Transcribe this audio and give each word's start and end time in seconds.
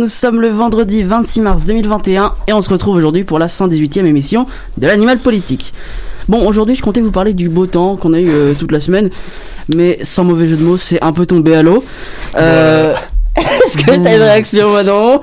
Nous 0.00 0.08
sommes 0.08 0.40
le 0.40 0.48
vendredi 0.48 1.02
26 1.02 1.42
mars 1.42 1.62
2021 1.62 2.32
et 2.46 2.54
on 2.54 2.62
se 2.62 2.70
retrouve 2.70 2.96
aujourd'hui 2.96 3.22
pour 3.22 3.38
la 3.38 3.48
118e 3.48 4.06
émission 4.06 4.46
de 4.78 4.86
l'animal 4.86 5.18
politique. 5.18 5.74
Bon, 6.26 6.46
aujourd'hui 6.48 6.74
je 6.74 6.80
comptais 6.80 7.02
vous 7.02 7.10
parler 7.10 7.34
du 7.34 7.50
beau 7.50 7.66
temps 7.66 7.96
qu'on 7.96 8.14
a 8.14 8.18
eu 8.18 8.30
euh, 8.30 8.54
toute 8.58 8.72
la 8.72 8.80
semaine, 8.80 9.10
mais 9.74 9.98
sans 10.02 10.24
mauvais 10.24 10.48
jeu 10.48 10.56
de 10.56 10.62
mots, 10.62 10.78
c'est 10.78 11.02
un 11.04 11.12
peu 11.12 11.26
tombé 11.26 11.54
à 11.54 11.62
l'eau. 11.62 11.84
Euh, 12.36 12.94
Est-ce 13.40 13.76
que 13.78 13.84
t'as 13.86 13.94
une 14.16 14.22
réaction, 14.22 14.70
Manon? 14.70 15.20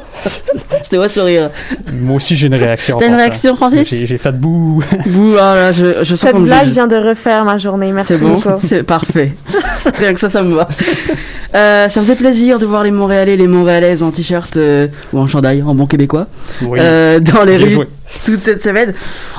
Je 0.83 0.89
te 0.89 0.95
vois 0.95 1.09
sourire. 1.09 1.49
Moi 1.93 2.15
aussi, 2.17 2.35
j'ai 2.35 2.47
une 2.47 2.55
réaction. 2.55 2.97
T'as 2.97 3.07
une 3.07 3.15
réaction, 3.15 3.55
Francis? 3.55 3.87
J'ai 3.89 4.17
fait 4.17 4.31
bouh. 4.31 4.83
Vous, 5.05 5.35
ah 5.39 5.55
là, 5.55 5.71
je, 5.71 6.03
je 6.03 6.15
sens 6.15 6.19
Cette 6.31 6.35
blague 6.37 6.69
vient 6.69 6.87
de 6.87 6.95
refaire 6.95 7.45
ma 7.45 7.57
journée. 7.57 7.91
Merci 7.91 8.13
C'est 8.13 8.19
bon, 8.19 8.41
c'est 8.65 8.83
parfait. 8.83 9.33
Rien 9.99 10.13
que 10.13 10.19
ça, 10.19 10.29
ça 10.29 10.43
me 10.43 10.53
va. 10.55 10.67
Euh, 11.55 11.87
ça 11.87 12.01
faisait 12.01 12.15
plaisir 12.15 12.59
de 12.59 12.65
voir 12.65 12.83
les 12.83 12.91
Montréalais, 12.91 13.37
les 13.37 13.47
Montréalaises 13.47 14.03
en 14.03 14.11
t-shirt 14.11 14.57
euh, 14.57 14.87
ou 15.13 15.19
en 15.19 15.27
chandail, 15.27 15.63
en 15.63 15.73
bon 15.75 15.85
québécois, 15.85 16.27
Oui. 16.61 16.77
euh, 16.81 17.19
dans 17.19 17.43
les 17.45 17.57
rues 17.57 17.69
joué. 17.69 17.87
Toute 18.25 18.41
cette 18.41 18.61
semaine. 18.61 18.94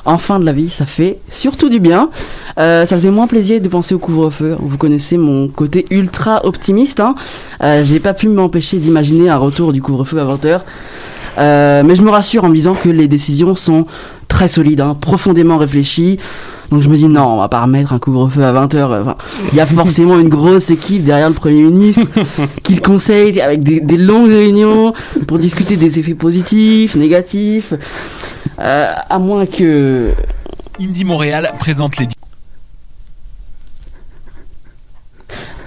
En 0.04 0.18
fin 0.18 0.38
de 0.38 0.44
la 0.44 0.52
vie, 0.52 0.70
ça 0.70 0.86
fait 0.86 1.18
surtout 1.30 1.68
du 1.68 1.80
bien. 1.80 2.10
Euh, 2.58 2.86
ça 2.86 2.96
faisait 2.96 3.10
moins 3.10 3.26
plaisir 3.26 3.60
de 3.60 3.68
penser 3.68 3.94
au 3.94 3.98
couvre-feu. 3.98 4.56
Vous 4.58 4.78
connaissez 4.78 5.16
mon 5.16 5.48
côté 5.48 5.84
ultra 5.90 6.44
optimiste. 6.44 7.00
Hein. 7.00 7.14
Euh, 7.62 7.82
J'ai 7.84 8.00
pas 8.00 8.14
pu 8.14 8.28
m'empêcher 8.28 8.78
d'imaginer 8.78 9.30
un 9.30 9.36
retour 9.36 9.72
du 9.72 9.82
couvre-feu 9.82 10.18
à 10.18 10.24
20h. 10.24 10.60
Euh, 11.38 11.82
mais 11.84 11.94
je 11.94 12.02
me 12.02 12.10
rassure 12.10 12.44
en 12.44 12.48
me 12.48 12.54
disant 12.54 12.74
que 12.74 12.88
les 12.88 13.06
décisions 13.06 13.54
sont 13.54 13.86
très 14.26 14.48
solides, 14.48 14.80
hein, 14.80 14.96
profondément 15.00 15.56
réfléchies. 15.56 16.18
Donc 16.70 16.82
je 16.82 16.88
me 16.88 16.96
dis 16.96 17.06
non, 17.06 17.26
on 17.26 17.38
va 17.38 17.48
pas 17.48 17.62
remettre 17.62 17.92
un 17.92 17.98
couvre-feu 17.98 18.44
à 18.44 18.52
20h. 18.52 19.00
Enfin, 19.00 19.16
il 19.52 19.56
y 19.56 19.60
a 19.60 19.66
forcément 19.66 20.18
une 20.18 20.28
grosse 20.28 20.70
équipe 20.70 21.04
derrière 21.04 21.28
le 21.28 21.34
Premier 21.34 21.62
ministre 21.62 22.02
qui 22.62 22.74
le 22.74 22.82
conseille 22.82 23.40
avec 23.40 23.62
des, 23.62 23.80
des 23.80 23.96
longues 23.96 24.30
réunions 24.30 24.92
pour 25.26 25.38
discuter 25.38 25.76
des 25.76 25.98
effets 25.98 26.14
positifs, 26.14 26.94
négatifs. 26.94 27.72
Euh, 28.60 28.92
à 29.08 29.18
moins 29.18 29.46
que... 29.46 30.12
Indie 30.80 31.04
Montréal 31.04 31.50
présente 31.58 31.96
les 31.96 32.06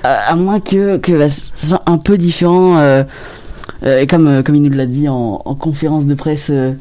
euh, 0.03 0.17
à 0.25 0.35
moins 0.35 0.59
que, 0.59 0.97
que 0.97 1.11
bah, 1.11 1.29
ce 1.29 1.67
soit 1.67 1.83
un 1.85 1.97
peu 1.99 2.17
différent, 2.17 2.77
euh, 2.77 3.03
euh, 3.83 3.99
et 3.99 4.07
comme, 4.07 4.27
euh, 4.27 4.41
comme 4.41 4.55
il 4.55 4.63
nous 4.63 4.75
l'a 4.75 4.87
dit 4.87 5.07
en, 5.07 5.41
en 5.45 5.55
conférence 5.55 6.07
de 6.07 6.15
presse 6.15 6.47
euh, 6.49 6.73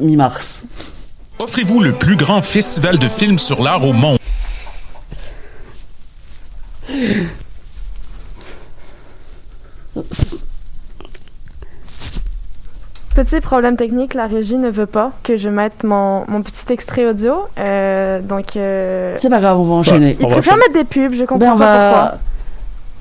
mi-mars. 0.00 0.60
Offrez-vous 1.38 1.80
le 1.80 1.92
plus 1.92 2.16
grand 2.16 2.42
festival 2.42 2.98
de 2.98 3.06
films 3.08 3.38
sur 3.38 3.62
l'art 3.62 3.86
au 3.86 3.92
monde. 3.92 4.18
Petit 13.14 13.40
problème 13.40 13.76
technique, 13.76 14.14
la 14.14 14.26
régie 14.28 14.56
ne 14.58 14.70
veut 14.70 14.86
pas 14.86 15.10
que 15.24 15.36
je 15.36 15.48
mette 15.48 15.82
mon, 15.82 16.24
mon 16.28 16.40
petit 16.42 16.72
extrait 16.72 17.04
audio. 17.08 17.46
Euh, 17.58 18.20
donc, 18.20 18.56
euh, 18.56 19.14
C'est 19.16 19.30
pas 19.30 19.40
grave, 19.40 19.58
on 19.58 19.64
va 19.64 19.74
enchaîner. 19.74 20.16
il 20.20 20.24
on 20.24 20.28
va 20.28 20.36
préfère 20.36 20.54
enchaîner. 20.54 20.68
mettre 20.74 20.78
des 20.80 20.84
pubs, 21.08 21.14
je 21.18 21.24
comprends 21.24 21.38
Ben, 21.38 21.52
on 21.54 21.58
pas 21.58 21.64
va... 21.92 22.18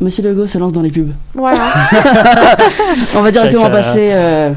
Monsieur 0.01 0.23
Legault 0.23 0.47
se 0.47 0.57
lance 0.57 0.73
dans 0.73 0.81
les 0.81 0.89
pubs. 0.91 1.11
pourquoi. 1.33 1.53
Voilà. 1.55 2.57
On 3.15 3.21
va 3.21 3.31
directement 3.31 3.69
passer 3.69 4.11
euh, 4.13 4.51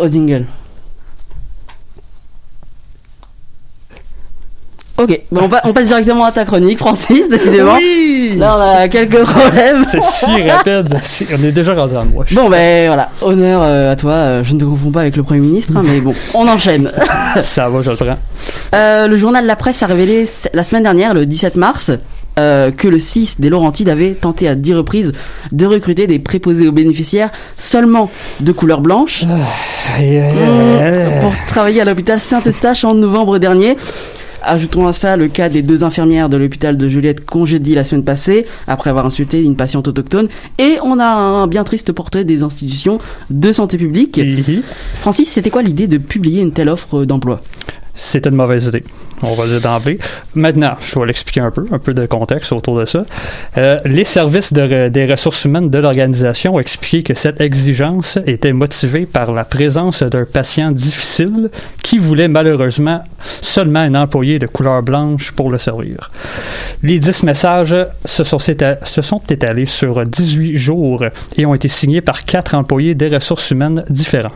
au 0.00 0.08
jingle. 0.08 0.46
Ok, 4.98 5.20
bon, 5.30 5.42
on, 5.44 5.48
pa- 5.48 5.60
on 5.64 5.72
passe 5.72 5.86
directement 5.86 6.24
à 6.24 6.32
ta 6.32 6.44
chronique, 6.44 6.78
Francis, 6.78 7.28
décidément. 7.30 7.76
Oui! 7.76 8.34
Là, 8.36 8.56
on 8.58 8.60
a 8.82 8.88
quelques 8.88 9.22
problèmes. 9.22 9.84
C'est 9.88 10.02
si 10.02 10.42
rapide. 10.48 10.98
On 11.38 11.44
est 11.44 11.52
déjà 11.52 11.74
rendu 11.74 11.94
en 11.96 12.04
moi. 12.04 12.24
Bon, 12.32 12.48
ben 12.48 12.86
voilà, 12.88 13.08
honneur 13.22 13.60
euh, 13.62 13.92
à 13.92 13.96
toi. 13.96 14.10
euh, 14.12 14.44
je 14.44 14.54
ne 14.54 14.58
te 14.60 14.64
confonds 14.64 14.90
pas 14.90 15.00
avec 15.02 15.16
le 15.16 15.22
Premier 15.22 15.40
ministre, 15.40 15.72
hein, 15.76 15.82
mais 15.84 16.00
bon, 16.00 16.14
on 16.34 16.46
enchaîne. 16.48 16.90
Ça 17.42 17.68
va, 17.68 17.80
je 17.80 17.90
le 17.90 17.96
prends. 17.96 18.18
Euh, 18.74 19.06
le 19.06 19.16
journal 19.16 19.46
La 19.46 19.56
Presse 19.56 19.82
a 19.82 19.86
révélé 19.86 20.26
la 20.52 20.64
semaine 20.64 20.82
dernière, 20.82 21.14
le 21.14 21.26
17 21.26 21.56
mars, 21.56 21.90
euh, 22.38 22.70
que 22.70 22.86
le 22.88 22.98
6 23.00 23.36
des 23.40 23.48
Laurentides 23.50 23.88
avait 23.88 24.12
tenté 24.12 24.48
à 24.48 24.54
10 24.54 24.74
reprises 24.74 25.12
de 25.52 25.66
recruter 25.66 26.06
des 26.06 26.18
préposés 26.18 26.68
aux 26.68 26.72
bénéficiaires 26.72 27.30
seulement 27.56 28.10
de 28.40 28.52
couleur 28.52 28.80
blanche 28.80 29.24
euh, 29.24 29.36
Mmh, 30.00 31.20
pour 31.20 31.32
travailler 31.48 31.80
à 31.80 31.84
l'hôpital 31.84 32.20
Saint-Eustache 32.20 32.84
en 32.84 32.94
novembre 32.94 33.38
dernier. 33.38 33.76
Ajoutons 34.42 34.86
à 34.86 34.92
ça 34.92 35.16
le 35.16 35.28
cas 35.28 35.48
des 35.48 35.62
deux 35.62 35.84
infirmières 35.84 36.28
de 36.28 36.36
l'hôpital 36.36 36.76
de 36.76 36.88
Juliette 36.88 37.24
congédiées 37.24 37.74
la 37.74 37.84
semaine 37.84 38.04
passée 38.04 38.46
après 38.66 38.90
avoir 38.90 39.04
insulté 39.04 39.42
une 39.42 39.56
patiente 39.56 39.88
autochtone. 39.88 40.28
Et 40.58 40.78
on 40.82 40.98
a 41.00 41.06
un 41.06 41.46
bien 41.46 41.64
triste 41.64 41.92
portrait 41.92 42.24
des 42.24 42.42
institutions 42.42 43.00
de 43.30 43.52
santé 43.52 43.78
publique. 43.78 44.20
Francis, 44.94 45.28
c'était 45.28 45.50
quoi 45.50 45.62
l'idée 45.62 45.86
de 45.86 45.98
publier 45.98 46.42
une 46.42 46.52
telle 46.52 46.68
offre 46.68 47.04
d'emploi? 47.04 47.40
C'était 48.00 48.28
une 48.28 48.36
mauvaise 48.36 48.66
idée. 48.66 48.84
On 49.22 49.34
va 49.34 49.44
le 49.44 49.50
dire 49.50 49.60
d'emblée. 49.60 49.98
Maintenant, 50.36 50.76
je 50.80 50.96
vais 51.00 51.06
l'expliquer 51.06 51.40
un 51.40 51.50
peu, 51.50 51.66
un 51.72 51.80
peu 51.80 51.94
de 51.94 52.06
contexte 52.06 52.52
autour 52.52 52.78
de 52.78 52.84
ça. 52.84 53.02
Euh, 53.56 53.80
les 53.84 54.04
services 54.04 54.52
des 54.52 55.06
ressources 55.10 55.44
humaines 55.44 55.68
de 55.68 55.78
l'organisation 55.78 56.54
ont 56.54 56.60
expliqué 56.60 57.02
que 57.02 57.14
cette 57.14 57.40
exigence 57.40 58.16
était 58.24 58.52
motivée 58.52 59.04
par 59.04 59.32
la 59.32 59.42
présence 59.42 60.04
d'un 60.04 60.24
patient 60.24 60.70
difficile 60.70 61.50
qui 61.82 61.98
voulait 61.98 62.28
malheureusement 62.28 63.02
seulement 63.40 63.80
un 63.80 63.96
employé 63.96 64.38
de 64.38 64.46
couleur 64.46 64.80
blanche 64.84 65.32
pour 65.32 65.50
le 65.50 65.58
servir. 65.58 66.08
Les 66.84 67.00
10 67.00 67.24
messages 67.24 67.76
se 68.04 68.22
sont, 68.22 68.38
se 68.38 69.02
sont 69.02 69.22
étalés 69.28 69.66
sur 69.66 70.04
18 70.04 70.56
jours 70.56 71.04
et 71.36 71.46
ont 71.46 71.54
été 71.54 71.66
signés 71.66 72.00
par 72.00 72.24
quatre 72.24 72.54
employés 72.54 72.94
des 72.94 73.08
ressources 73.08 73.50
humaines 73.50 73.84
différents. 73.90 74.30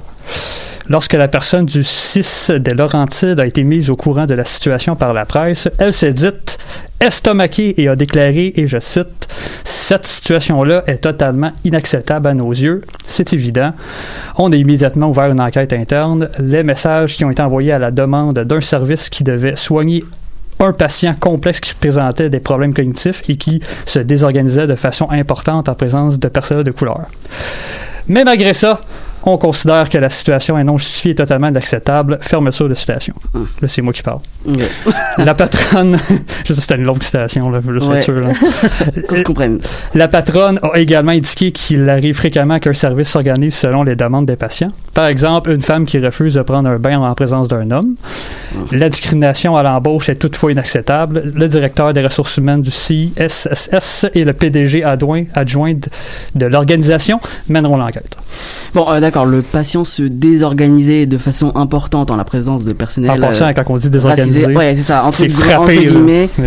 Lorsque 0.88 1.12
la 1.12 1.28
personne 1.28 1.64
du 1.64 1.84
6 1.84 2.50
des 2.58 2.74
Laurentides 2.74 3.38
a 3.38 3.46
été 3.46 3.62
mise 3.62 3.88
au 3.88 3.96
courant 3.96 4.26
de 4.26 4.34
la 4.34 4.44
situation 4.44 4.96
par 4.96 5.12
la 5.12 5.24
presse, 5.24 5.68
elle 5.78 5.92
s'est 5.92 6.12
dite 6.12 6.58
estomaquée 7.00 7.80
et 7.80 7.88
a 7.88 7.96
déclaré, 7.96 8.52
et 8.56 8.66
je 8.66 8.78
cite, 8.78 9.28
Cette 9.64 10.06
situation-là 10.06 10.82
est 10.86 10.98
totalement 10.98 11.52
inacceptable 11.64 12.28
à 12.28 12.34
nos 12.34 12.50
yeux, 12.50 12.82
c'est 13.04 13.32
évident. 13.32 13.72
On 14.36 14.52
a 14.52 14.56
immédiatement 14.56 15.10
ouvert 15.10 15.30
une 15.30 15.40
enquête 15.40 15.72
interne. 15.72 16.30
Les 16.38 16.62
messages 16.62 17.16
qui 17.16 17.24
ont 17.24 17.30
été 17.30 17.42
envoyés 17.42 17.72
à 17.72 17.78
la 17.78 17.90
demande 17.90 18.38
d'un 18.38 18.60
service 18.60 19.08
qui 19.08 19.24
devait 19.24 19.56
soigner 19.56 20.04
un 20.60 20.72
patient 20.72 21.14
complexe 21.18 21.60
qui 21.60 21.74
présentait 21.74 22.30
des 22.30 22.40
problèmes 22.40 22.74
cognitifs 22.74 23.22
et 23.28 23.36
qui 23.36 23.60
se 23.86 23.98
désorganisait 23.98 24.66
de 24.66 24.76
façon 24.76 25.10
importante 25.10 25.68
en 25.68 25.74
présence 25.74 26.18
de 26.18 26.28
personnel 26.28 26.64
de 26.64 26.70
couleur. 26.70 27.02
Mais 28.08 28.24
malgré 28.24 28.54
ça, 28.54 28.80
on 29.24 29.38
considère 29.38 29.88
que 29.88 29.98
la 29.98 30.08
situation 30.10 30.58
est 30.58 30.64
non 30.64 30.76
justifiée 30.76 31.12
et 31.12 31.14
totalement 31.14 31.48
inacceptable. 31.48 32.18
Fermeture 32.20 32.68
de 32.68 32.74
citation. 32.74 33.14
Hum. 33.34 33.46
Là, 33.60 33.68
c'est 33.68 33.82
moi 33.82 33.92
qui 33.92 34.02
parle. 34.02 34.20
La 35.18 35.34
patronne, 35.34 35.98
c'était 36.44 36.74
une 36.76 36.84
longue 36.84 37.02
citation, 37.02 37.50
là, 37.50 37.60
je 37.64 37.72
Ouais. 37.82 38.00
sûr. 38.00 38.20
là. 38.20 38.32
La 39.94 40.08
patronne 40.08 40.58
a 40.62 40.78
également 40.78 41.12
indiqué 41.12 41.52
qu'il 41.52 41.88
arrive 41.88 42.14
fréquemment 42.16 42.58
qu'un 42.58 42.72
service 42.72 43.08
s'organise 43.08 43.54
selon 43.54 43.82
les 43.82 43.96
demandes 43.96 44.26
des 44.26 44.36
patients. 44.36 44.72
Par 44.94 45.06
exemple, 45.06 45.50
une 45.50 45.62
femme 45.62 45.86
qui 45.86 45.98
refuse 45.98 46.34
de 46.34 46.42
prendre 46.42 46.68
un 46.68 46.78
bain 46.78 46.98
en 47.00 47.14
présence 47.14 47.48
d'un 47.48 47.70
homme. 47.70 47.94
La 48.72 48.88
discrimination 48.88 49.56
à 49.56 49.62
l'embauche 49.62 50.08
est 50.08 50.16
toutefois 50.16 50.52
inacceptable. 50.52 51.32
Le 51.34 51.48
directeur 51.48 51.92
des 51.92 52.02
ressources 52.02 52.36
humaines 52.36 52.62
du 52.62 52.70
CISSS 52.70 54.06
et 54.14 54.24
le 54.24 54.32
PDG 54.32 54.84
adjoint, 54.84 55.24
de 56.34 56.46
l'organisation 56.46 57.20
mèneront 57.48 57.76
l'enquête. 57.76 58.16
Bon, 58.74 58.90
euh, 58.90 59.00
d'accord, 59.12 59.26
le 59.26 59.42
patient 59.42 59.84
se 59.84 60.02
désorganisait 60.02 61.04
de 61.04 61.18
façon 61.18 61.52
importante 61.54 62.10
en 62.10 62.16
la 62.16 62.24
présence 62.24 62.64
de 62.64 62.72
personnel. 62.72 63.10
En 63.10 63.22
euh, 63.22 63.52
quand 63.52 63.64
on 63.68 63.76
dit 63.76 63.90
désorganisé, 63.90 64.46
Ouais, 64.46 64.72
c'est 64.74 64.82
ça, 64.84 65.04
entre, 65.04 65.28
frappé. 65.28 65.54
entre 65.56 65.72
guillemets. 65.72 66.28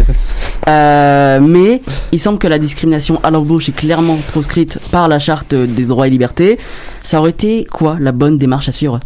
Euh, 0.68 1.40
mais 1.42 1.84
il 2.12 2.20
semble 2.20 2.40
que 2.40 2.48
la 2.48 2.58
discrimination 2.58 3.20
à 3.22 3.30
l'embauche 3.30 3.70
est 3.70 3.76
clairement 3.76 4.18
proscrite 4.32 4.80
par 4.90 5.08
la 5.08 5.20
charte 5.20 5.54
des 5.54 5.84
droits 5.86 6.08
et 6.08 6.10
libertés. 6.10 6.58
Ça 7.04 7.20
aurait 7.20 7.30
été 7.30 7.68
quoi 7.72 7.98
la 8.00 8.12
bonne 8.12 8.40
démarche 8.40 8.68
à 8.70 8.72
suivre? 8.72 9.00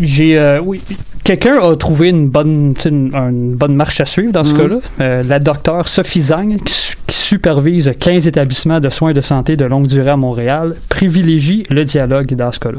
J'ai 0.00 0.36
euh, 0.38 0.60
oui, 0.60 0.80
quelqu'un 1.22 1.58
a 1.60 1.76
trouvé 1.76 2.08
une 2.08 2.28
bonne 2.28 2.74
une, 2.84 3.14
une 3.14 3.54
bonne 3.54 3.74
marche 3.76 4.00
à 4.00 4.04
suivre 4.04 4.32
dans 4.32 4.42
ce 4.44 4.52
Mhm. 4.54 4.58
cas-là. 4.60 4.76
Euh, 5.00 5.22
la 5.22 5.38
docteure 5.38 5.86
Sophie 5.88 6.20
Zang, 6.22 6.56
qui, 6.64 6.72
su- 6.72 6.96
qui 7.06 7.16
supervise 7.16 7.92
15 8.00 8.26
établissements 8.26 8.80
de 8.80 8.88
soins 8.88 9.12
de 9.12 9.20
santé 9.20 9.56
de 9.56 9.64
longue 9.64 9.86
durée 9.86 10.10
à 10.10 10.16
Montréal, 10.16 10.74
privilégie 10.88 11.62
le 11.70 11.84
dialogue 11.84 12.34
dans 12.34 12.50
ce 12.50 12.58
cas-là. 12.58 12.78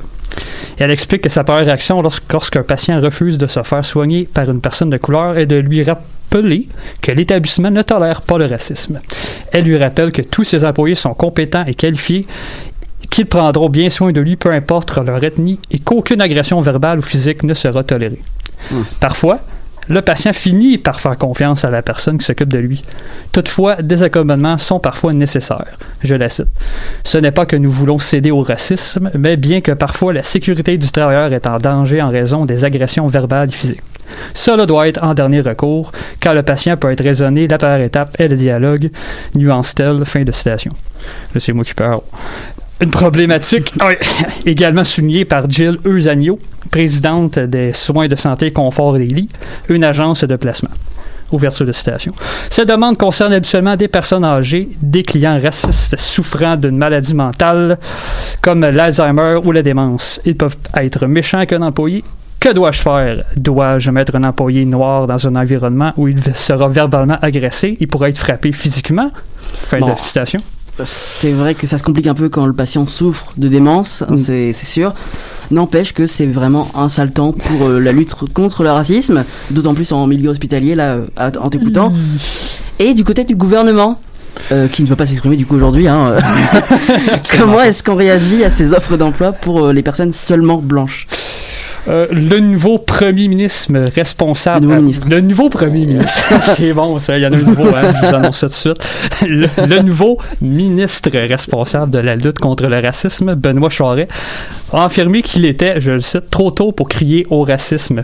Et 0.77 0.83
elle 0.83 0.91
explique 0.91 1.21
que 1.21 1.29
sa 1.29 1.45
première 1.45 1.65
réaction 1.65 2.01
lorsqu'un 2.01 2.63
patient 2.63 2.99
refuse 2.99 3.37
de 3.37 3.47
se 3.47 3.63
faire 3.63 3.85
soigner 3.85 4.27
par 4.33 4.49
une 4.51 4.59
personne 4.59 4.89
de 4.89 4.97
couleur 4.97 5.37
est 5.37 5.45
de 5.45 5.55
lui 5.55 5.81
rappeler 5.83 6.67
que 7.01 7.11
l'établissement 7.13 7.71
ne 7.71 7.81
tolère 7.81 8.21
pas 8.23 8.37
le 8.37 8.45
racisme. 8.45 8.99
Elle 9.53 9.63
lui 9.63 9.77
rappelle 9.77 10.11
que 10.11 10.21
tous 10.21 10.43
ses 10.43 10.65
employés 10.65 10.95
sont 10.95 11.13
compétents 11.13 11.63
et 11.65 11.75
qualifiés 11.75 12.25
qu'ils 13.15 13.25
prendront 13.27 13.69
bien 13.69 13.89
soin 13.89 14.11
de 14.11 14.19
lui, 14.19 14.35
peu 14.35 14.51
importe 14.51 14.93
leur 14.97 15.23
ethnie, 15.23 15.57
et 15.71 15.79
qu'aucune 15.79 16.19
agression 16.19 16.59
verbale 16.59 16.99
ou 16.99 17.01
physique 17.01 17.43
ne 17.43 17.53
sera 17.53 17.81
tolérée. 17.81 18.19
Hmm. 18.69 18.81
Parfois, 18.99 19.39
le 19.87 20.01
patient 20.01 20.33
finit 20.33 20.77
par 20.77 20.99
faire 20.99 21.15
confiance 21.15 21.63
à 21.63 21.69
la 21.69 21.81
personne 21.81 22.17
qui 22.17 22.25
s'occupe 22.25 22.49
de 22.49 22.57
lui. 22.57 22.83
Toutefois, 23.31 23.77
des 23.81 24.03
accommodements 24.03 24.57
sont 24.57 24.81
parfois 24.81 25.13
nécessaires. 25.13 25.77
Je 26.03 26.15
la 26.15 26.27
cite. 26.27 26.47
Ce 27.05 27.17
n'est 27.17 27.31
pas 27.31 27.45
que 27.45 27.55
nous 27.55 27.71
voulons 27.71 27.99
céder 27.99 28.31
au 28.31 28.41
racisme, 28.41 29.09
mais 29.17 29.37
bien 29.37 29.61
que 29.61 29.71
parfois 29.71 30.11
la 30.11 30.23
sécurité 30.23 30.77
du 30.77 30.91
travailleur 30.91 31.31
est 31.31 31.47
en 31.47 31.57
danger 31.57 32.01
en 32.01 32.09
raison 32.09 32.45
des 32.45 32.65
agressions 32.65 33.07
verbales 33.07 33.47
et 33.47 33.53
physiques. 33.53 33.81
Cela 34.33 34.65
doit 34.65 34.89
être 34.89 35.01
en 35.03 35.13
dernier 35.13 35.39
recours, 35.39 35.93
car 36.19 36.33
le 36.33 36.43
patient 36.43 36.75
peut 36.75 36.91
être 36.91 37.03
raisonné, 37.03 37.47
la 37.47 37.57
première 37.57 37.81
étape 37.81 38.19
est 38.19 38.27
le 38.27 38.35
dialogue, 38.35 38.89
nuance-t-elle, 39.35 40.03
fin 40.03 40.23
de 40.23 40.31
citation. 40.31 40.73
Là, 41.33 41.39
c'est 41.39 41.53
moi 41.53 41.63
qui 41.63 41.73
parle. 41.73 42.01
Une 42.81 42.89
problématique 42.91 43.73
également 44.45 44.83
soulignée 44.83 45.23
par 45.25 45.49
Jill 45.49 45.77
Eusanio, 45.85 46.37
présidente 46.71 47.39
des 47.39 47.71
soins 47.73 48.07
de 48.07 48.15
santé 48.15 48.51
Confort 48.51 48.93
des 48.93 49.05
lits, 49.07 49.29
une 49.69 49.83
agence 49.83 50.23
de 50.25 50.35
placement. 50.35 50.69
Ouverture 51.31 51.65
de 51.65 51.71
citation. 51.71 52.13
Cette 52.49 52.67
demande 52.67 52.97
concerne 52.97 53.33
habituellement 53.33 53.75
des 53.75 53.87
personnes 53.87 54.23
âgées, 54.23 54.69
des 54.81 55.01
clients 55.03 55.39
racistes 55.41 55.97
souffrant 55.97 56.55
d'une 56.55 56.77
maladie 56.77 57.15
mentale 57.15 57.79
comme 58.41 58.61
l'Alzheimer 58.61 59.39
ou 59.43 59.51
la 59.51 59.63
démence. 59.63 60.21
Ils 60.25 60.35
peuvent 60.35 60.57
être 60.77 61.07
méchants 61.07 61.37
avec 61.37 61.53
un 61.53 61.61
employé. 61.63 62.03
Que 62.39 62.53
dois-je 62.53 62.79
faire? 62.81 63.23
Dois-je 63.37 63.89
mettre 63.89 64.15
un 64.15 64.23
employé 64.23 64.65
noir 64.65 65.07
dans 65.07 65.27
un 65.27 65.35
environnement 65.35 65.93
où 65.97 66.07
il 66.07 66.21
sera 66.35 66.67
verbalement 66.67 67.17
agressé? 67.21 67.75
Il 67.79 67.87
pourrait 67.87 68.11
être 68.11 68.19
frappé 68.19 68.51
physiquement? 68.51 69.09
Fin 69.67 69.79
Bon. 69.79 69.93
de 69.93 69.97
citation. 69.99 70.39
C'est 70.83 71.31
vrai 71.31 71.53
que 71.55 71.67
ça 71.67 71.77
se 71.77 71.83
complique 71.83 72.07
un 72.07 72.13
peu 72.13 72.27
quand 72.27 72.45
le 72.45 72.53
patient 72.53 72.85
souffre 72.87 73.31
de 73.37 73.47
démence, 73.47 74.03
Mm. 74.09 74.17
c'est 74.17 74.53
sûr. 74.53 74.93
N'empêche 75.51 75.93
que 75.93 76.05
c'est 76.07 76.25
vraiment 76.25 76.67
un 76.75 76.89
sale 76.89 77.11
temps 77.11 77.31
pour 77.31 77.67
euh, 77.67 77.79
la 77.79 77.91
lutte 77.91 78.13
contre 78.33 78.63
le 78.63 78.71
racisme, 78.71 79.23
d'autant 79.51 79.73
plus 79.73 79.91
en 79.93 80.05
milieu 80.07 80.29
hospitalier, 80.29 80.75
là, 80.75 80.97
à- 81.15 81.31
en 81.39 81.49
t'écoutant. 81.49 81.93
Et 82.79 82.93
du 82.93 83.03
côté 83.05 83.23
du 83.23 83.35
gouvernement, 83.35 83.99
euh, 84.51 84.67
qui 84.67 84.83
ne 84.83 84.87
veut 84.87 84.97
pas 84.97 85.07
s'exprimer 85.07 85.37
du 85.37 85.45
coup 85.45 85.55
aujourd'hui, 85.55 85.87
hein, 85.87 86.07
euh, 86.13 86.19
comment 87.39 87.61
est-ce 87.61 87.81
qu'on 87.83 87.95
réagit 87.95 88.43
à 88.43 88.49
ces 88.49 88.73
offres 88.73 88.97
d'emploi 88.97 89.31
pour 89.31 89.65
euh, 89.67 89.73
les 89.73 89.81
personnes 89.81 90.11
seulement 90.11 90.57
blanches? 90.57 91.07
Euh, 91.87 92.07
le 92.11 92.39
nouveau 92.39 92.77
premier 92.77 93.27
ministre 93.27 93.71
responsable. 93.95 94.65
Le 94.65 94.67
nouveau 94.67 94.77
euh, 94.77 94.81
ministre. 94.81 95.07
le 95.09 95.21
nouveau 95.21 95.49
premier 95.49 95.85
ministre. 95.85 96.23
C'est 96.55 96.73
bon, 96.73 96.99
ça. 96.99 97.17
Il 97.17 97.23
y 97.23 97.27
en 97.27 97.33
a 97.33 97.35
un 97.35 97.39
nouveau, 97.39 97.67
hein, 97.67 97.93
je 97.93 98.07
vous 98.07 98.15
annonce 98.15 98.37
ça 98.37 98.47
tout 98.47 98.53
de 98.53 98.57
suite. 98.57 99.27
Le, 99.27 99.47
le 99.67 99.81
nouveau 99.81 100.17
ministre 100.41 101.09
responsable 101.13 101.91
de 101.91 101.99
la 101.99 102.15
lutte 102.15 102.39
contre 102.39 102.67
le 102.67 102.79
racisme, 102.79 103.35
Benoît 103.35 103.69
Charest, 103.69 104.11
a 104.73 104.85
affirmé 104.85 105.21
qu'il 105.21 105.45
était, 105.45 105.79
je 105.79 105.91
le 105.91 105.99
cite, 105.99 106.29
trop 106.29 106.51
tôt 106.51 106.71
pour 106.71 106.89
crier 106.89 107.25
au 107.29 107.43
racisme. 107.43 108.03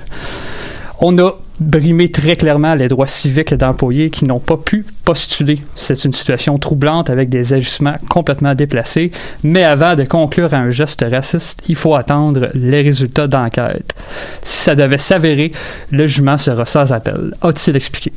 On 1.04 1.18
a 1.18 1.32
brimé 1.60 2.12
très 2.12 2.36
clairement 2.36 2.76
les 2.76 2.88
droits 2.88 3.08
civiques 3.08 3.56
d'employés 3.56 4.12
qui 4.12 4.26
n'ont 4.26 4.40
pas 4.40 4.58
pu 4.58 4.86
postuler. 5.04 5.60
C'est 5.76 6.06
une 6.06 6.14
situation 6.14 6.60
troublante 6.60 7.10
avec 7.10 7.30
des 7.30 7.54
agissements 7.54 7.96
complètement 8.08 8.54
déplacés, 8.54 9.10
mais 9.44 9.64
avant 9.64 9.96
de 9.96 10.04
conclure 10.04 10.54
à 10.54 10.58
un 10.58 10.70
geste 10.70 11.04
raciste, 11.10 11.64
il 11.68 11.76
faut 11.76 11.96
attendre 11.96 12.50
les 12.54 12.84
résultats 12.84 13.28
d'enquête. 13.28 13.96
Si 14.44 14.58
ça 14.60 14.76
devait 14.76 15.00
s'avérer, 15.00 15.52
le 15.90 16.06
jugement 16.06 16.38
sera 16.38 16.66
sans 16.68 16.94
appel, 16.94 17.34
a-t-il 17.42 17.76
expliqué. 17.76 18.14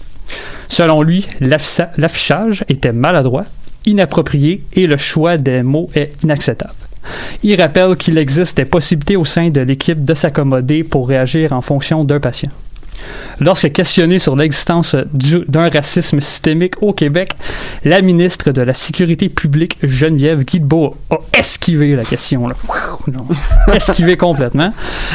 Selon 0.68 1.00
lui, 1.00 1.24
l'afficha- 1.40 1.90
l'affichage 1.96 2.66
était 2.68 2.92
maladroit, 2.92 3.46
inapproprié 3.86 4.62
et 4.74 4.86
le 4.86 4.98
choix 4.98 5.38
des 5.38 5.62
mots 5.62 5.88
est 5.94 6.22
inacceptable. 6.22 6.74
Il 7.42 7.58
rappelle 7.60 7.96
qu'il 7.96 8.18
existe 8.18 8.58
des 8.58 8.64
possibilités 8.66 9.16
au 9.16 9.24
sein 9.24 9.48
de 9.48 9.60
l'équipe 9.62 10.04
de 10.04 10.12
s'accommoder 10.14 10.84
pour 10.84 11.08
réagir 11.08 11.54
en 11.54 11.62
fonction 11.62 12.04
d'un 12.04 12.20
patient. 12.20 12.50
Lorsque 13.40 13.72
questionné 13.72 14.18
sur 14.18 14.36
l'existence 14.36 14.94
du- 15.12 15.44
d'un 15.48 15.68
racisme 15.68 16.20
systémique 16.20 16.82
au 16.82 16.92
Québec, 16.92 17.32
la 17.84 18.00
ministre 18.00 18.52
de 18.52 18.62
la 18.62 18.74
Sécurité 18.74 19.28
publique, 19.28 19.76
Geneviève 19.82 20.44
Guilbeault, 20.44 20.94
a 21.10 21.16
esquivé 21.38 21.96
la 21.96 22.04
question. 22.04 22.46
Là. 22.46 22.54
Esquivé 23.74 24.16
complètement, 24.16 24.70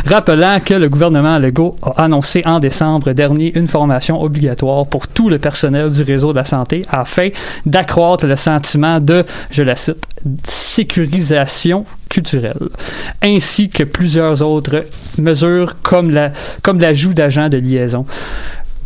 rappelant 0.05 0.59
que 0.63 0.73
le 0.73 0.89
gouvernement 0.89 1.37
Legault 1.39 1.77
a 1.81 2.03
annoncé 2.03 2.41
en 2.45 2.59
décembre 2.59 3.13
dernier 3.13 3.57
une 3.57 3.67
formation 3.67 4.21
obligatoire 4.21 4.85
pour 4.85 5.07
tout 5.07 5.29
le 5.29 5.39
personnel 5.39 5.91
du 5.91 6.03
réseau 6.03 6.31
de 6.31 6.37
la 6.37 6.43
santé 6.45 6.85
afin 6.89 7.29
d'accroître 7.65 8.25
le 8.27 8.35
sentiment 8.35 8.99
de, 8.99 9.25
je 9.51 9.63
la 9.63 9.75
cite, 9.75 10.05
sécurisation 10.43 11.85
culturelle, 12.09 12.69
ainsi 13.23 13.69
que 13.69 13.83
plusieurs 13.83 14.41
autres 14.41 14.85
mesures 15.17 15.75
comme 15.83 16.11
la 16.11 16.31
comme 16.61 16.79
l'ajout 16.79 17.13
d'agents 17.13 17.49
de 17.49 17.57
liaison. 17.57 18.05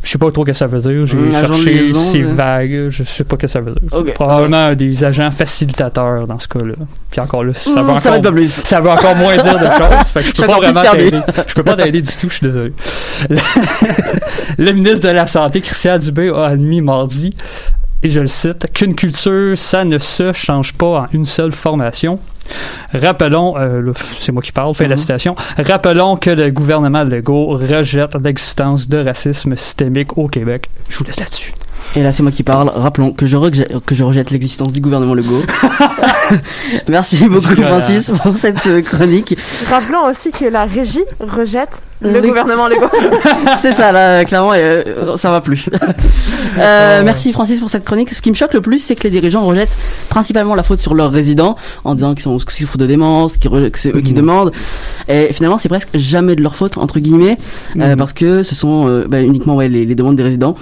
Je 0.03 0.09
sais 0.11 0.17
pas 0.17 0.29
trop 0.31 0.41
ce 0.43 0.47
que 0.47 0.53
ça 0.53 0.67
veut 0.67 0.79
dire. 0.79 1.05
J'ai 1.05 1.17
de 1.17 1.31
cherché, 1.31 1.93
c'est 2.11 2.21
vague. 2.23 2.89
Je 2.89 3.03
sais 3.05 3.23
pas 3.23 3.37
ce 3.37 3.41
que 3.41 3.47
ça 3.47 3.61
veut 3.61 3.73
dire. 3.73 4.13
Probablement 4.15 4.73
des 4.75 5.01
agents 5.05 5.31
facilitateurs 5.31 6.27
dans 6.27 6.39
ce 6.39 6.47
cas-là. 6.49 6.73
Puis 7.09 7.21
encore 7.21 7.45
là, 7.45 7.53
ça 7.53 7.69
Mmh, 7.69 7.73
veut 7.73 7.73
ça 7.73 7.81
encore 7.91 8.01
ça 8.01 8.81
veut 8.81 9.19
moins 9.19 9.37
dire 9.37 9.59
de 9.59 9.65
choses. 9.65 10.07
Fait 10.13 10.21
que 10.23 10.27
je 10.27 10.33
peux 10.33 10.45
pas 10.45 10.57
vraiment 10.57 10.81
t'aider. 10.91 11.19
Je 11.47 11.53
peux 11.53 11.63
pas 11.63 11.75
t'aider 11.77 12.01
du 12.01 12.11
tout, 12.11 12.29
je 12.29 12.33
suis 12.35 12.45
désolé. 12.45 12.73
Le, 13.29 13.37
le 14.57 14.71
ministre 14.73 15.07
de 15.07 15.13
la 15.13 15.25
Santé, 15.25 15.61
Christian 15.61 15.97
Dubé, 15.97 16.29
a 16.35 16.47
admis 16.47 16.81
mardi, 16.81 17.33
et 18.03 18.09
je 18.09 18.19
le 18.19 18.27
cite, 18.27 18.67
qu'une 18.73 18.95
culture, 18.95 19.57
ça 19.57 19.83
ne 19.85 19.97
se 19.97 20.33
change 20.33 20.73
pas 20.73 21.01
en 21.01 21.05
une 21.13 21.25
seule 21.25 21.51
formation. 21.51 22.19
Rappelons, 22.93 23.55
euh, 23.57 23.93
c'est 24.19 24.31
moi 24.31 24.41
qui 24.43 24.51
parle, 24.51 24.75
fin 24.75 24.83
de 24.83 24.89
la 24.89 24.95
Mhm. 24.95 25.01
citation. 25.01 25.35
Rappelons 25.57 26.17
que 26.17 26.29
le 26.29 26.51
gouvernement 26.51 27.03
Legault 27.03 27.47
rejette 27.57 28.15
l'existence 28.21 28.87
de 28.89 28.97
racisme 29.03 29.55
systémique 29.55 30.17
au 30.17 30.27
Québec. 30.27 30.69
Je 30.89 30.97
vous 30.97 31.05
laisse 31.05 31.19
là-dessus. 31.19 31.53
Et 31.95 32.01
là, 32.01 32.11
c'est 32.11 32.23
moi 32.23 32.31
qui 32.31 32.43
parle. 32.43 32.69
Rappelons 32.73 33.11
que 33.13 33.25
je 33.25 33.37
rejette, 33.37 33.71
que 33.85 33.93
je 33.95 34.03
rejette 34.03 34.31
l'existence 34.31 34.71
du 34.73 34.81
gouvernement 34.81 35.13
Legault. 35.13 35.41
Merci 36.87 37.27
beaucoup, 37.27 37.53
Voilà. 37.55 37.81
Francis, 37.81 38.11
pour 38.21 38.37
cette 38.37 38.65
euh, 38.67 38.81
chronique. 38.81 39.37
Rappelons 39.69 40.05
aussi 40.09 40.31
que 40.31 40.45
la 40.45 40.65
régie 40.65 41.03
rejette 41.19 41.81
Le 42.03 42.21
gouvernement 42.21 42.67
Legault. 42.67 42.89
c'est 43.61 43.71
ça, 43.73 43.91
là, 43.91 44.25
clairement, 44.25 44.51
euh, 44.53 45.15
ça 45.17 45.31
va 45.31 45.41
plus. 45.41 45.69
Euh, 46.59 47.01
merci 47.03 47.31
Francis 47.33 47.59
pour 47.59 47.69
cette 47.71 47.83
chronique. 47.83 48.13
Ce 48.13 48.21
qui 48.21 48.29
me 48.29 48.35
choque 48.35 48.53
le 48.53 48.61
plus, 48.61 48.77
c'est 48.77 48.95
que 48.95 49.03
les 49.05 49.09
dirigeants 49.09 49.41
rejettent 49.43 49.75
principalement 50.09 50.53
la 50.53 50.61
faute 50.61 50.77
sur 50.79 50.93
leurs 50.93 51.11
résidents 51.11 51.55
en 51.83 51.95
disant 51.95 52.13
qu'ils 52.13 52.21
sont 52.21 52.37
qu'ils 52.37 52.67
souffrent 52.67 52.77
de 52.77 52.85
démence, 52.85 53.37
que 53.37 53.47
c'est 53.73 53.89
eux 53.95 54.01
qui 54.01 54.11
Mhm. 54.11 54.17
demandent. 54.17 54.51
Et 55.07 55.33
finalement, 55.33 55.57
c'est 55.57 55.67
presque 55.69 55.87
jamais 55.95 56.35
de 56.35 56.43
leur 56.43 56.55
faute 56.55 56.77
entre 56.77 56.99
guillemets, 56.99 57.39
euh, 57.79 57.91
Mhm. 57.93 57.95
parce 57.95 58.13
que 58.13 58.43
ce 58.43 58.53
sont 58.53 58.87
euh, 58.87 59.05
bah, 59.07 59.21
uniquement 59.21 59.55
ouais, 59.55 59.67
les, 59.67 59.83
les 59.83 59.95
demandes 59.95 60.15
des 60.15 60.21
résidents. 60.23 60.55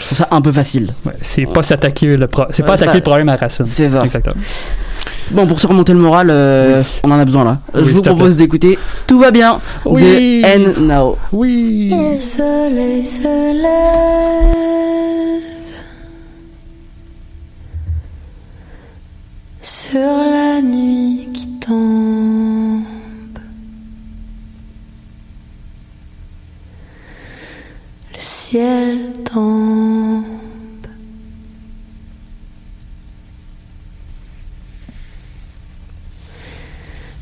Je 0.00 0.06
trouve 0.06 0.18
ça 0.18 0.26
un 0.32 0.40
peu 0.40 0.50
facile. 0.50 0.92
Ouais, 1.04 1.12
c'est 1.22 1.46
pas 1.46 1.62
s'attaquer 1.62 2.16
le 2.16 2.26
pro- 2.26 2.46
c'est 2.50 2.62
Ouais, 2.64 2.66
pas 2.66 2.74
attaquer 2.74 2.90
pas- 2.90 2.96
le 2.96 3.02
problème 3.02 3.28
à 3.28 3.32
la 3.32 3.38
racine. 3.38 3.66
C'est 3.66 3.90
ça. 3.90 4.02
Exactement. 4.04 4.34
Bon, 5.32 5.46
pour 5.46 5.58
se 5.60 5.66
remonter 5.66 5.92
le 5.92 5.98
moral, 5.98 6.28
euh, 6.30 6.82
on 7.02 7.10
en 7.10 7.18
a 7.18 7.24
besoin 7.24 7.44
là. 7.44 7.58
Oui, 7.74 7.80
Je 7.84 7.90
vous 7.92 8.02
propose 8.02 8.36
d'écouter 8.36 8.78
Tout 9.06 9.18
va 9.18 9.30
bien 9.32 9.60
Oui. 9.84 10.02
de 10.42 10.46
N 10.46 10.74
Now. 10.86 11.16
Oui. 11.32 11.90
Le 11.90 12.20
soleil 12.20 13.04
se 13.04 13.22
lève 13.52 15.42
sur 19.62 20.00
la 20.00 20.62
nuit 20.62 21.28
qui 21.32 21.48
tombe. 21.58 22.82
Le 28.12 28.18
ciel 28.20 28.98
tombe. 29.32 30.22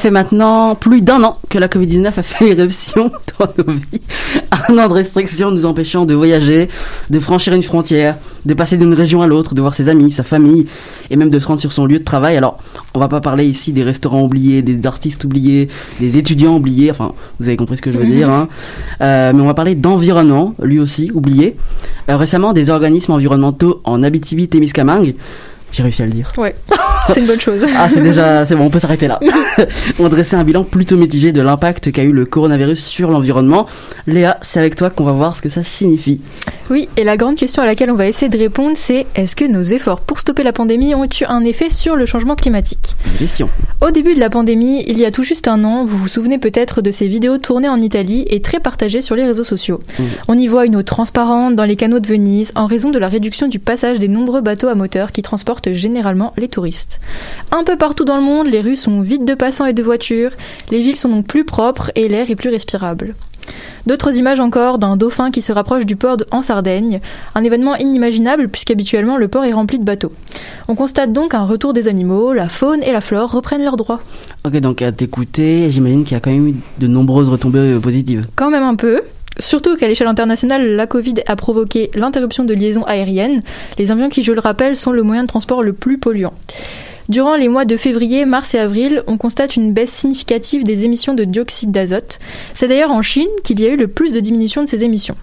fait 0.01 0.09
maintenant 0.09 0.73
plus 0.73 1.03
d'un 1.03 1.23
an 1.23 1.37
que 1.47 1.59
la 1.59 1.67
Covid-19 1.67 2.07
a 2.07 2.23
fait 2.23 2.49
éruption 2.49 3.11
dans 3.39 3.47
nos 3.55 3.73
vies. 3.73 4.01
Un 4.67 4.75
an 4.79 4.87
de 4.87 4.93
restrictions 4.93 5.51
nous 5.51 5.67
empêchant 5.67 6.05
de 6.05 6.15
voyager, 6.15 6.69
de 7.11 7.19
franchir 7.19 7.53
une 7.53 7.61
frontière, 7.61 8.15
de 8.45 8.55
passer 8.55 8.77
d'une 8.77 8.95
région 8.95 9.21
à 9.21 9.27
l'autre, 9.27 9.53
de 9.53 9.61
voir 9.61 9.75
ses 9.75 9.89
amis, 9.89 10.09
sa 10.09 10.23
famille, 10.23 10.65
et 11.11 11.17
même 11.17 11.29
de 11.29 11.37
se 11.37 11.45
rendre 11.45 11.59
sur 11.59 11.71
son 11.71 11.85
lieu 11.85 11.99
de 11.99 12.03
travail. 12.03 12.35
Alors, 12.35 12.57
on 12.95 12.99
va 12.99 13.09
pas 13.09 13.21
parler 13.21 13.45
ici 13.45 13.73
des 13.73 13.83
restaurants 13.83 14.23
oubliés, 14.23 14.63
des 14.63 14.87
artistes 14.87 15.23
oubliés, 15.23 15.67
des 15.99 16.17
étudiants 16.17 16.55
oubliés, 16.55 16.89
enfin, 16.89 17.13
vous 17.39 17.47
avez 17.47 17.57
compris 17.57 17.77
ce 17.77 17.83
que 17.83 17.91
je 17.91 17.99
veux 17.99 18.07
dire, 18.07 18.27
hein. 18.27 18.49
Euh, 19.01 19.33
mais 19.35 19.41
on 19.43 19.45
va 19.45 19.53
parler 19.53 19.75
d'environnement, 19.75 20.55
lui 20.63 20.79
aussi, 20.79 21.11
oublié. 21.13 21.57
Euh, 22.09 22.17
récemment, 22.17 22.53
des 22.53 22.71
organismes 22.71 23.11
environnementaux 23.11 23.81
en 23.83 24.01
Abitibi-Témiscamingue, 24.01 25.13
j'ai 25.71 25.83
réussi 25.83 26.01
à 26.01 26.05
le 26.07 26.11
dire. 26.11 26.31
Ouais, 26.39 26.55
c'est 27.07 27.19
une 27.19 27.27
bonne 27.27 27.39
chose. 27.39 27.65
Ah, 27.77 27.87
c'est 27.89 28.01
déjà, 28.01 28.45
c'est 28.45 28.55
bon, 28.55 28.65
on 28.65 28.69
peut 28.69 28.79
s'arrêter 28.79 29.07
là. 29.07 29.19
on 29.99 30.09
dressait 30.09 30.35
un 30.35 30.43
bilan 30.43 30.63
plutôt 30.63 30.97
mitigé 30.97 31.31
de 31.31 31.41
l'impact 31.41 31.91
qu'a 31.91 32.03
eu 32.03 32.11
le 32.11 32.25
coronavirus 32.25 32.83
sur 32.83 33.11
l'environnement. 33.11 33.67
Léa, 34.07 34.37
c'est 34.41 34.59
avec 34.59 34.75
toi 34.75 34.89
qu'on 34.89 35.03
va 35.03 35.11
voir 35.11 35.35
ce 35.35 35.41
que 35.41 35.49
ça 35.49 35.63
signifie. 35.63 36.21
Oui, 36.71 36.87
et 36.95 37.03
la 37.03 37.17
grande 37.17 37.35
question 37.35 37.61
à 37.61 37.65
laquelle 37.65 37.91
on 37.91 37.95
va 37.95 38.07
essayer 38.07 38.29
de 38.29 38.37
répondre, 38.37 38.77
c'est 38.77 39.05
est-ce 39.15 39.35
que 39.35 39.43
nos 39.43 39.61
efforts 39.61 39.99
pour 39.99 40.21
stopper 40.21 40.41
la 40.41 40.53
pandémie 40.53 40.95
ont 40.95 41.03
eu 41.03 41.25
un 41.27 41.43
effet 41.43 41.69
sur 41.69 41.97
le 41.97 42.05
changement 42.05 42.37
climatique? 42.37 42.95
Question. 43.19 43.49
Au 43.81 43.91
début 43.91 44.15
de 44.15 44.21
la 44.21 44.29
pandémie, 44.29 44.81
il 44.87 44.97
y 44.97 45.03
a 45.03 45.11
tout 45.11 45.23
juste 45.23 45.49
un 45.49 45.65
an, 45.65 45.83
vous 45.83 45.97
vous 45.97 46.07
souvenez 46.07 46.37
peut-être 46.37 46.81
de 46.81 46.89
ces 46.89 47.07
vidéos 47.07 47.39
tournées 47.39 47.67
en 47.67 47.81
Italie 47.81 48.23
et 48.29 48.41
très 48.41 48.61
partagées 48.61 49.01
sur 49.01 49.17
les 49.17 49.25
réseaux 49.25 49.43
sociaux. 49.43 49.81
On 50.29 50.37
y 50.37 50.47
voit 50.47 50.65
une 50.65 50.77
eau 50.77 50.81
transparente 50.81 51.57
dans 51.57 51.65
les 51.65 51.75
canaux 51.75 51.99
de 51.99 52.07
Venise 52.07 52.53
en 52.55 52.67
raison 52.67 52.89
de 52.89 52.99
la 52.99 53.09
réduction 53.09 53.49
du 53.49 53.59
passage 53.59 53.99
des 53.99 54.07
nombreux 54.07 54.39
bateaux 54.39 54.69
à 54.69 54.75
moteur 54.75 55.11
qui 55.11 55.23
transportent 55.23 55.73
généralement 55.73 56.31
les 56.37 56.47
touristes. 56.47 57.01
Un 57.51 57.65
peu 57.65 57.75
partout 57.75 58.05
dans 58.05 58.15
le 58.15 58.23
monde, 58.23 58.47
les 58.47 58.61
rues 58.61 58.77
sont 58.77 59.01
vides 59.01 59.25
de 59.25 59.33
passants 59.33 59.65
et 59.65 59.73
de 59.73 59.83
voitures, 59.83 60.31
les 60.69 60.79
villes 60.79 60.95
sont 60.95 61.09
donc 61.09 61.27
plus 61.27 61.43
propres 61.43 61.91
et 61.95 62.07
l'air 62.07 62.31
est 62.31 62.35
plus 62.37 62.49
respirable. 62.49 63.13
D'autres 63.87 64.15
images 64.17 64.39
encore 64.39 64.77
d'un 64.77 64.95
dauphin 64.95 65.31
qui 65.31 65.41
se 65.41 65.51
rapproche 65.51 65.85
du 65.85 65.95
port 65.95 66.17
de- 66.17 66.25
en 66.31 66.41
Sardaigne, 66.41 66.99
un 67.35 67.43
événement 67.43 67.75
inimaginable 67.75 68.47
puisqu'habituellement 68.47 69.17
le 69.17 69.27
port 69.27 69.43
est 69.43 69.53
rempli 69.53 69.79
de 69.79 69.83
bateaux. 69.83 70.11
On 70.67 70.75
constate 70.75 71.11
donc 71.13 71.33
un 71.33 71.45
retour 71.45 71.73
des 71.73 71.87
animaux, 71.87 72.33
la 72.33 72.47
faune 72.47 72.83
et 72.83 72.91
la 72.91 73.01
flore 73.01 73.31
reprennent 73.31 73.63
leurs 73.63 73.77
droits. 73.77 74.01
Ok, 74.45 74.55
donc 74.57 74.81
à 74.81 74.91
t'écouter, 74.91 75.71
j'imagine 75.71 76.03
qu'il 76.03 76.13
y 76.13 76.17
a 76.17 76.19
quand 76.19 76.31
même 76.31 76.47
eu 76.49 76.55
de 76.79 76.87
nombreuses 76.87 77.29
retombées 77.29 77.59
euh, 77.59 77.79
positives. 77.79 78.25
Quand 78.35 78.51
même 78.51 78.63
un 78.63 78.75
peu. 78.75 79.01
Surtout 79.39 79.77
qu'à 79.77 79.87
l'échelle 79.87 80.07
internationale, 80.09 80.75
la 80.75 80.85
Covid 80.87 81.15
a 81.25 81.35
provoqué 81.35 81.89
l'interruption 81.95 82.43
de 82.43 82.53
liaisons 82.53 82.83
aériennes, 82.83 83.41
les 83.79 83.89
avions 83.89 84.09
qui, 84.09 84.23
je 84.23 84.33
le 84.33 84.39
rappelle, 84.39 84.75
sont 84.77 84.91
le 84.91 85.01
moyen 85.03 85.23
de 85.23 85.27
transport 85.27 85.63
le 85.63 85.73
plus 85.73 85.97
polluant. 85.97 86.33
Durant 87.09 87.35
les 87.35 87.47
mois 87.47 87.65
de 87.65 87.77
février, 87.77 88.25
mars 88.25 88.53
et 88.53 88.59
avril, 88.59 89.03
on 89.07 89.17
constate 89.17 89.55
une 89.55 89.73
baisse 89.73 89.91
significative 89.91 90.63
des 90.63 90.85
émissions 90.85 91.13
de 91.13 91.23
dioxyde 91.23 91.71
d'azote. 91.71 92.19
C'est 92.53 92.67
d'ailleurs 92.67 92.91
en 92.91 93.01
Chine 93.01 93.27
qu'il 93.43 93.59
y 93.59 93.65
a 93.65 93.69
eu 93.69 93.77
le 93.77 93.87
plus 93.87 94.13
de 94.13 94.19
diminution 94.19 94.63
de 94.63 94.67
ces 94.67 94.83
émissions. 94.83 95.15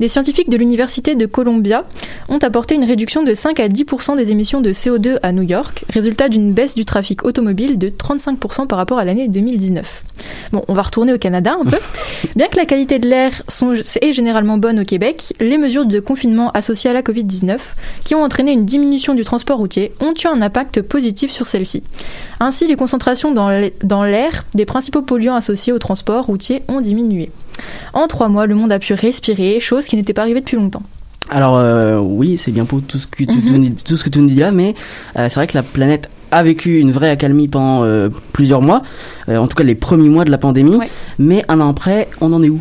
Des 0.00 0.06
scientifiques 0.06 0.48
de 0.48 0.56
l'Université 0.56 1.16
de 1.16 1.26
Columbia 1.26 1.84
ont 2.28 2.38
apporté 2.38 2.76
une 2.76 2.84
réduction 2.84 3.24
de 3.24 3.34
5 3.34 3.58
à 3.58 3.68
10% 3.68 4.16
des 4.16 4.30
émissions 4.30 4.60
de 4.60 4.70
CO2 4.70 5.18
à 5.22 5.32
New 5.32 5.42
York, 5.42 5.84
résultat 5.92 6.28
d'une 6.28 6.52
baisse 6.52 6.76
du 6.76 6.84
trafic 6.84 7.24
automobile 7.24 7.78
de 7.78 7.88
35% 7.88 8.68
par 8.68 8.78
rapport 8.78 8.98
à 8.98 9.04
l'année 9.04 9.26
2019. 9.26 10.04
Bon, 10.52 10.62
on 10.68 10.74
va 10.74 10.82
retourner 10.82 11.12
au 11.12 11.18
Canada 11.18 11.56
un 11.60 11.64
peu. 11.64 11.78
Bien 12.36 12.46
que 12.46 12.56
la 12.56 12.64
qualité 12.64 13.00
de 13.00 13.08
l'air 13.08 13.42
est 14.00 14.12
généralement 14.12 14.56
bonne 14.56 14.78
au 14.80 14.84
Québec, 14.84 15.34
les 15.40 15.58
mesures 15.58 15.84
de 15.84 15.98
confinement 15.98 16.50
associées 16.52 16.90
à 16.90 16.92
la 16.92 17.02
Covid-19, 17.02 17.58
qui 18.04 18.14
ont 18.14 18.22
entraîné 18.22 18.52
une 18.52 18.64
diminution 18.64 19.14
du 19.14 19.24
transport 19.24 19.58
routier, 19.58 19.92
ont 20.00 20.12
eu 20.12 20.28
un 20.28 20.42
impact 20.42 20.82
positif 20.82 21.32
sur 21.32 21.48
celle-ci. 21.48 21.82
Ainsi, 22.38 22.68
les 22.68 22.76
concentrations 22.76 23.32
dans 23.32 24.04
l'air 24.04 24.44
des 24.54 24.64
principaux 24.64 25.02
polluants 25.02 25.34
associés 25.34 25.72
au 25.72 25.78
transport 25.78 26.26
routier 26.26 26.62
ont 26.68 26.80
diminué. 26.80 27.30
En 27.94 28.06
trois 28.06 28.28
mois, 28.28 28.46
le 28.46 28.54
monde 28.54 28.72
a 28.72 28.78
pu 28.78 28.92
respirer, 28.94 29.60
chose 29.60 29.86
qui 29.86 29.96
n'était 29.96 30.12
pas 30.12 30.22
arrivée 30.22 30.40
depuis 30.40 30.56
longtemps. 30.56 30.82
Alors 31.30 31.56
euh, 31.58 31.98
oui, 31.98 32.38
c'est 32.38 32.52
bien 32.52 32.64
pour 32.64 32.80
tout 32.82 32.98
ce 32.98 33.06
que 33.06 33.24
tu, 33.24 33.26
Mhm. 33.30 33.74
tout, 33.84 33.96
ce 33.96 34.04
que 34.04 34.08
tu 34.08 34.18
nous 34.20 34.28
dis 34.28 34.36
là, 34.36 34.50
mais 34.50 34.74
euh, 35.18 35.26
c'est 35.28 35.34
vrai 35.34 35.46
que 35.46 35.54
la 35.56 35.62
planète 35.62 36.08
a 36.30 36.42
vécu 36.42 36.78
une 36.78 36.90
vraie 36.92 37.10
accalmie 37.10 37.48
pendant 37.48 37.84
euh, 37.84 38.08
plusieurs 38.32 38.60
mois, 38.62 38.82
en 39.28 39.46
tout 39.46 39.54
cas 39.56 39.64
les 39.64 39.74
premiers 39.74 40.08
mois 40.10 40.24
de 40.24 40.30
la 40.30 40.38
pandémie, 40.38 40.76
Ouais. 40.76 40.88
mais 41.18 41.44
un 41.48 41.60
an 41.60 41.68
après, 41.70 42.08
on 42.20 42.32
en 42.32 42.42
est 42.42 42.48
où? 42.50 42.60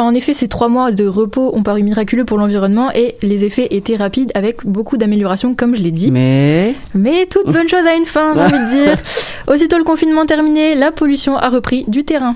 En 0.00 0.14
effet, 0.14 0.32
ces 0.32 0.48
trois 0.48 0.70
mois 0.70 0.92
de 0.92 1.06
repos 1.06 1.50
ont 1.54 1.62
paru 1.62 1.82
miraculeux 1.82 2.24
pour 2.24 2.38
l'environnement 2.38 2.90
et 2.94 3.16
les 3.22 3.44
effets 3.44 3.68
étaient 3.70 3.96
rapides 3.96 4.30
avec 4.34 4.64
beaucoup 4.64 4.96
d'améliorations, 4.96 5.54
comme 5.54 5.76
je 5.76 5.82
l'ai 5.82 5.90
dit. 5.90 6.10
Mais 6.10 6.74
Mais 6.94 7.26
toute 7.26 7.52
bonne 7.52 7.68
chose 7.68 7.84
a 7.86 7.94
une 7.94 8.06
fin, 8.06 8.32
j'ai 8.34 8.40
envie 8.40 8.64
de 8.64 8.70
dire. 8.70 8.96
Aussitôt 9.46 9.76
le 9.76 9.84
confinement 9.84 10.24
terminé, 10.24 10.74
la 10.74 10.90
pollution 10.90 11.36
a 11.36 11.50
repris 11.50 11.84
du 11.86 12.04
terrain. 12.04 12.34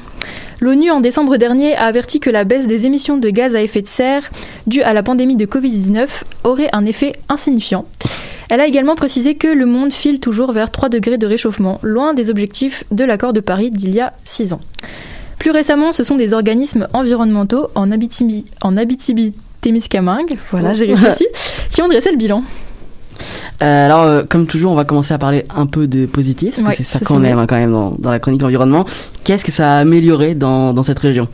L'ONU, 0.61 0.91
en 0.91 1.01
décembre 1.01 1.39
dernier, 1.39 1.75
a 1.75 1.85
averti 1.85 2.21
que 2.21 2.29
la 2.29 2.45
baisse 2.45 2.67
des 2.67 2.85
émissions 2.85 3.17
de 3.17 3.31
gaz 3.31 3.57
à 3.57 3.63
effet 3.63 3.81
de 3.81 3.89
serre 3.89 4.31
due 4.67 4.83
à 4.83 4.93
la 4.93 5.03
pandémie 5.03 5.37
de 5.37 5.47
Covid-19 5.47 6.07
aurait 6.45 6.69
un 6.75 6.85
effet 6.85 7.15
insignifiant. 7.31 7.87
Elle 8.51 8.61
a 8.61 8.67
également 8.67 8.95
précisé 8.95 9.37
que 9.37 9.49
le 9.49 9.65
monde 9.65 9.95
file 9.95 10.21
toujours 10.21 10.53
vers 10.53 10.71
3 10.71 10.91
degrés 10.91 11.17
de 11.17 11.27
réchauffement, 11.27 11.81
loin 11.83 12.13
des 12.13 12.29
objectifs 12.29 12.85
de 12.91 13.05
l'accord 13.05 13.33
de 13.33 13.41
Paris 13.41 13.71
d'il 13.71 13.95
y 13.95 14.01
a 14.01 14.13
6 14.25 14.53
ans. 14.53 14.61
Plus 15.45 15.51
récemment, 15.51 15.93
ce 15.93 16.05
sont 16.05 16.17
des 16.17 16.33
organismes 16.33 16.89
environnementaux 16.95 17.69
en 17.75 17.93
Abitibi, 17.93 18.47
en 18.63 18.79
Abitibi-Témiscamingue, 18.79 20.39
voilà, 20.51 20.73
j'ai 20.73 20.87
réfléchi, 20.87 21.27
qui 21.71 21.83
ont 21.83 21.87
dressé 21.87 22.11
le 22.11 22.17
bilan. 22.17 22.43
Euh, 23.63 23.87
alors, 23.87 24.03
euh, 24.03 24.23
comme 24.29 24.47
toujours, 24.47 24.73
on 24.73 24.75
va 24.75 24.85
commencer 24.85 25.15
à 25.15 25.19
parler 25.19 25.45
un 25.55 25.67
peu 25.67 25.87
de 25.87 26.07
positif, 26.07 26.55
parce 26.57 26.67
Ouais, 26.67 26.71
que 26.73 26.77
c'est 26.79 26.83
ça 26.83 26.99
ça, 26.99 27.05
qu'on 27.05 27.23
aime 27.25 27.39
hein, 27.39 27.47
quand 27.47 27.57
même 27.57 27.73
dans, 27.73 27.95
dans 27.99 28.11
la 28.11 28.19
chronique 28.19 28.43
environnement. 28.43 28.85
Qu'est-ce 29.23 29.45
que 29.45 29.53
ça 29.53 29.77
a 29.77 29.79
amélioré 29.81 30.35
dans, 30.35 30.73
dans 30.75 30.83
cette 30.83 30.99
région? 30.99 31.29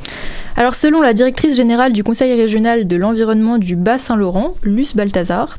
Alors, 0.57 0.75
selon 0.75 1.01
la 1.01 1.15
directrice 1.15 1.57
générale 1.57 1.93
du 1.93 2.05
Conseil 2.05 2.35
régional 2.35 2.87
de 2.87 2.97
l'environnement 2.97 3.57
du 3.57 3.77
Bas-Saint-Laurent, 3.77 4.55
Luce 4.63 4.95
Balthazar, 4.95 5.59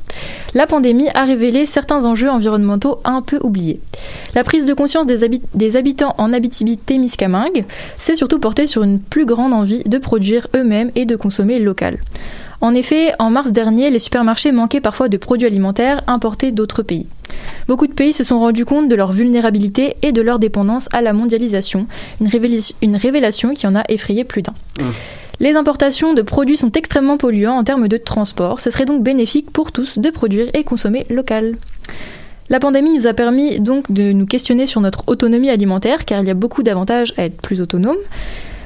la 0.54 0.66
pandémie 0.66 1.08
a 1.14 1.24
révélé 1.24 1.66
certains 1.66 2.04
enjeux 2.04 2.30
environnementaux 2.30 2.98
un 3.04 3.20
peu 3.22 3.40
oubliés. 3.42 3.80
La 4.34 4.44
prise 4.44 4.64
de 4.64 4.74
conscience 4.74 5.06
des, 5.06 5.28
des 5.54 5.76
habitants 5.76 6.14
en 6.18 6.32
Abitibi-Témiscamingue 6.32 7.64
s'est 7.98 8.14
surtout 8.14 8.38
portée 8.38 8.66
sur 8.66 8.82
une 8.82 9.00
plus 9.00 9.26
grande 9.26 9.52
envie 9.52 9.82
de 9.84 9.98
produire 9.98 10.46
eux-mêmes 10.54 10.90
et 10.94 11.04
de 11.04 11.16
consommer 11.16 11.58
local. 11.58 11.98
En 12.62 12.76
effet, 12.76 13.12
en 13.18 13.28
mars 13.28 13.50
dernier, 13.50 13.90
les 13.90 13.98
supermarchés 13.98 14.52
manquaient 14.52 14.80
parfois 14.80 15.08
de 15.08 15.16
produits 15.16 15.48
alimentaires 15.48 16.00
importés 16.06 16.52
d'autres 16.52 16.84
pays. 16.84 17.08
Beaucoup 17.66 17.88
de 17.88 17.92
pays 17.92 18.12
se 18.12 18.22
sont 18.22 18.38
rendus 18.38 18.64
compte 18.64 18.88
de 18.88 18.94
leur 18.94 19.10
vulnérabilité 19.10 19.96
et 20.02 20.12
de 20.12 20.22
leur 20.22 20.38
dépendance 20.38 20.88
à 20.92 21.00
la 21.00 21.12
mondialisation, 21.12 21.88
une, 22.20 22.96
révélation 22.96 23.52
qui 23.52 23.66
en 23.66 23.74
a 23.74 23.82
effrayé 23.88 24.22
plus 24.22 24.42
d'un. 24.42 24.54
Les 25.40 25.54
importations 25.54 26.14
de 26.14 26.22
produits 26.22 26.56
sont 26.56 26.70
extrêmement 26.70 27.16
polluants 27.16 27.58
en 27.58 27.64
termes 27.64 27.88
de 27.88 27.96
transport, 27.96 28.60
ce 28.60 28.70
serait 28.70 28.84
donc 28.84 29.02
bénéfique 29.02 29.50
pour 29.50 29.72
tous 29.72 29.98
de 29.98 30.10
produire 30.10 30.46
et 30.54 30.62
consommer 30.62 31.04
local. 31.10 31.56
La 32.48 32.60
pandémie 32.60 32.92
nous 32.92 33.08
a 33.08 33.12
permis 33.12 33.58
donc 33.58 33.90
de 33.90 34.12
nous 34.12 34.26
questionner 34.26 34.68
sur 34.68 34.80
notre 34.80 35.02
autonomie 35.08 35.50
alimentaire, 35.50 36.04
car 36.04 36.20
il 36.20 36.28
y 36.28 36.30
a 36.30 36.34
beaucoup 36.34 36.62
d'avantages 36.62 37.12
à 37.16 37.24
être 37.24 37.42
plus 37.42 37.60
autonome. 37.60 37.96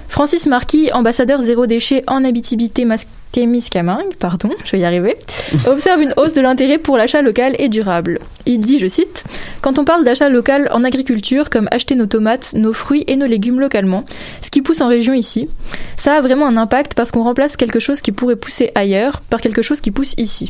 Francis 0.09 0.47
Marquis, 0.47 0.91
ambassadeur 0.93 1.41
zéro 1.41 1.67
déchet 1.67 2.03
en 2.07 2.25
Abitibi-Témiscamingue, 2.25 4.15
pardon, 4.19 4.51
je 4.65 4.73
vais 4.73 4.81
y 4.81 4.85
arriver, 4.85 5.17
observe 5.67 6.01
une 6.01 6.15
hausse 6.17 6.33
de 6.33 6.41
l'intérêt 6.41 6.79
pour 6.79 6.97
l'achat 6.97 7.23
local 7.23 7.55
et 7.59 7.69
durable. 7.69 8.21
Il 8.47 8.61
dit, 8.61 8.79
je 8.79 8.87
cite, 8.87 9.25
Quand 9.61 9.79
on 9.79 9.85
parle 9.85 10.05
d'achat 10.05 10.29
local 10.29 10.69
en 10.73 10.85
agriculture, 10.85 11.51
comme 11.51 11.69
acheter 11.71 11.95
nos 11.95 12.07
tomates, 12.07 12.55
nos 12.55 12.73
fruits 12.73 13.05
et 13.07 13.17
nos 13.17 13.27
légumes 13.27 13.61
localement, 13.61 14.05
ce 14.43 14.51
qui 14.51 14.63
pousse 14.63 14.81
en 14.81 14.89
région 14.89 15.13
ici, 15.13 15.49
ça 15.97 16.15
a 16.15 16.21
vraiment 16.21 16.47
un 16.47 16.57
impact 16.57 16.95
parce 16.95 17.11
qu'on 17.11 17.25
remplace 17.25 17.57
quelque 17.57 17.81
chose 17.81 18.01
qui 18.01 18.13
pourrait 18.13 18.37
pousser 18.37 18.71
ailleurs 18.75 19.21
par 19.29 19.41
quelque 19.41 19.63
chose 19.63 19.81
qui 19.81 19.91
pousse 19.91 20.15
ici. 20.17 20.49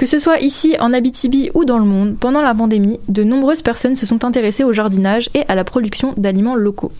Que 0.00 0.06
ce 0.06 0.18
soit 0.18 0.38
ici, 0.38 0.76
en 0.80 0.94
Abitibi 0.94 1.50
ou 1.52 1.66
dans 1.66 1.78
le 1.78 1.84
monde, 1.84 2.16
pendant 2.18 2.40
la 2.40 2.54
pandémie, 2.54 2.98
de 3.08 3.22
nombreuses 3.22 3.60
personnes 3.60 3.96
se 3.96 4.06
sont 4.06 4.24
intéressées 4.24 4.64
au 4.64 4.72
jardinage 4.72 5.28
et 5.34 5.42
à 5.48 5.54
la 5.54 5.62
production 5.62 6.14
d'aliments 6.16 6.54
locaux. 6.54 6.90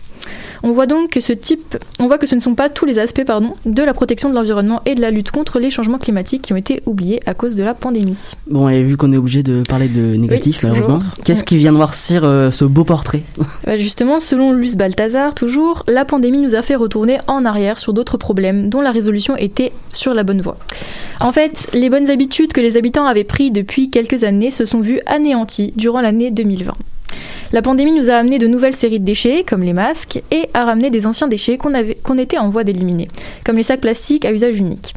On 0.63 0.73
voit 0.73 0.85
donc 0.85 1.11
que 1.11 1.19
ce 1.19 1.33
type, 1.33 1.77
on 1.99 2.07
voit 2.07 2.17
que 2.17 2.27
ce 2.27 2.35
ne 2.35 2.39
sont 2.39 2.53
pas 2.53 2.69
tous 2.69 2.85
les 2.85 2.99
aspects 2.99 3.25
pardon, 3.25 3.55
de 3.65 3.81
la 3.81 3.93
protection 3.93 4.29
de 4.29 4.35
l'environnement 4.35 4.81
et 4.85 4.95
de 4.95 5.01
la 5.01 5.09
lutte 5.09 5.31
contre 5.31 5.59
les 5.59 5.71
changements 5.71 5.97
climatiques 5.97 6.43
qui 6.43 6.53
ont 6.53 6.57
été 6.57 6.81
oubliés 6.85 7.19
à 7.25 7.33
cause 7.33 7.55
de 7.55 7.63
la 7.63 7.73
pandémie. 7.73 8.17
Bon, 8.47 8.69
et 8.69 8.83
vu 8.83 8.97
qu'on 8.97 9.11
est 9.13 9.17
obligé 9.17 9.41
de 9.43 9.63
parler 9.67 9.87
de 9.87 10.15
négatif, 10.15 10.63
malheureusement, 10.63 10.99
qu'est-ce 11.23 11.43
qui 11.43 11.57
vient 11.57 11.71
noircir 11.71 12.23
euh, 12.23 12.51
ce 12.51 12.65
beau 12.65 12.83
portrait? 12.83 13.23
Bah, 13.65 13.77
Justement, 13.77 14.19
selon 14.19 14.53
Luce 14.53 14.75
Balthazar, 14.75 15.35
toujours, 15.35 15.83
la 15.87 16.03
pandémie 16.03 16.39
nous 16.39 16.55
a 16.55 16.61
fait 16.61 16.75
retourner 16.75 17.19
en 17.27 17.45
arrière 17.45 17.79
sur 17.79 17.93
d'autres 17.93 18.17
problèmes 18.17 18.69
dont 18.69 18.81
la 18.81 18.91
résolution 18.91 19.35
était 19.35 19.71
sur 19.93 20.13
la 20.13 20.23
bonne 20.23 20.41
voie. 20.41 20.57
En 21.19 21.31
fait, 21.31 21.69
les 21.73 21.89
bonnes 21.89 22.09
habitudes 22.09 22.53
que 22.53 22.61
les 22.61 22.77
habitants 22.77 23.05
avaient 23.05 23.23
prises 23.23 23.51
depuis 23.51 23.89
quelques 23.89 24.23
années 24.23 24.51
se 24.51 24.65
sont 24.65 24.79
vues 24.79 25.01
anéanties 25.05 25.73
durant 25.75 26.01
l'année 26.01 26.31
2020. 26.31 26.73
La 27.51 27.61
pandémie 27.61 27.91
nous 27.91 28.09
a 28.09 28.13
amené 28.13 28.39
de 28.39 28.47
nouvelles 28.47 28.73
séries 28.73 28.99
de 28.99 29.05
déchets, 29.05 29.43
comme 29.47 29.63
les 29.63 29.73
masques, 29.73 30.21
et 30.31 30.47
a 30.53 30.63
ramené 30.65 30.89
des 30.89 31.05
anciens 31.05 31.27
déchets 31.27 31.57
qu'on 31.57 32.17
était 32.17 32.37
en 32.37 32.49
voie 32.49 32.63
d'éliminer, 32.63 33.09
comme 33.45 33.57
les 33.57 33.63
sacs 33.63 33.81
plastiques 33.81 34.25
à 34.25 34.31
usage 34.31 34.57
unique. 34.57 34.93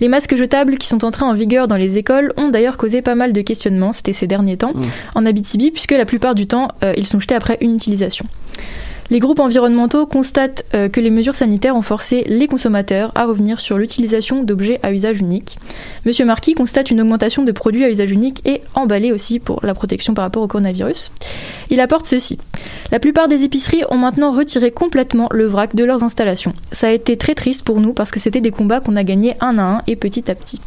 Les 0.00 0.08
masques 0.08 0.36
jetables 0.36 0.78
qui 0.78 0.86
sont 0.86 1.04
entrés 1.04 1.24
en 1.24 1.34
vigueur 1.34 1.66
dans 1.66 1.76
les 1.76 1.98
écoles 1.98 2.32
ont 2.36 2.48
d'ailleurs 2.48 2.76
causé 2.76 3.02
pas 3.02 3.16
mal 3.16 3.32
de 3.32 3.40
questionnements, 3.40 3.90
c'était 3.90 4.12
ces 4.12 4.28
derniers 4.28 4.56
temps, 4.56 4.72
Mmh. 4.74 4.82
en 5.16 5.26
Abitibi, 5.26 5.70
puisque 5.70 5.92
la 5.92 6.04
plupart 6.04 6.34
du 6.34 6.46
temps, 6.46 6.68
euh, 6.84 6.92
ils 6.96 7.06
sont 7.06 7.18
jetés 7.18 7.34
après 7.34 7.58
une 7.60 7.74
utilisation. 7.74 8.26
Les 9.10 9.20
groupes 9.20 9.40
environnementaux 9.40 10.06
constatent 10.06 10.66
euh, 10.74 10.88
que 10.88 11.00
les 11.00 11.10
mesures 11.10 11.34
sanitaires 11.34 11.74
ont 11.74 11.82
forcé 11.82 12.24
les 12.26 12.46
consommateurs 12.46 13.10
à 13.14 13.24
revenir 13.24 13.58
sur 13.58 13.78
l'utilisation 13.78 14.42
d'objets 14.42 14.80
à 14.82 14.92
usage 14.92 15.20
unique. 15.20 15.56
Monsieur 16.04 16.24
Marquis 16.24 16.54
constate 16.54 16.90
une 16.90 17.00
augmentation 17.00 17.42
de 17.44 17.52
produits 17.52 17.84
à 17.84 17.90
usage 17.90 18.10
unique 18.10 18.46
et 18.46 18.62
emballés 18.74 19.12
aussi 19.12 19.40
pour 19.40 19.64
la 19.64 19.74
protection 19.74 20.14
par 20.14 20.24
rapport 20.24 20.42
au 20.42 20.48
coronavirus. 20.48 21.10
Il 21.70 21.80
apporte 21.80 22.06
ceci. 22.06 22.38
La 22.90 22.98
plupart 22.98 23.28
des 23.28 23.44
épiceries 23.44 23.82
ont 23.90 23.98
maintenant 23.98 24.32
retiré 24.32 24.70
complètement 24.70 25.28
le 25.30 25.46
vrac 25.46 25.74
de 25.74 25.84
leurs 25.84 26.02
installations. 26.04 26.54
Ça 26.72 26.88
a 26.88 26.92
été 26.92 27.16
très 27.16 27.34
triste 27.34 27.62
pour 27.64 27.80
nous 27.80 27.92
parce 27.92 28.10
que 28.10 28.20
c'était 28.20 28.40
des 28.40 28.50
combats 28.50 28.80
qu'on 28.80 28.96
a 28.96 29.04
gagnés 29.04 29.34
un 29.40 29.58
à 29.58 29.62
un 29.62 29.82
et 29.86 29.96
petit 29.96 30.30
à 30.30 30.34
petit. 30.34 30.60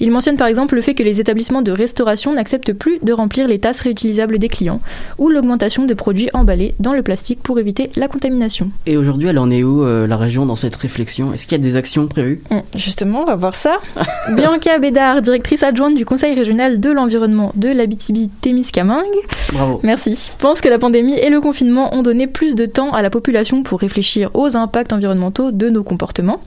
Il 0.00 0.10
mentionne 0.10 0.36
par 0.36 0.48
exemple 0.48 0.74
le 0.74 0.82
fait 0.82 0.94
que 0.94 1.04
les 1.04 1.20
établissements 1.20 1.62
de 1.62 1.70
restauration 1.70 2.32
n'acceptent 2.32 2.72
plus 2.72 2.98
de 3.02 3.12
remplir 3.12 3.46
les 3.46 3.60
tasses 3.60 3.78
réutilisables 3.78 4.40
des 4.40 4.48
clients 4.48 4.80
ou 5.18 5.28
l'augmentation 5.28 5.84
des 5.84 5.94
produits 5.94 6.28
emballés 6.34 6.74
dans 6.80 6.92
le 6.92 7.04
plastique 7.04 7.40
pour 7.40 7.60
éviter 7.60 7.90
la 7.94 8.08
contamination. 8.08 8.70
Et 8.86 8.96
aujourd'hui, 8.96 9.28
elle 9.28 9.38
en 9.38 9.48
est 9.50 9.62
où, 9.62 9.84
euh, 9.84 10.08
la 10.08 10.16
région, 10.16 10.44
dans 10.44 10.56
cette 10.56 10.74
réflexion? 10.74 11.32
Est-ce 11.32 11.46
qu'il 11.46 11.56
y 11.56 11.60
a 11.60 11.64
des 11.64 11.76
actions 11.76 12.08
prévues? 12.08 12.42
Hum, 12.50 12.62
Justement, 12.74 13.20
on 13.22 13.24
va 13.26 13.36
voir 13.36 13.54
ça. 13.54 13.78
Bianca 14.34 14.78
Bédard, 14.80 15.22
directrice 15.22 15.62
adjointe 15.62 15.94
du 15.94 16.04
Conseil 16.04 16.34
régional 16.34 16.80
de 16.80 16.90
l'environnement 16.90 17.52
de 17.54 17.68
l'Abitibi-Témiscamingue, 17.68 19.04
Bravo. 19.52 19.80
Merci. 19.84 20.31
Pense 20.38 20.60
que 20.60 20.68
la 20.68 20.78
pandémie 20.78 21.14
et 21.14 21.30
le 21.30 21.40
confinement 21.40 21.94
ont 21.94 22.02
donné 22.02 22.26
plus 22.26 22.54
de 22.54 22.66
temps 22.66 22.92
à 22.92 23.02
la 23.02 23.10
population 23.10 23.62
pour 23.62 23.80
réfléchir 23.80 24.30
aux 24.34 24.56
impacts 24.56 24.92
environnementaux 24.92 25.52
de 25.52 25.68
nos 25.68 25.82
comportements. 25.82 26.40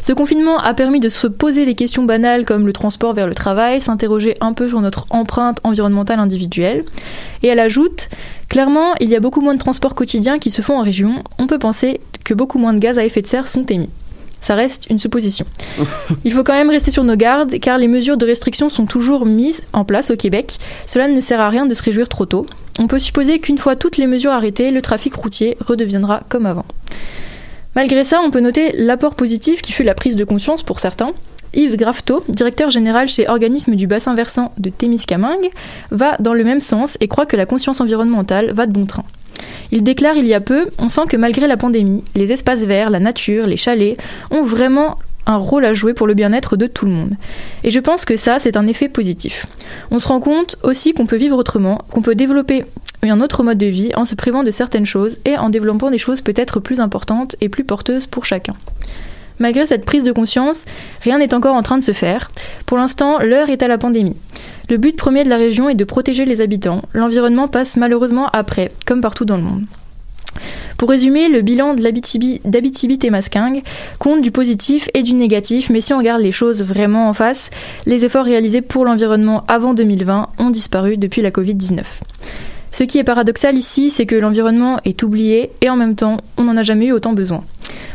Ce 0.00 0.12
confinement 0.12 0.58
a 0.58 0.74
permis 0.74 1.00
de 1.00 1.08
se 1.08 1.26
poser 1.26 1.64
les 1.64 1.74
questions 1.74 2.04
banales 2.04 2.44
comme 2.44 2.66
le 2.66 2.72
transport 2.72 3.14
vers 3.14 3.26
le 3.26 3.34
travail, 3.34 3.80
s'interroger 3.80 4.36
un 4.40 4.52
peu 4.52 4.68
sur 4.68 4.80
notre 4.80 5.06
empreinte 5.10 5.60
environnementale 5.64 6.20
individuelle. 6.20 6.84
Et 7.42 7.48
elle 7.48 7.60
ajoute 7.60 8.08
Clairement, 8.48 8.94
il 9.00 9.08
y 9.08 9.16
a 9.16 9.20
beaucoup 9.20 9.40
moins 9.40 9.54
de 9.54 9.58
transports 9.58 9.94
quotidiens 9.94 10.38
qui 10.38 10.50
se 10.50 10.62
font 10.62 10.78
en 10.78 10.82
région. 10.82 11.22
On 11.38 11.46
peut 11.46 11.58
penser 11.58 12.00
que 12.24 12.32
beaucoup 12.32 12.58
moins 12.58 12.72
de 12.72 12.78
gaz 12.78 12.98
à 12.98 13.04
effet 13.04 13.22
de 13.22 13.26
serre 13.26 13.48
sont 13.48 13.64
émis. 13.66 13.90
Ça 14.40 14.54
reste 14.54 14.86
une 14.90 14.98
supposition. 14.98 15.46
Il 16.24 16.32
faut 16.32 16.44
quand 16.44 16.52
même 16.52 16.70
rester 16.70 16.90
sur 16.92 17.02
nos 17.02 17.16
gardes 17.16 17.58
car 17.58 17.78
les 17.78 17.88
mesures 17.88 18.16
de 18.16 18.24
restriction 18.24 18.68
sont 18.68 18.86
toujours 18.86 19.26
mises 19.26 19.66
en 19.72 19.84
place 19.84 20.10
au 20.10 20.16
Québec. 20.16 20.58
Cela 20.86 21.08
ne 21.08 21.20
sert 21.20 21.40
à 21.40 21.50
rien 21.50 21.66
de 21.66 21.74
se 21.74 21.82
réjouir 21.82 22.08
trop 22.08 22.26
tôt. 22.26 22.46
On 22.78 22.86
peut 22.86 22.98
supposer 22.98 23.38
qu'une 23.38 23.58
fois 23.58 23.76
toutes 23.76 23.96
les 23.96 24.06
mesures 24.06 24.32
arrêtées, 24.32 24.70
le 24.70 24.82
trafic 24.82 25.14
routier 25.14 25.56
redeviendra 25.60 26.22
comme 26.28 26.46
avant. 26.46 26.66
Malgré 27.74 28.04
ça, 28.04 28.20
on 28.24 28.30
peut 28.30 28.40
noter 28.40 28.72
l'apport 28.72 29.14
positif 29.14 29.62
qui 29.62 29.72
fut 29.72 29.82
la 29.82 29.94
prise 29.94 30.16
de 30.16 30.24
conscience 30.24 30.62
pour 30.62 30.78
certains. 30.78 31.12
Yves 31.54 31.76
Grafto, 31.76 32.22
directeur 32.28 32.70
général 32.70 33.08
chez 33.08 33.28
Organisme 33.28 33.76
du 33.76 33.86
bassin 33.86 34.14
versant 34.14 34.52
de 34.58 34.70
Témiscamingue, 34.70 35.50
va 35.90 36.16
dans 36.18 36.34
le 36.34 36.44
même 36.44 36.60
sens 36.60 36.98
et 37.00 37.08
croit 37.08 37.26
que 37.26 37.36
la 37.36 37.46
conscience 37.46 37.80
environnementale 37.80 38.52
va 38.52 38.66
de 38.66 38.72
bon 38.72 38.86
train. 38.86 39.04
Il 39.72 39.82
déclare 39.82 40.16
il 40.16 40.26
y 40.26 40.34
a 40.34 40.40
peu 40.40 40.68
On 40.78 40.88
sent 40.88 41.02
que 41.08 41.16
malgré 41.16 41.46
la 41.46 41.56
pandémie, 41.56 42.04
les 42.14 42.32
espaces 42.32 42.64
verts, 42.64 42.90
la 42.90 43.00
nature, 43.00 43.46
les 43.46 43.56
chalets 43.56 43.96
ont 44.30 44.42
vraiment 44.42 44.96
un 45.26 45.36
rôle 45.36 45.64
à 45.64 45.74
jouer 45.74 45.94
pour 45.94 46.06
le 46.06 46.14
bien-être 46.14 46.56
de 46.56 46.66
tout 46.66 46.86
le 46.86 46.92
monde. 46.92 47.14
Et 47.64 47.70
je 47.70 47.80
pense 47.80 48.04
que 48.04 48.16
ça, 48.16 48.38
c'est 48.38 48.56
un 48.56 48.66
effet 48.66 48.88
positif. 48.88 49.46
On 49.90 49.98
se 49.98 50.08
rend 50.08 50.20
compte 50.20 50.56
aussi 50.62 50.94
qu'on 50.94 51.06
peut 51.06 51.16
vivre 51.16 51.36
autrement, 51.36 51.82
qu'on 51.90 52.02
peut 52.02 52.14
développer 52.14 52.64
un 53.02 53.20
autre 53.20 53.42
mode 53.42 53.58
de 53.58 53.66
vie 53.66 53.92
en 53.94 54.04
se 54.04 54.14
privant 54.14 54.42
de 54.42 54.50
certaines 54.50 54.86
choses 54.86 55.18
et 55.24 55.36
en 55.36 55.50
développant 55.50 55.90
des 55.90 55.98
choses 55.98 56.20
peut-être 56.20 56.60
plus 56.60 56.80
importantes 56.80 57.36
et 57.40 57.48
plus 57.48 57.64
porteuses 57.64 58.06
pour 58.06 58.24
chacun. 58.24 58.54
Malgré 59.38 59.66
cette 59.66 59.84
prise 59.84 60.02
de 60.02 60.12
conscience, 60.12 60.64
rien 61.02 61.18
n'est 61.18 61.34
encore 61.34 61.54
en 61.54 61.62
train 61.62 61.78
de 61.78 61.84
se 61.84 61.92
faire. 61.92 62.30
Pour 62.64 62.78
l'instant, 62.78 63.18
l'heure 63.18 63.50
est 63.50 63.62
à 63.62 63.68
la 63.68 63.78
pandémie. 63.78 64.16
Le 64.70 64.78
but 64.78 64.96
premier 64.96 65.24
de 65.24 65.28
la 65.28 65.36
région 65.36 65.68
est 65.68 65.74
de 65.74 65.84
protéger 65.84 66.24
les 66.24 66.40
habitants. 66.40 66.82
L'environnement 66.94 67.46
passe 67.46 67.76
malheureusement 67.76 68.28
après, 68.32 68.72
comme 68.86 69.02
partout 69.02 69.26
dans 69.26 69.36
le 69.36 69.42
monde. 69.42 69.66
Pour 70.78 70.90
résumer, 70.90 71.28
le 71.28 71.40
bilan 71.40 71.74
d'Abitibi-Témascamingue 71.74 73.62
compte 73.98 74.20
du 74.20 74.30
positif 74.30 74.90
et 74.94 75.02
du 75.02 75.14
négatif, 75.14 75.70
mais 75.70 75.80
si 75.80 75.94
on 75.94 75.98
regarde 75.98 76.20
les 76.20 76.32
choses 76.32 76.62
vraiment 76.62 77.08
en 77.08 77.14
face, 77.14 77.50
les 77.86 78.04
efforts 78.04 78.26
réalisés 78.26 78.60
pour 78.60 78.84
l'environnement 78.84 79.44
avant 79.48 79.72
2020 79.72 80.28
ont 80.38 80.50
disparu 80.50 80.98
depuis 80.98 81.22
la 81.22 81.30
Covid-19. 81.30 81.82
Ce 82.70 82.84
qui 82.84 82.98
est 82.98 83.04
paradoxal 83.04 83.56
ici, 83.56 83.90
c'est 83.90 84.04
que 84.04 84.16
l'environnement 84.16 84.78
est 84.84 85.02
oublié 85.02 85.50
et 85.62 85.70
en 85.70 85.76
même 85.76 85.96
temps, 85.96 86.18
on 86.36 86.42
n'en 86.42 86.58
a 86.58 86.62
jamais 86.62 86.86
eu 86.86 86.92
autant 86.92 87.14
besoin. 87.14 87.42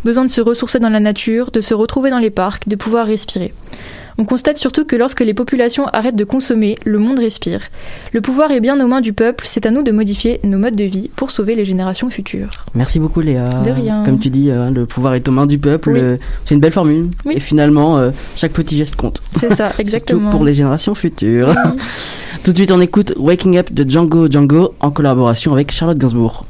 Besoin 0.03 0.25
de 0.25 0.31
se 0.31 0.41
ressourcer 0.41 0.79
dans 0.79 0.89
la 0.89 0.99
nature, 0.99 1.51
de 1.51 1.61
se 1.61 1.75
retrouver 1.75 2.09
dans 2.09 2.17
les 2.17 2.31
parcs, 2.31 2.67
de 2.67 2.75
pouvoir 2.75 3.05
respirer. 3.05 3.53
On 4.21 4.25
constate 4.25 4.59
surtout 4.59 4.85
que 4.85 4.95
lorsque 4.95 5.21
les 5.21 5.33
populations 5.33 5.87
arrêtent 5.87 6.15
de 6.15 6.25
consommer, 6.25 6.75
le 6.85 6.99
monde 6.99 7.17
respire. 7.17 7.61
Le 8.13 8.21
pouvoir 8.21 8.51
est 8.51 8.59
bien 8.59 8.79
aux 8.79 8.85
mains 8.85 9.01
du 9.01 9.13
peuple, 9.13 9.45
c'est 9.47 9.65
à 9.65 9.71
nous 9.71 9.81
de 9.81 9.91
modifier 9.91 10.39
nos 10.43 10.59
modes 10.59 10.75
de 10.75 10.83
vie 10.83 11.09
pour 11.15 11.31
sauver 11.31 11.55
les 11.55 11.65
générations 11.65 12.11
futures. 12.11 12.49
Merci 12.75 12.99
beaucoup 12.99 13.21
Léa. 13.21 13.49
De 13.65 13.71
rien. 13.71 14.03
Comme 14.05 14.19
tu 14.19 14.29
dis, 14.29 14.51
euh, 14.51 14.69
le 14.69 14.85
pouvoir 14.85 15.15
est 15.15 15.27
aux 15.27 15.31
mains 15.31 15.47
du 15.47 15.57
peuple. 15.57 15.89
Oui. 15.89 16.19
C'est 16.45 16.53
une 16.53 16.61
belle 16.61 16.71
formule. 16.71 17.09
Oui. 17.25 17.33
Et 17.37 17.39
finalement, 17.39 17.97
euh, 17.97 18.11
chaque 18.35 18.53
petit 18.53 18.77
geste 18.77 18.95
compte. 18.95 19.23
C'est 19.39 19.55
ça, 19.55 19.71
exactement. 19.79 20.19
Surtout 20.21 20.37
pour 20.37 20.45
les 20.45 20.53
générations 20.53 20.93
futures. 20.93 21.47
Oui. 21.47 21.81
Tout 22.43 22.51
de 22.51 22.57
suite, 22.57 22.71
on 22.71 22.79
écoute 22.79 23.13
Waking 23.17 23.57
Up 23.57 23.73
de 23.73 23.89
Django 23.89 24.29
Django 24.29 24.75
en 24.81 24.91
collaboration 24.91 25.51
avec 25.53 25.71
Charlotte 25.71 25.97
Gainsbourg. 25.97 26.45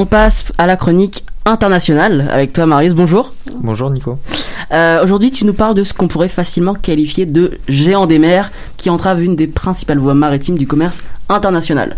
On 0.00 0.06
passe 0.06 0.46
à 0.56 0.66
la 0.66 0.76
chronique 0.76 1.24
internationale 1.44 2.26
avec 2.32 2.54
toi, 2.54 2.64
Marius. 2.64 2.94
Bonjour. 2.94 3.34
Bonjour 3.56 3.90
Nico. 3.90 4.16
Euh, 4.72 5.04
Aujourd'hui, 5.04 5.30
tu 5.30 5.44
nous 5.44 5.52
parles 5.52 5.74
de 5.74 5.82
ce 5.82 5.92
qu'on 5.92 6.08
pourrait 6.08 6.30
facilement 6.30 6.72
qualifier 6.72 7.26
de 7.26 7.58
géant 7.68 8.06
des 8.06 8.18
mers 8.18 8.50
qui 8.78 8.88
entrave 8.88 9.22
une 9.22 9.36
des 9.36 9.46
principales 9.46 9.98
voies 9.98 10.14
maritimes 10.14 10.56
du 10.56 10.66
commerce 10.66 11.00
international. 11.28 11.96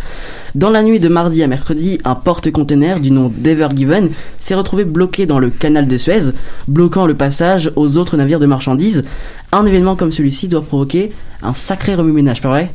Dans 0.56 0.70
la 0.70 0.82
nuit 0.82 0.98
de 0.98 1.06
mardi 1.08 1.44
à 1.44 1.46
mercredi, 1.46 2.00
un 2.04 2.16
porte-container 2.16 2.98
du 2.98 3.12
nom 3.12 3.30
d'Ever 3.32 3.68
Given 3.72 4.10
s'est 4.40 4.56
retrouvé 4.56 4.84
bloqué 4.84 5.24
dans 5.26 5.38
le 5.38 5.50
canal 5.50 5.86
de 5.86 5.96
Suez, 5.96 6.32
bloquant 6.66 7.06
le 7.06 7.14
passage 7.14 7.70
aux 7.76 7.98
autres 7.98 8.16
navires 8.16 8.40
de 8.40 8.46
marchandises. 8.46 9.04
Un 9.52 9.64
événement 9.64 9.94
comme 9.94 10.10
celui-ci 10.10 10.48
doit 10.48 10.62
provoquer 10.62 11.12
un 11.40 11.52
sacré 11.52 11.94
remue-ménage, 11.94 12.42
pas 12.42 12.48
vrai? 12.48 12.72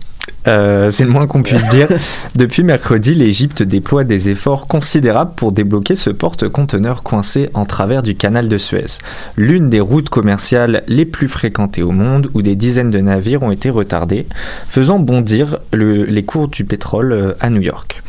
Euh, 0.48 0.90
c'est 0.92 1.04
le 1.04 1.10
moins 1.10 1.28
qu'on 1.28 1.44
puisse 1.44 1.68
dire. 1.70 1.88
Depuis 2.36 2.64
mercredi, 2.64 3.14
l'Égypte 3.14 3.64
déploie 3.64 4.04
des 4.04 4.30
efforts 4.30 4.68
considérables 4.68 5.32
pour 5.36 5.52
débloquer 5.52 5.96
ce 5.96 6.10
porte-conteneur 6.10 7.04
coincé 7.04 7.50
en 7.54 7.66
travers 7.66 8.02
du 8.04 8.16
canal 8.16 8.48
de 8.48 8.58
Suez, 8.58 8.86
l'une 9.36 9.70
des 9.70 9.80
routes 9.82 10.10
commerciales 10.10 10.84
les 10.88 11.06
plus 11.06 11.28
fréquentées 11.28 11.84
au 11.84 11.92
monde 11.92 12.30
où 12.34 12.42
des 12.42 12.56
dizaines 12.56 12.92
de 12.92 13.00
navires 13.00 13.44
ont 13.44 13.52
été 13.52 13.70
retardés, 13.70 14.26
faisant 14.68 15.00
bondir 15.00 15.58
le- 15.74 16.04
les 16.06 16.24
cours 16.24 16.48
du 16.48 16.64
pétrole 16.64 17.12
euh, 17.12 17.34
à 17.42 17.50
New 17.50 17.62
York. 17.62 18.02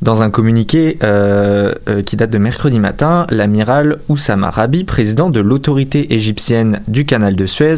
Dans 0.00 0.22
un 0.22 0.30
communiqué 0.30 0.96
euh, 1.02 1.74
euh, 1.88 2.02
qui 2.02 2.16
date 2.16 2.30
de 2.30 2.38
mercredi 2.38 2.78
matin, 2.78 3.26
l'amiral 3.30 3.98
Oussama 4.08 4.48
Rabi, 4.48 4.84
président 4.84 5.28
de 5.28 5.40
l'autorité 5.40 6.14
égyptienne 6.14 6.82
du 6.86 7.04
canal 7.04 7.34
de 7.34 7.46
Suez, 7.46 7.76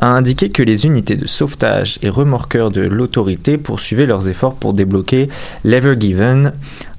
a 0.00 0.08
indiqué 0.08 0.50
que 0.50 0.64
les 0.64 0.86
unités 0.86 1.14
de 1.14 1.28
sauvetage 1.28 2.00
et 2.02 2.08
remorqueurs 2.08 2.70
de 2.70 2.80
l'autorité 2.80 3.56
poursuivaient 3.56 4.06
leurs 4.06 4.28
efforts 4.28 4.56
pour 4.56 4.74
débloquer 4.74 5.28
l'Ever 5.62 5.94
Given, 5.98 6.52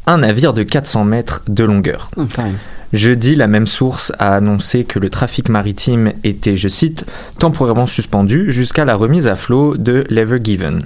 un 0.08 0.20
navire 0.20 0.54
de 0.54 0.64
400 0.64 1.04
mètres 1.04 1.42
de 1.50 1.66
longueur. 1.66 2.10
Même. 2.16 2.56
Jeudi, 2.94 3.36
la 3.36 3.48
même 3.48 3.68
source 3.68 4.12
a 4.20 4.34
annoncé 4.36 4.84
que 4.84 5.00
le 5.00 5.10
trafic 5.10 5.48
maritime 5.48 6.12
était, 6.26 6.58
je 6.58 6.68
cite, 6.68 7.06
temporairement 7.40 7.86
suspendu 7.86 8.52
jusqu'à 8.52 8.84
la 8.84 8.96
remise 8.96 9.28
à 9.28 9.36
flot 9.36 9.78
de 9.78 10.04
l'Ever 10.10 10.40
Given. 10.44 10.84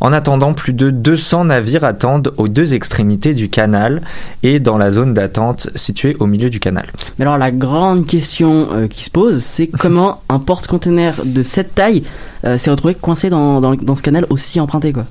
En 0.00 0.12
attendant, 0.12 0.54
plus 0.54 0.72
de 0.72 0.90
200 0.90 1.46
navires 1.46 1.84
attendent 1.84 2.32
aux 2.36 2.48
deux 2.48 2.74
extrémités 2.74 3.34
du 3.34 3.48
canal 3.48 4.00
et 4.42 4.60
dans 4.60 4.78
la 4.78 4.90
zone 4.90 5.14
d'attente 5.14 5.68
située 5.74 6.16
au 6.20 6.26
milieu 6.26 6.50
du 6.50 6.60
canal. 6.60 6.86
Mais 7.18 7.24
alors 7.24 7.38
la 7.38 7.50
grande 7.50 8.06
question 8.06 8.68
euh, 8.72 8.86
qui 8.86 9.04
se 9.04 9.10
pose, 9.10 9.42
c'est 9.42 9.66
comment 9.78 10.22
un 10.28 10.38
porte-container 10.38 11.22
de 11.24 11.42
cette 11.42 11.74
taille 11.74 12.02
euh, 12.44 12.56
s'est 12.56 12.70
retrouvé 12.70 12.94
coincé 12.94 13.30
dans, 13.30 13.60
dans, 13.60 13.74
dans 13.74 13.96
ce 13.96 14.02
canal 14.02 14.26
aussi 14.30 14.60
emprunté 14.60 14.92
quoi. 14.92 15.04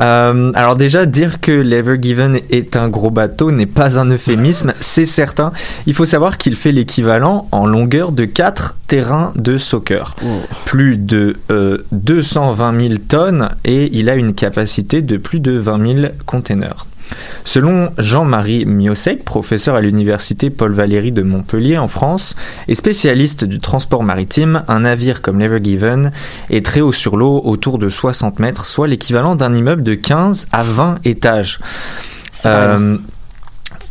Euh, 0.00 0.50
alors 0.54 0.76
déjà, 0.76 1.06
dire 1.06 1.40
que 1.40 1.52
l'Ever 1.52 1.96
Given 2.00 2.40
est 2.50 2.76
un 2.76 2.88
gros 2.88 3.10
bateau 3.10 3.50
n'est 3.50 3.66
pas 3.66 3.98
un 3.98 4.10
euphémisme, 4.10 4.74
c'est 4.80 5.04
certain. 5.04 5.52
Il 5.86 5.94
faut 5.94 6.06
savoir 6.06 6.38
qu'il 6.38 6.56
fait 6.56 6.72
l'équivalent 6.72 7.48
en 7.52 7.66
longueur 7.66 8.12
de 8.12 8.24
4 8.24 8.74
terrains 8.88 9.32
de 9.36 9.58
soccer. 9.58 10.14
Plus 10.64 10.96
de 10.96 11.36
euh, 11.50 11.78
220 11.92 12.88
000 12.88 12.94
tonnes 13.08 13.48
et 13.64 13.90
il 13.96 14.10
a 14.10 14.14
une 14.14 14.23
capacité 14.32 15.02
de 15.02 15.16
plus 15.16 15.40
de 15.40 15.52
20 15.52 16.00
000 16.00 16.12
containers. 16.26 16.86
Selon 17.44 17.90
Jean-Marie 17.98 18.64
Miosek, 18.64 19.24
professeur 19.24 19.74
à 19.74 19.80
l'université 19.80 20.50
Paul 20.50 20.72
Valéry 20.72 21.12
de 21.12 21.22
Montpellier 21.22 21.76
en 21.76 21.88
France 21.88 22.34
et 22.68 22.74
spécialiste 22.74 23.44
du 23.44 23.60
transport 23.60 24.02
maritime, 24.02 24.62
un 24.68 24.80
navire 24.80 25.20
comme 25.20 25.38
l'Ever 25.38 25.60
Given 25.62 26.10
est 26.50 26.64
très 26.64 26.80
haut 26.80 26.92
sur 26.92 27.16
l'eau, 27.16 27.42
autour 27.44 27.78
de 27.78 27.90
60 27.90 28.38
mètres, 28.38 28.64
soit 28.64 28.86
l'équivalent 28.86 29.36
d'un 29.36 29.52
immeuble 29.54 29.82
de 29.82 29.94
15 29.94 30.48
à 30.52 30.62
20 30.62 30.98
étages. 31.04 31.60
Euh, 32.46 32.98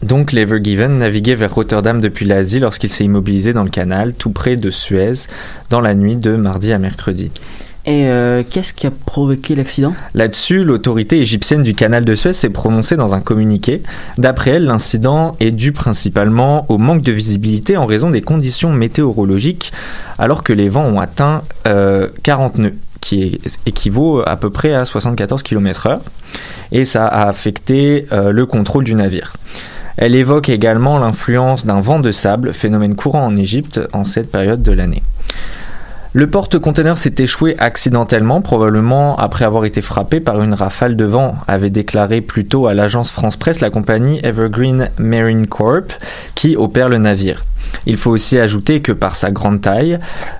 donc 0.01 0.31
l'Ever 0.31 0.59
Given 0.61 0.97
naviguait 0.97 1.35
vers 1.35 1.53
Rotterdam 1.53 2.01
depuis 2.01 2.25
l'Asie 2.25 2.59
lorsqu'il 2.59 2.89
s'est 2.89 3.05
immobilisé 3.05 3.53
dans 3.53 3.63
le 3.63 3.69
canal, 3.69 4.13
tout 4.13 4.31
près 4.31 4.55
de 4.55 4.69
Suez, 4.69 5.27
dans 5.69 5.79
la 5.79 5.95
nuit 5.95 6.17
de 6.17 6.35
mardi 6.35 6.73
à 6.73 6.79
mercredi. 6.79 7.31
Et 7.85 8.07
euh, 8.07 8.43
qu'est-ce 8.49 8.73
qui 8.73 8.87
a 8.87 8.91
provoqué 8.91 9.55
l'accident? 9.55 9.93
Là-dessus, 10.13 10.63
l'autorité 10.63 11.17
égyptienne 11.19 11.63
du 11.63 11.73
canal 11.73 12.05
de 12.05 12.15
Suez 12.15 12.31
s'est 12.31 12.49
prononcée 12.49 12.95
dans 12.95 13.13
un 13.13 13.19
communiqué. 13.19 13.81
D'après 14.17 14.51
elle, 14.51 14.65
l'incident 14.65 15.35
est 15.41 15.51
dû 15.51 15.73
principalement 15.73 16.65
au 16.69 16.77
manque 16.77 17.01
de 17.01 17.11
visibilité 17.11 17.75
en 17.75 17.85
raison 17.85 18.09
des 18.09 18.21
conditions 18.21 18.71
météorologiques, 18.71 19.73
alors 20.17 20.43
que 20.43 20.53
les 20.53 20.69
vents 20.69 20.85
ont 20.85 21.01
atteint 21.01 21.43
euh, 21.67 22.07
40 22.23 22.57
nœuds, 22.59 22.73
qui 23.01 23.37
équivaut 23.65 24.23
à 24.25 24.37
peu 24.37 24.49
près 24.49 24.73
à 24.73 24.85
74 24.85 25.43
km/h, 25.43 25.99
et 26.71 26.85
ça 26.85 27.05
a 27.05 27.27
affecté 27.27 28.07
euh, 28.13 28.31
le 28.31 28.45
contrôle 28.45 28.85
du 28.85 28.95
navire. 28.95 29.33
Elle 29.97 30.15
évoque 30.15 30.47
également 30.47 30.99
l'influence 30.99 31.65
d'un 31.65 31.81
vent 31.81 31.99
de 31.99 32.13
sable, 32.13 32.53
phénomène 32.53 32.95
courant 32.95 33.25
en 33.25 33.35
Égypte 33.35 33.81
en 33.91 34.05
cette 34.05 34.31
période 34.31 34.63
de 34.63 34.71
l'année. 34.71 35.03
Le 36.15 36.27
porte-conteneur 36.27 36.99
s'est 36.99 37.15
échoué 37.17 37.55
accidentellement, 37.57 38.41
probablement 38.41 39.17
après 39.17 39.45
avoir 39.45 39.65
été 39.65 39.81
frappé 39.81 40.19
par 40.19 40.43
une 40.43 40.53
rafale 40.53 40.95
de 40.95 41.05
vent, 41.05 41.35
avait 41.47 41.71
déclaré 41.71 42.21
plus 42.21 42.45
tôt 42.45 42.67
à 42.67 42.75
l'agence 42.75 43.09
France 43.09 43.35
Presse 43.35 43.61
la 43.61 43.71
compagnie 43.71 44.19
Evergreen 44.21 44.89
Marine 44.99 45.47
Corp 45.47 45.91
qui 46.35 46.55
opère 46.55 46.89
le 46.89 46.99
navire. 46.99 47.43
Il 47.85 47.97
faut 47.97 48.11
aussi 48.11 48.37
ajouter 48.39 48.81
que 48.81 48.91
par 48.91 49.15
sa 49.15 49.31
grande 49.31 49.61
taille, 49.61 49.99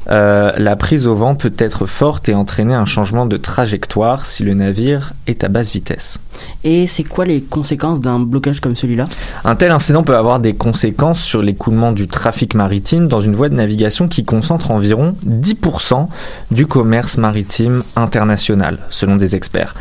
euh, 0.10 0.52
la 0.58 0.76
prise 0.76 1.08
au 1.08 1.15
vent 1.15 1.36
peut 1.36 1.54
être 1.58 1.86
forte 1.86 2.30
et 2.30 2.36
entraîner 2.36 2.74
un 2.74 2.86
changement 2.86 3.26
de 3.26 3.38
trajectoire 3.38 4.26
si 4.26 4.43
le 4.43 4.54
navire 4.54 5.13
est 5.28 5.43
à 5.43 5.50
basse 5.50 5.72
vitesse. 5.72 6.19
Et 6.63 6.88
c'est 6.88 7.04
quoi 7.04 7.26
les 7.26 7.41
conséquences 7.41 8.00
d'un 8.00 8.19
blocage 8.19 8.60
comme 8.60 8.76
celui-là? 8.76 9.08
Un 9.46 9.56
tel 9.56 9.72
incident 9.72 10.04
peut 10.04 10.15
avoir 10.15 10.39
des 10.39 10.54
conséquences 10.54 11.22
sur 11.22 11.41
l'écoulement 11.41 11.91
du 11.91 12.08
trafic 12.08 12.56
maritime 12.56 13.08
dans 13.08 13.22
une 13.22 13.36
voie 13.36 13.50
de 13.50 13.56
navigation 13.56 14.08
qui 14.08 14.24
concentre 14.24 14.72
environ 14.72 15.15
10% 15.28 16.08
du 16.52 16.65
commerce 16.65 17.17
maritime 17.17 17.84
international, 17.96 18.80
selon 18.89 19.15
des 19.15 19.36
experts. 19.36 19.76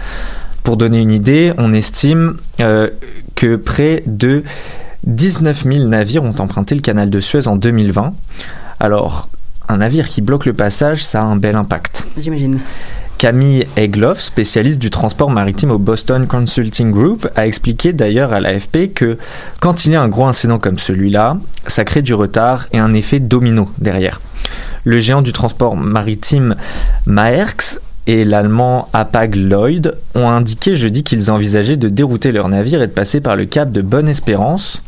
Pour 0.63 0.77
donner 0.77 0.99
une 0.99 1.11
idée, 1.11 1.53
on 1.59 1.73
estime 1.73 2.37
euh, 2.61 2.91
que 3.35 3.57
près 3.57 4.03
de 4.07 4.45
19 5.05 5.65
000 5.65 5.89
navires 5.89 6.23
ont 6.23 6.35
emprunté 6.39 6.75
le 6.75 6.81
canal 6.81 7.11
de 7.11 7.21
Suez 7.21 7.49
en 7.49 7.57
2020. 7.57 8.13
Alors, 8.81 9.29
un 9.69 9.79
navire 9.79 10.09
qui 10.09 10.21
bloque 10.21 10.47
le 10.47 10.53
passage, 10.53 11.05
ça 11.05 11.23
a 11.23 11.25
un 11.25 11.37
bel 11.37 11.57
impact. 11.57 12.07
J'imagine. 12.19 12.61
Camille 13.19 13.69
Egloff, 13.77 14.19
spécialiste 14.19 14.81
du 14.81 14.91
transport 14.91 15.31
maritime 15.31 15.71
au 15.71 15.79
Boston 15.79 16.27
Consulting 16.27 16.91
Group, 16.91 17.29
a 17.37 17.47
expliqué 17.47 17.93
d'ailleurs 17.93 18.33
à 18.33 18.41
l'AFP 18.41 18.93
que 18.93 19.17
quand 19.61 19.85
il 19.87 19.93
y 19.93 19.95
a 19.97 20.03
un 20.03 20.09
gros 20.09 20.27
incident 20.27 20.59
comme 20.59 20.79
celui-là, 20.79 21.37
ça 21.69 21.85
crée 21.85 22.03
du 22.03 22.15
retard 22.15 22.67
et 22.73 22.79
un 22.79 22.93
effet 22.95 23.21
domino 23.21 23.71
derrière. 23.79 24.21
Le 24.83 24.99
géant 24.99 25.23
du 25.23 25.33
transport 25.33 25.77
maritime 25.77 26.57
Maersk 27.07 27.79
et 28.07 28.25
l'allemand 28.25 28.89
Hapag 28.93 29.37
Lloyd 29.37 29.97
ont 30.15 30.29
indiqué 30.29 30.75
jeudi 30.75 31.05
qu'ils 31.05 31.31
envisageaient 31.31 31.77
de 31.77 31.89
dérouter 31.89 32.33
leur 32.33 32.49
navire 32.49 32.83
et 32.83 32.87
de 32.87 32.93
passer 32.93 33.21
par 33.21 33.37
le 33.37 33.47
cap 33.47 33.71
de 33.71 33.83
Bonne-Espérance, 33.83 34.83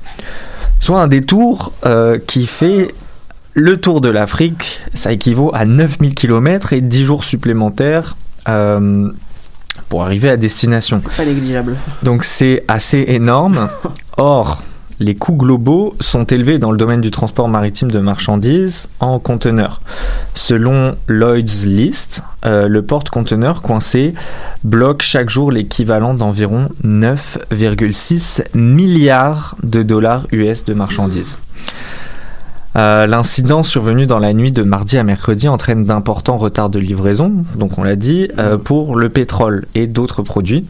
soit 0.80 1.00
un 1.00 1.06
détour 1.06 1.72
euh, 1.86 2.18
qui 2.26 2.46
fait 2.46 2.94
le 3.54 3.76
tour 3.80 4.00
de 4.00 4.08
l'Afrique, 4.08 4.80
ça 4.94 5.12
équivaut 5.12 5.52
à 5.54 5.64
9000 5.64 6.14
km 6.14 6.72
et 6.72 6.80
10 6.80 7.04
jours 7.04 7.24
supplémentaires 7.24 8.16
euh, 8.48 9.10
pour 9.88 10.02
arriver 10.02 10.28
à 10.28 10.36
destination. 10.36 11.00
C'est 11.02 11.16
pas 11.16 11.24
négligeable. 11.24 11.76
Donc 12.02 12.24
c'est 12.24 12.64
assez 12.66 13.04
énorme. 13.06 13.68
Or, 14.16 14.60
les 15.00 15.14
coûts 15.14 15.34
globaux 15.34 15.94
sont 16.00 16.24
élevés 16.24 16.58
dans 16.58 16.70
le 16.70 16.76
domaine 16.76 17.00
du 17.00 17.10
transport 17.10 17.48
maritime 17.48 17.90
de 17.90 17.98
marchandises 17.98 18.88
en 19.00 19.18
conteneurs. 19.18 19.80
Selon 20.34 20.96
Lloyd's 21.08 21.64
List, 21.64 22.22
euh, 22.44 22.68
le 22.68 22.82
porte-conteneur 22.82 23.62
coincé 23.62 24.14
bloque 24.62 25.02
chaque 25.02 25.30
jour 25.30 25.50
l'équivalent 25.50 26.14
d'environ 26.14 26.68
9,6 26.84 28.44
milliards 28.54 29.56
de 29.62 29.82
dollars 29.82 30.26
US 30.32 30.64
de 30.64 30.74
marchandises. 30.74 31.38
Euh, 32.76 33.06
L'incident 33.06 33.62
survenu 33.62 34.06
dans 34.06 34.18
la 34.18 34.32
nuit 34.32 34.50
de 34.50 34.62
mardi 34.62 34.98
à 34.98 35.04
mercredi 35.04 35.46
entraîne 35.48 35.84
d'importants 35.84 36.36
retards 36.36 36.70
de 36.70 36.80
livraison, 36.80 37.44
donc 37.56 37.78
on 37.78 37.84
l'a 37.84 37.96
dit, 37.96 38.28
euh, 38.38 38.58
pour 38.58 38.96
le 38.96 39.08
pétrole 39.08 39.66
et 39.74 39.86
d'autres 39.86 40.22
produits. 40.22 40.66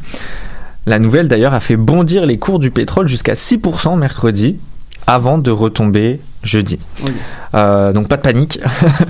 La 0.87 0.99
nouvelle 0.99 1.29
d'ailleurs 1.29 1.55
a 1.55 1.61
fait 1.61 1.77
bondir 1.77 2.27
les 2.27 2.37
cours 2.37 2.59
du 2.59 2.71
pétrole 2.71 3.09
jusqu'à 3.09 3.35
6% 3.35 3.99
mercredi, 3.99 4.59
avant 5.07 5.39
de 5.39 5.51
retomber 5.51 6.21
jeudi. 6.45 6.79
Oui. 7.03 7.13
Euh, 7.55 7.93
donc 7.93 8.09
pas 8.09 8.17
de 8.17 8.23
panique. 8.23 8.59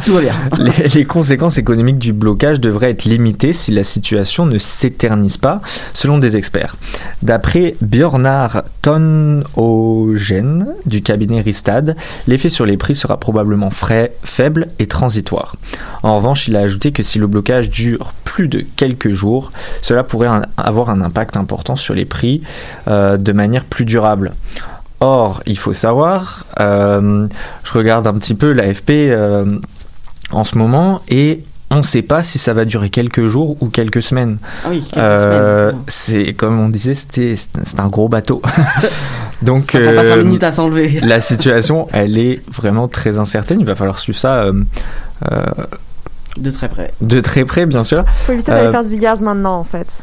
Tout 0.05 0.15
va 0.15 0.21
bien. 0.21 0.35
les, 0.59 0.89
les 0.89 1.05
conséquences 1.05 1.59
économiques 1.59 1.99
du 1.99 2.13
blocage 2.13 2.61
devraient 2.61 2.91
être 2.91 3.05
limitées 3.05 3.53
si 3.53 3.71
la 3.73 3.85
situation 3.85 4.47
ne 4.47 4.59
s'éternise 4.59 5.37
pas, 5.37 5.61
selon 5.95 6.19
des 6.19 6.37
experts. 6.37 6.77
D'après 7.23 7.75
Björnar 7.81 8.63
Tonhogen 8.83 10.67
du 10.87 11.03
cabinet 11.03 11.41
Ristad, 11.41 11.97
l'effet 12.27 12.49
sur 12.49 12.67
les 12.67 12.77
prix 12.77 12.95
sera 12.95 13.17
probablement 13.19 13.71
frais, 13.71 14.13
faible 14.23 14.69
et 14.79 14.87
transitoire. 14.87 15.57
En 16.03 16.17
revanche, 16.17 16.49
il 16.49 16.57
a 16.57 16.61
ajouté 16.61 16.93
que 16.93 17.03
si 17.03 17.19
le 17.19 17.27
blocage 17.27 17.71
dure 17.71 18.13
plus 18.25 18.49
de 18.49 18.65
quelques 18.77 19.13
jours, 19.13 19.53
cela 19.83 20.03
pourrait 20.05 20.29
un- 20.29 20.43
avoir 20.57 20.91
un 20.91 21.01
impact 21.01 21.37
important 21.37 21.77
sur 21.77 21.95
les 21.95 22.05
prix 22.05 22.43
euh, 22.89 23.17
de 23.17 23.33
manière 23.33 23.65
plus 23.65 23.85
durable. 23.85 24.33
Or, 25.07 25.43
il 25.45 25.59
faut 25.59 25.75
savoir, 25.75 26.47
euh, 26.61 27.27
je 27.63 27.73
regarde 27.75 28.07
un 28.07 28.15
petit 28.15 28.35
peu 28.35 28.53
l'AFP 28.53 28.91
euh, 28.91 29.59
en 30.31 30.45
ce 30.45 30.57
moment 30.57 31.03
et 31.09 31.43
on 31.71 31.77
ne 31.79 31.83
sait 31.83 32.01
pas 32.03 32.23
si 32.23 32.39
ça 32.39 32.55
va 32.55 32.65
durer 32.65 32.89
quelques 32.89 33.27
jours 33.27 33.57
ou 33.61 33.69
quelques 33.69 34.03
semaines. 34.03 34.39
Ah 34.65 34.69
oui, 34.71 34.81
quelques 34.81 34.97
Euh, 34.97 35.71
semaines. 35.73 35.83
c'est 35.89 36.33
comme 36.33 36.59
on 36.59 36.69
disait, 36.71 36.95
c'était 36.95 37.35
c'est 37.37 37.81
un 37.81 37.89
gros 37.89 38.09
bateau. 38.09 38.41
Donc 39.43 39.73
Ça 39.73 39.81
prend 39.81 39.95
pas 39.95 40.05
5 40.05 40.17
euh, 40.17 40.25
minutes 40.25 40.43
à 40.45 40.53
s'enlever. 40.53 41.01
la 41.03 41.21
situation, 41.21 41.87
elle 41.93 42.17
est 42.17 42.41
vraiment 42.51 42.89
très 42.89 43.19
incertaine. 43.19 43.61
Il 43.61 43.67
va 43.67 43.75
falloir 43.75 43.99
suivre 43.99 44.19
ça 44.19 44.37
euh, 44.45 44.53
euh, 45.31 45.45
De 46.39 46.51
très 46.51 46.69
près. 46.69 46.93
de 47.03 47.21
très 47.21 47.45
près, 47.45 47.67
bien 47.67 47.85
sûr. 47.85 48.05
Faut 48.27 48.33
éviter 48.33 48.53
d'aller 48.53 48.69
Euh, 48.69 48.71
faire 48.71 48.85
du 48.85 48.97
gaz 48.97 49.21
maintenant, 49.23 49.59
en 49.59 49.65
fait. 49.65 50.03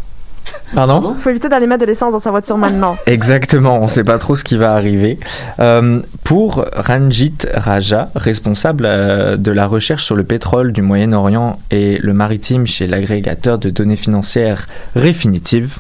Pardon 0.73 1.15
Faut 1.19 1.29
éviter 1.29 1.49
d'aller 1.49 1.67
mettre 1.67 1.81
de 1.81 1.85
l'essence 1.85 2.13
dans 2.13 2.19
sa 2.19 2.31
voiture 2.31 2.57
maintenant. 2.57 2.95
Exactement, 3.05 3.79
on 3.79 3.85
ne 3.85 3.89
sait 3.89 4.03
pas 4.03 4.17
trop 4.17 4.35
ce 4.35 4.43
qui 4.43 4.57
va 4.57 4.73
arriver. 4.73 5.19
Euh, 5.59 6.01
pour 6.23 6.65
Ranjit 6.75 7.35
Raja, 7.53 8.09
responsable 8.15 8.85
euh, 8.85 9.37
de 9.37 9.51
la 9.51 9.67
recherche 9.67 10.05
sur 10.05 10.15
le 10.15 10.23
pétrole 10.23 10.71
du 10.71 10.81
Moyen-Orient 10.81 11.59
et 11.71 11.97
le 11.97 12.13
maritime 12.13 12.65
chez 12.67 12.87
l'agrégateur 12.87 13.57
de 13.57 13.69
données 13.69 13.95
financières 13.95 14.67
Refinitiv, 14.95 15.77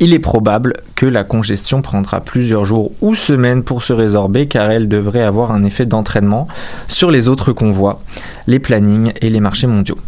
il 0.00 0.14
est 0.14 0.20
probable 0.20 0.74
que 0.94 1.06
la 1.06 1.24
congestion 1.24 1.82
prendra 1.82 2.20
plusieurs 2.20 2.64
jours 2.64 2.92
ou 3.00 3.16
semaines 3.16 3.64
pour 3.64 3.82
se 3.82 3.92
résorber 3.92 4.46
car 4.46 4.70
elle 4.70 4.88
devrait 4.88 5.22
avoir 5.22 5.50
un 5.50 5.64
effet 5.64 5.86
d'entraînement 5.86 6.46
sur 6.86 7.10
les 7.10 7.26
autres 7.26 7.52
convois, 7.52 8.00
les 8.46 8.60
plannings 8.60 9.12
et 9.20 9.30
les 9.30 9.40
marchés 9.40 9.66
mondiaux. 9.66 9.98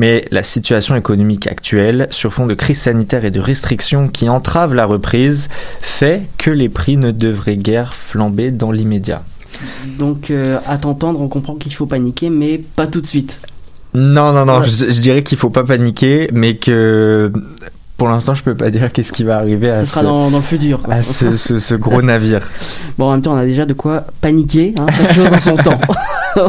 Mais 0.00 0.24
la 0.30 0.42
situation 0.42 0.96
économique 0.96 1.46
actuelle, 1.46 2.08
sur 2.10 2.32
fond 2.32 2.46
de 2.46 2.54
crise 2.54 2.80
sanitaire 2.80 3.26
et 3.26 3.30
de 3.30 3.38
restrictions 3.40 4.08
qui 4.08 4.30
entravent 4.30 4.72
la 4.74 4.86
reprise, 4.86 5.48
fait 5.82 6.22
que 6.38 6.50
les 6.50 6.70
prix 6.70 6.96
ne 6.96 7.10
devraient 7.10 7.58
guère 7.58 7.92
flamber 7.92 8.50
dans 8.50 8.72
l'immédiat. 8.72 9.20
Donc, 9.98 10.30
euh, 10.30 10.58
à 10.66 10.78
t'entendre, 10.78 11.20
on 11.20 11.28
comprend 11.28 11.54
qu'il 11.54 11.74
faut 11.74 11.84
paniquer, 11.84 12.30
mais 12.30 12.56
pas 12.76 12.86
tout 12.86 13.02
de 13.02 13.06
suite. 13.06 13.40
Non, 13.92 14.32
non, 14.32 14.46
non, 14.46 14.62
je, 14.62 14.90
je 14.90 15.00
dirais 15.02 15.22
qu'il 15.22 15.36
faut 15.36 15.50
pas 15.50 15.64
paniquer, 15.64 16.30
mais 16.32 16.54
que 16.56 17.30
pour 17.98 18.08
l'instant, 18.08 18.32
je 18.34 18.42
peux 18.42 18.54
pas 18.54 18.70
dire 18.70 18.90
qu'est-ce 18.92 19.12
qui 19.12 19.24
va 19.24 19.36
arriver 19.36 19.68
à 19.70 19.80
Ce 19.80 19.84
ce, 19.86 19.92
sera 19.92 20.02
dans, 20.04 20.30
dans 20.30 20.38
le 20.38 20.42
futur. 20.44 20.80
quoi. 20.80 20.94
à 20.94 21.02
ce, 21.02 21.36
ce- 21.36 21.58
ce 21.58 21.74
gros 21.74 22.00
navire. 22.00 22.48
Bon, 22.96 23.08
en 23.08 23.10
même 23.12 23.20
temps, 23.22 23.34
on 23.34 23.36
a 23.36 23.44
déjà 23.44 23.66
de 23.66 23.74
quoi 23.74 24.04
paniquer, 24.22 24.72
hein, 24.78 24.86
chaque 24.96 25.12
chose 25.12 25.32
en 25.34 25.40
son 25.40 25.54
temps. 25.68 25.78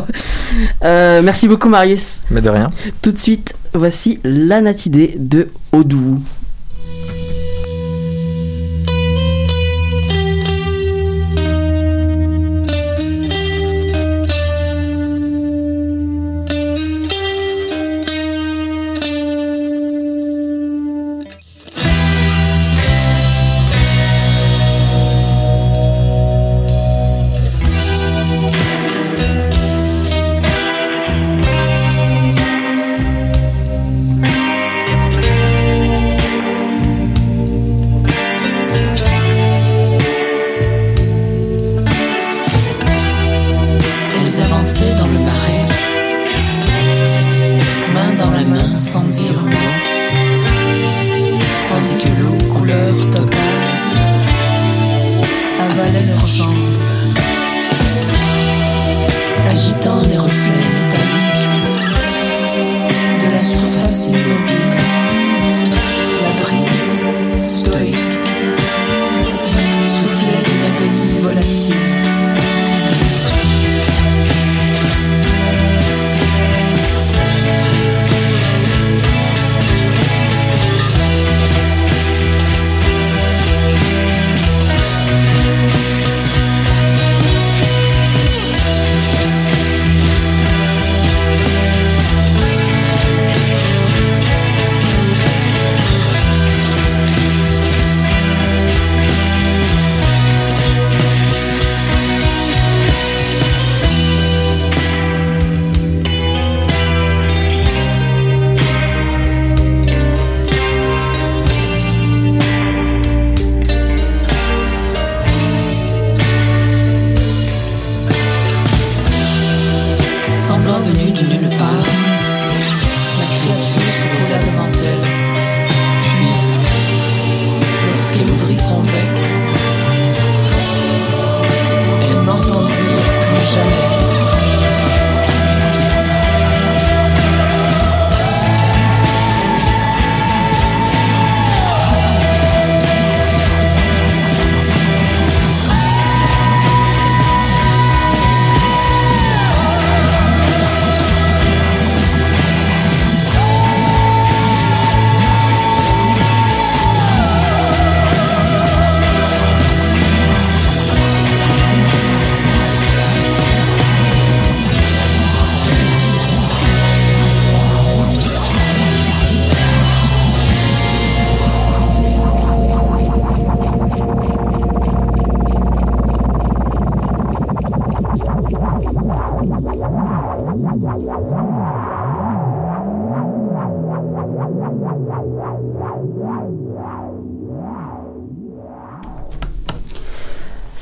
Euh, 0.84 1.22
merci 1.22 1.48
beaucoup, 1.48 1.70
Marius. 1.70 2.20
Mais 2.30 2.41
de 2.41 2.50
rien. 2.50 2.70
Tout 3.02 3.12
de 3.12 3.17
suite, 3.17 3.56
voici 3.74 4.20
la 4.24 4.60
natidée 4.60 5.15
de 5.17 5.50
Odou. 5.72 6.22
Agitant 59.82 60.02
les 60.08 60.17
reflets 60.17 60.70
métalliques 60.76 61.50
de 63.20 63.32
la 63.32 63.39
surface 63.39 64.10
immobile, 64.10 64.81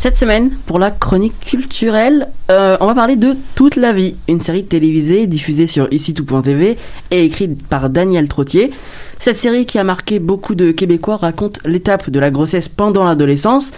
Cette 0.01 0.15
semaine, 0.15 0.51
pour 0.65 0.79
la 0.79 0.91
chronique 0.91 1.37
culturelle, 1.41 2.29
euh, 2.49 2.77
on 2.79 2.85
va 2.85 2.95
parler 2.95 3.17
de 3.17 3.35
Toute 3.53 3.75
la 3.75 3.91
vie, 3.91 4.15
une 4.29 4.39
série 4.39 4.63
télévisée 4.63 5.27
diffusée 5.27 5.67
sur 5.67 5.91
ici-tout.tv 5.91 6.77
et 7.11 7.25
écrite 7.25 7.67
par 7.67 7.89
Daniel 7.89 8.29
Trottier. 8.29 8.71
Cette 9.19 9.35
série 9.35 9.65
qui 9.65 9.77
a 9.77 9.83
marqué 9.83 10.19
beaucoup 10.19 10.55
de 10.55 10.71
Québécois 10.71 11.17
raconte 11.17 11.59
l'étape 11.65 12.09
de 12.09 12.17
la 12.17 12.31
grossesse 12.31 12.69
pendant 12.69 13.03
l'adolescence. 13.03 13.73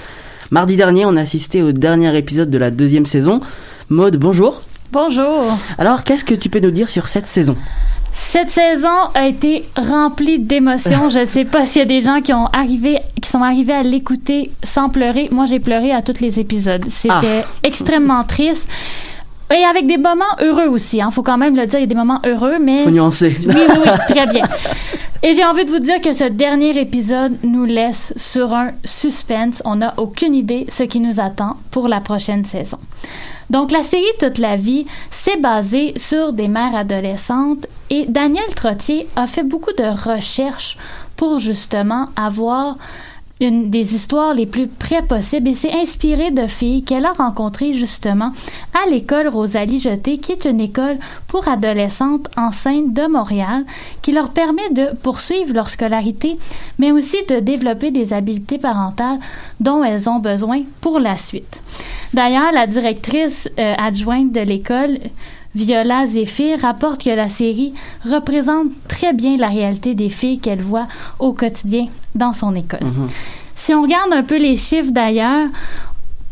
Mardi 0.52 0.76
dernier, 0.76 1.08
on 1.08 1.18
a 1.18 1.22
assisté 1.22 1.64
au 1.64 1.72
dernier 1.72 2.16
épisode 2.16 2.52
de 2.52 2.58
la 2.60 2.70
deuxième 2.70 3.08
saison. 3.08 3.42
Maude, 3.90 4.18
bonjour. 4.18 4.62
Bonjour. 4.92 5.58
Alors, 5.80 6.04
qu'est-ce 6.04 6.24
que 6.24 6.36
tu 6.36 6.50
peux 6.50 6.60
nous 6.60 6.70
dire 6.70 6.90
sur 6.90 7.08
cette 7.08 7.26
saison? 7.26 7.58
Cette 8.14 8.50
saison 8.50 8.90
a 9.14 9.28
été 9.28 9.66
remplie 9.76 10.40
d'émotions. 10.40 11.10
Je 11.10 11.20
ne 11.20 11.26
sais 11.26 11.46
pas 11.46 11.66
s'il 11.66 11.80
y 11.80 11.84
a 11.84 11.86
des 11.86 12.02
gens 12.02 12.22
qui 12.22 12.34
ont 12.34 12.46
arrivé, 12.48 13.00
qui 13.22 13.30
sont 13.30 13.42
arrivés 13.44 13.74
à 13.74 13.84
l'écouter 13.84 14.52
sans 14.64 14.90
pleurer. 14.90 15.28
Moi, 15.32 15.46
j'ai 15.46 15.60
pleuré 15.60 15.92
à 15.92 16.02
tous 16.02 16.20
les 16.22 16.40
épisodes. 16.40 16.86
C'était 16.90 17.44
Ah. 17.44 17.46
extrêmement 17.64 18.24
triste. 18.24 18.68
Et 19.54 19.64
avec 19.66 19.86
des 19.86 19.98
moments 19.98 20.24
heureux 20.40 20.68
aussi. 20.68 20.98
Il 21.06 21.12
faut 21.12 21.24
quand 21.24 21.38
même 21.38 21.56
le 21.58 21.66
dire, 21.66 21.80
il 21.80 21.82
y 21.82 21.86
a 21.86 21.88
des 21.88 21.96
moments 21.96 22.22
heureux, 22.26 22.58
mais... 22.62 22.84
Faut 22.86 22.90
nuancer. 22.92 23.36
Oui, 23.48 23.54
oui, 23.58 23.76
oui, 23.86 23.92
très 24.16 24.26
bien. 24.28 24.46
Et 25.24 25.36
j'ai 25.36 25.44
envie 25.44 25.66
de 25.66 25.70
vous 25.70 25.80
dire 25.80 26.00
que 26.02 26.14
ce 26.14 26.24
dernier 26.24 26.80
épisode 26.80 27.38
nous 27.44 27.66
laisse 27.66 28.14
sur 28.16 28.54
un 28.54 28.72
suspense. 28.86 29.62
On 29.66 29.76
n'a 29.76 29.94
aucune 29.98 30.34
idée 30.36 30.66
ce 30.72 30.84
qui 30.84 31.00
nous 31.02 31.20
attend 31.20 31.58
pour 31.70 31.88
la 31.90 32.00
prochaine 32.00 32.46
saison. 32.46 32.78
Donc, 33.52 33.74
la 33.74 33.84
série 33.84 34.06
Toute 34.18 34.38
la 34.38 34.56
vie, 34.56 34.86
c'est 35.12 35.36
basé 35.36 35.92
sur 35.98 36.32
des 36.32 36.48
mères 36.48 36.74
adolescentes 36.74 37.68
et 37.90 38.06
Daniel 38.08 38.48
Trottier 38.56 39.10
a 39.18 39.28
fait 39.28 39.44
beaucoup 39.44 39.74
de 39.74 39.84
recherches 39.84 40.78
pour 41.18 41.40
justement 41.40 42.08
avoir 42.16 42.78
une 43.42 43.70
des 43.70 43.96
histoires 43.96 44.34
les 44.34 44.46
plus 44.46 44.68
près 44.68 45.02
possibles 45.02 45.50
et 45.50 45.56
s'est 45.56 45.74
inspiré 45.74 46.32
de 46.32 46.48
filles 46.48 46.84
qu'elle 46.84 47.06
a 47.06 47.14
rencontrées 47.14 47.74
justement 47.74 48.32
à 48.74 48.90
l'école 48.90 49.28
Rosalie 49.28 49.80
Jeté, 49.80 50.20
qui 50.20 50.32
est 50.32 50.46
une 50.46 50.62
école 50.62 50.98
pour 51.28 51.48
adolescentes 51.48 52.30
enceintes 52.38 52.94
de 52.94 53.08
Montréal, 53.08 53.66
qui 54.02 54.12
leur 54.12 54.30
permet 54.30 54.70
de 54.72 54.96
poursuivre 54.96 55.54
leur 55.54 55.70
scolarité, 55.70 56.38
mais 56.78 56.92
aussi 56.92 57.18
de 57.28 57.40
développer 57.40 57.92
des 57.92 58.14
habiletés 58.14 58.60
parentales 58.60 59.20
dont 59.60 59.84
elles 59.84 60.08
ont 60.08 60.20
besoin 60.20 60.62
pour 60.80 61.00
la 61.00 61.18
suite. 61.18 61.60
D'ailleurs, 62.14 62.52
la 62.52 62.68
directrice 62.68 63.50
euh, 63.58 63.74
adjointe 63.78 64.32
de 64.32 64.42
l'école, 64.42 65.00
Viola 65.56 66.06
Zéphir, 66.08 66.60
rapporte 66.62 67.04
que 67.04 67.10
la 67.10 67.30
série 67.30 67.74
représente 68.06 68.72
très 68.88 69.14
bien 69.14 69.38
la 69.38 69.48
réalité 69.48 69.96
des 69.96 70.10
filles 70.10 70.40
qu'elle 70.40 70.62
voit 70.62 70.88
au 71.20 71.34
quotidien 71.34 71.88
dans 72.16 72.34
son 72.34 72.56
école. 72.56 72.80
Si 73.56 73.74
on 73.74 73.82
regarde 73.84 74.14
un 74.14 74.24
peu 74.24 74.38
les 74.38 74.56
chiffres 74.56 74.92
d'ailleurs, 74.92 75.48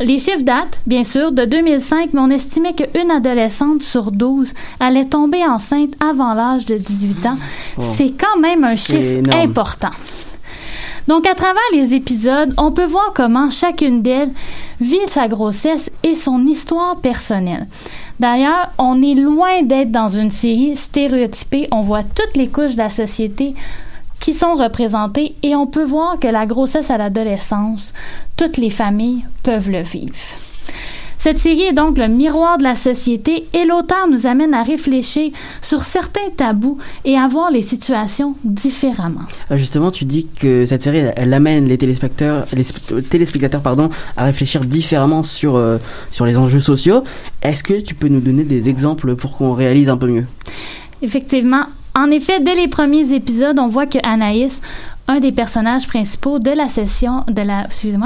les 0.01 0.17
chiffres 0.17 0.43
datent, 0.43 0.79
bien 0.87 1.03
sûr, 1.03 1.33
de 1.33 1.43
2005, 1.43 2.13
mais 2.13 2.21
on 2.21 2.29
estimait 2.29 2.73
qu'une 2.73 3.11
adolescente 3.11 3.83
sur 3.83 4.11
12 4.11 4.53
allait 4.79 5.05
tomber 5.05 5.45
enceinte 5.45 5.93
avant 5.99 6.33
l'âge 6.33 6.65
de 6.65 6.77
18 6.77 7.25
ans. 7.25 7.37
C'est 7.79 8.11
quand 8.11 8.39
même 8.39 8.63
un 8.63 8.77
chiffre 8.77 9.19
important. 9.33 9.89
Donc, 11.09 11.25
à 11.25 11.33
travers 11.33 11.59
les 11.73 11.95
épisodes, 11.95 12.53
on 12.59 12.71
peut 12.71 12.85
voir 12.85 13.13
comment 13.15 13.49
chacune 13.49 14.03
d'elles 14.03 14.29
vit 14.79 15.07
sa 15.07 15.27
grossesse 15.27 15.89
et 16.03 16.13
son 16.13 16.45
histoire 16.45 16.97
personnelle. 16.97 17.65
D'ailleurs, 18.19 18.69
on 18.77 19.01
est 19.01 19.15
loin 19.15 19.63
d'être 19.63 19.91
dans 19.91 20.09
une 20.09 20.29
série 20.29 20.77
stéréotypée. 20.77 21.67
On 21.71 21.81
voit 21.81 22.03
toutes 22.03 22.37
les 22.37 22.47
couches 22.47 22.73
de 22.73 22.77
la 22.77 22.91
société 22.91 23.55
qui 24.19 24.33
sont 24.33 24.53
représentées 24.53 25.33
et 25.41 25.55
on 25.55 25.65
peut 25.65 25.83
voir 25.83 26.19
que 26.19 26.27
la 26.27 26.45
grossesse 26.45 26.91
à 26.91 26.99
l'adolescence, 26.99 27.91
toutes 28.37 28.57
les 28.57 28.69
familles 28.69 29.25
peuvent 29.41 29.71
le 29.71 29.81
vivre. 29.81 30.13
Cette 31.21 31.37
série 31.37 31.63
est 31.63 31.73
donc 31.73 31.97
le 31.97 32.07
miroir 32.07 32.57
de 32.57 32.63
la 32.63 32.75
société 32.75 33.45
et 33.53 33.65
l'auteur 33.65 34.07
nous 34.09 34.25
amène 34.25 34.53
à 34.53 34.63
réfléchir 34.63 35.31
sur 35.61 35.81
certains 35.83 36.29
tabous 36.37 36.77
et 37.03 37.17
à 37.17 37.27
voir 37.27 37.51
les 37.51 37.61
situations 37.61 38.35
différemment. 38.45 39.21
Euh, 39.51 39.57
Justement, 39.57 39.91
tu 39.91 40.05
dis 40.05 40.27
que 40.39 40.65
cette 40.65 40.81
série, 40.81 40.99
elle, 40.99 41.13
elle 41.17 41.33
amène 41.33 41.67
les 41.67 41.77
téléspectateurs, 41.77 42.45
les 42.53 42.63
sp- 42.63 43.01
téléspectateurs 43.09 43.61
pardon, 43.61 43.89
à 44.15 44.23
réfléchir 44.23 44.61
différemment 44.63 45.21
sur, 45.23 45.57
euh, 45.57 45.77
sur 46.09 46.25
les 46.25 46.37
enjeux 46.37 46.61
sociaux. 46.61 47.03
Est-ce 47.41 47.63
que 47.65 47.81
tu 47.81 47.95
peux 47.95 48.07
nous 48.07 48.21
donner 48.21 48.45
des 48.45 48.69
exemples 48.69 49.15
pour 49.17 49.35
qu'on 49.37 49.51
réalise 49.51 49.89
un 49.89 49.97
peu 49.97 50.07
mieux? 50.07 50.25
Effectivement. 51.01 51.65
En 51.97 52.11
effet, 52.11 52.39
dès 52.39 52.55
les 52.55 52.69
premiers 52.69 53.13
épisodes, 53.13 53.59
on 53.59 53.67
voit 53.67 53.87
que 53.87 53.97
Anaïs, 54.03 54.61
un 55.09 55.19
des 55.19 55.31
personnages 55.31 55.87
principaux 55.87 56.37
de 56.37 56.51
la 56.51 56.69
session 56.69 57.25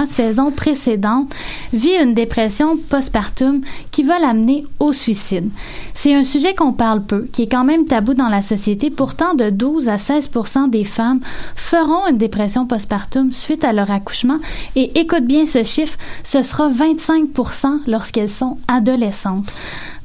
saison 0.08 0.52
précédente, 0.52 1.34
vit 1.74 2.02
une 2.02 2.14
dépression 2.14 2.78
postpartum 2.78 3.62
qui 3.92 4.04
va 4.04 4.20
l'amener 4.20 4.64
au 4.80 4.94
suicide. 4.94 5.50
C'est 5.94 6.14
un 6.14 6.24
sujet 6.24 6.56
qu'on 6.56 6.72
parle 6.72 7.04
peu, 7.04 7.26
qui 7.32 7.44
est 7.44 7.52
quand 7.52 7.66
même 7.66 7.86
tabou 7.86 8.14
dans 8.14 8.30
la 8.30 8.42
société. 8.42 8.90
Pourtant, 8.90 9.34
de 9.34 9.50
12 9.50 9.90
à 9.90 9.98
16% 9.98 10.70
des 10.70 10.86
femmes 10.86 11.20
feront 11.56 12.08
une 12.10 12.18
dépression 12.18 12.66
postpartum 12.66 13.34
suite 13.34 13.66
à 13.66 13.74
leur 13.74 13.92
accouchement. 13.92 14.38
Et 14.78 14.98
écoute 14.98 15.26
bien 15.26 15.46
ce 15.46 15.64
chiffre, 15.64 15.98
ce 16.24 16.42
sera 16.42 16.70
25% 16.70 17.82
lorsqu'elles 17.88 18.30
sont 18.30 18.58
adolescentes. 18.70 19.54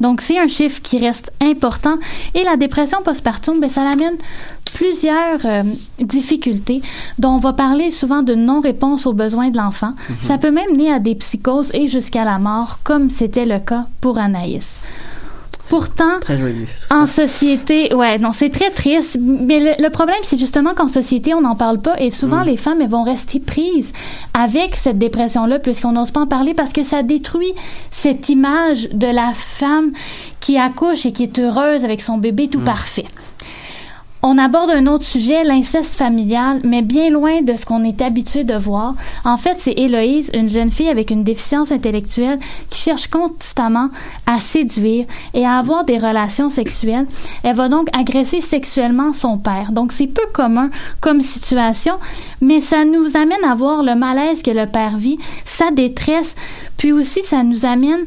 Donc, 0.01 0.21
c'est 0.21 0.39
un 0.39 0.47
chiffre 0.47 0.81
qui 0.83 0.99
reste 0.99 1.33
important. 1.41 1.97
Et 2.35 2.45
la 2.45 2.57
dépression 2.57 3.03
postpartum, 3.03 3.61
ben, 3.61 3.69
ça 3.69 3.85
l'amène 3.85 4.17
plusieurs 4.75 5.45
euh, 5.45 5.63
difficultés 6.01 6.83
dont 7.19 7.31
on 7.31 7.39
va 7.39 7.53
parler 7.53 7.91
souvent 7.91 8.23
de 8.23 8.35
non-réponse 8.35 9.07
aux 9.07 9.13
besoins 9.13 9.51
de 9.51 9.57
l'enfant. 9.57 9.95
Ça 10.21 10.39
peut 10.39 10.51
même 10.51 10.73
mener 10.73 10.93
à 10.93 10.99
des 10.99 11.15
psychoses 11.15 11.71
et 11.75 11.89
jusqu'à 11.89 12.25
la 12.25 12.39
mort, 12.39 12.81
comme 12.85 13.11
c'était 13.11 13.47
le 13.47 13.59
cas 13.59 13.87
pour 14.01 14.19
Anaïs. 14.19 14.79
Pourtant, 15.69 16.19
Très 16.21 16.39
joli. 16.39 16.67
en 16.91 17.07
société, 17.07 17.95
ouais, 17.95 18.19
non, 18.19 18.33
c'est 18.33 18.49
très 18.51 18.71
triste. 18.71 19.19
Mais 19.21 19.61
le, 19.61 19.83
le 19.83 19.91
problème, 19.91 20.17
c'est 20.23 20.39
justement 20.39 20.75
qu'en 20.75 20.89
société, 20.89 21.35
on 21.35 21.41
n'en 21.43 21.57
parle 21.57 21.81
pas 21.81 22.01
et 22.01 22.11
souvent 22.11 22.43
Mm. 22.43 22.47
les 22.47 22.57
femmes 22.57 22.81
elles 22.81 22.89
vont 22.89 23.03
rester 23.03 23.39
prises 23.41 23.93
avec 24.35 24.77
cette 24.77 24.99
dépression-là 24.99 25.59
puisqu'on 25.59 25.93
n'ose 25.93 26.11
pas 26.11 26.21
en 26.21 26.27
parler 26.27 26.55
parce 26.55 26.73
que 26.73 26.83
ça 26.83 27.03
détruit 27.03 27.53
cette 27.91 28.29
image 28.29 28.89
de 28.93 29.07
la 29.07 29.33
femme 29.35 29.93
qui 30.41 30.57
accouche 30.57 31.05
et 31.07 31.13
qui 31.13 31.25
est 31.25 31.39
heureuse 31.39 31.85
avec 31.85 32.01
son 32.01 32.19
bébé 32.19 32.49
tout 32.49 32.61
parfait. 32.61 33.05
On 34.23 34.37
aborde 34.37 34.71
un 34.71 34.87
autre 34.89 35.05
sujet, 35.05 35.45
l'inceste 35.45 35.95
familial, 35.95 36.61
mais 36.65 36.83
bien 36.83 37.09
loin 37.09 37.43
de 37.43 37.55
ce 37.55 37.65
qu'on 37.65 37.85
est 37.85 38.03
habitué 38.03 38.43
de 38.43 38.55
voir. 38.55 38.95
En 39.25 39.37
fait, 39.37 39.57
c'est 39.59 39.75
Héloïse, 39.79 40.31
une 40.35 40.49
jeune 40.49 40.73
fille 40.73 40.89
avec 40.89 41.11
une 41.11 41.23
déficience 41.23 41.71
intellectuelle 41.71 42.41
qui 42.69 42.81
cherche 42.81 43.07
constamment 43.07 43.91
à 44.27 44.41
séduire 44.41 45.07
et 45.35 45.47
à 45.47 45.59
avoir 45.59 45.85
des 45.85 45.99
relations 45.99 46.49
sexuelles. 46.49 47.07
Elle 47.45 47.55
va 47.55 47.69
donc 47.69 47.89
agresser 47.97 48.41
sexuellement 48.41 49.13
son 49.13 49.39
père. 49.39 49.71
Donc, 49.71 49.93
c'est 49.93 50.09
peu 50.09 50.27
commun 50.33 50.69
comme 51.01 51.21
situation, 51.21 51.95
mais 52.41 52.61
ça 52.61 52.85
nous 52.85 53.17
amène 53.17 53.45
à 53.49 53.55
voir 53.55 53.85
le 53.85 53.95
malaise 53.95 54.43
que 54.43 54.51
le 54.51 54.67
père 54.67 54.97
vit, 54.97 55.19
sa 55.45 55.71
détresse, 55.71 56.35
puis 56.77 56.93
aussi 56.93 57.23
ça 57.23 57.43
nous 57.45 57.67
amène 57.67 58.05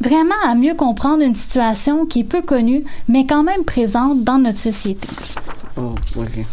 vraiment 0.00 0.34
à 0.46 0.54
mieux 0.54 0.74
comprendre 0.74 1.22
une 1.22 1.34
situation 1.34 2.06
qui 2.06 2.20
est 2.20 2.24
peu 2.24 2.42
connue, 2.42 2.84
mais 3.08 3.26
quand 3.26 3.42
même 3.42 3.64
présente 3.64 4.24
dans 4.24 4.38
notre 4.38 4.58
société. 4.58 5.08
Oh, 5.76 5.94
ok. 6.16 6.44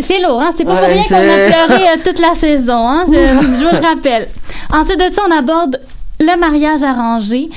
C'est 0.00 0.20
lourd, 0.20 0.40
hein? 0.40 0.50
C'est 0.56 0.64
pas 0.64 0.76
pour 0.76 0.86
rien 0.88 1.02
qu'on 1.02 1.14
a 1.14 1.66
pleuré 1.66 1.88
euh, 1.90 1.96
toute 2.02 2.18
la 2.18 2.34
saison, 2.34 2.88
hein? 2.88 3.04
Je, 3.06 3.12
je 3.12 3.64
vous 3.64 3.76
le 3.80 3.86
rappelle. 3.86 4.28
Ensuite 4.72 4.98
de 4.98 5.12
ça, 5.12 5.22
on 5.28 5.30
aborde 5.36 5.80
le 6.18 6.38
mariage 6.38 6.82
arrangé 6.82 7.50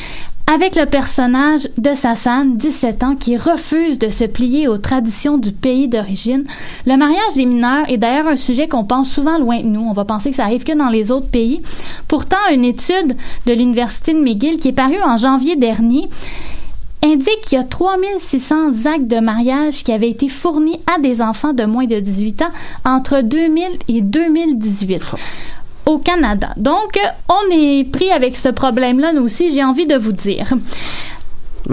avec 0.47 0.75
le 0.75 0.85
personnage 0.85 1.67
de 1.77 1.95
Sassane, 1.95 2.55
17 2.55 3.03
ans, 3.03 3.15
qui 3.15 3.35
refuse 3.35 3.97
de 3.97 4.09
se 4.09 4.25
plier 4.25 4.67
aux 4.67 4.77
traditions 4.77 5.37
du 5.37 5.51
pays 5.51 5.87
d'origine. 5.87 6.43
Le 6.85 6.97
mariage 6.97 7.33
des 7.35 7.45
mineurs 7.45 7.89
est 7.89 7.97
d'ailleurs 7.97 8.27
un 8.27 8.37
sujet 8.37 8.67
qu'on 8.67 8.83
pense 8.83 9.09
souvent 9.09 9.39
loin 9.39 9.59
de 9.61 9.67
nous. 9.67 9.81
On 9.81 9.93
va 9.93 10.05
penser 10.05 10.29
que 10.29 10.35
ça 10.35 10.43
arrive 10.43 10.63
que 10.63 10.77
dans 10.77 10.89
les 10.89 11.11
autres 11.11 11.29
pays. 11.29 11.61
Pourtant, 12.07 12.37
une 12.53 12.63
étude 12.63 13.17
de 13.47 13.53
l'Université 13.53 14.13
de 14.13 14.19
McGill 14.19 14.59
qui 14.59 14.67
est 14.67 14.73
parue 14.73 15.01
en 15.03 15.17
janvier 15.17 15.55
dernier 15.55 16.07
indique 17.03 17.41
qu'il 17.41 17.57
y 17.57 17.61
a 17.61 17.63
3600 17.63 18.85
actes 18.85 19.07
de 19.07 19.19
mariage 19.19 19.83
qui 19.83 19.91
avaient 19.91 20.09
été 20.09 20.27
fournis 20.27 20.79
à 20.87 20.99
des 20.99 21.21
enfants 21.21 21.53
de 21.53 21.63
moins 21.65 21.85
de 21.85 21.99
18 21.99 22.41
ans 22.43 22.51
entre 22.83 23.21
2000 23.21 23.63
et 23.89 24.01
2018 24.01 25.01
au 25.85 25.97
Canada. 25.97 26.49
Donc, 26.57 26.99
on 27.29 27.51
est 27.51 27.83
pris 27.91 28.11
avec 28.11 28.35
ce 28.35 28.49
problème-là, 28.49 29.13
nous 29.13 29.23
aussi, 29.23 29.51
j'ai 29.51 29.63
envie 29.63 29.85
de 29.85 29.95
vous 29.95 30.11
dire. 30.11 30.47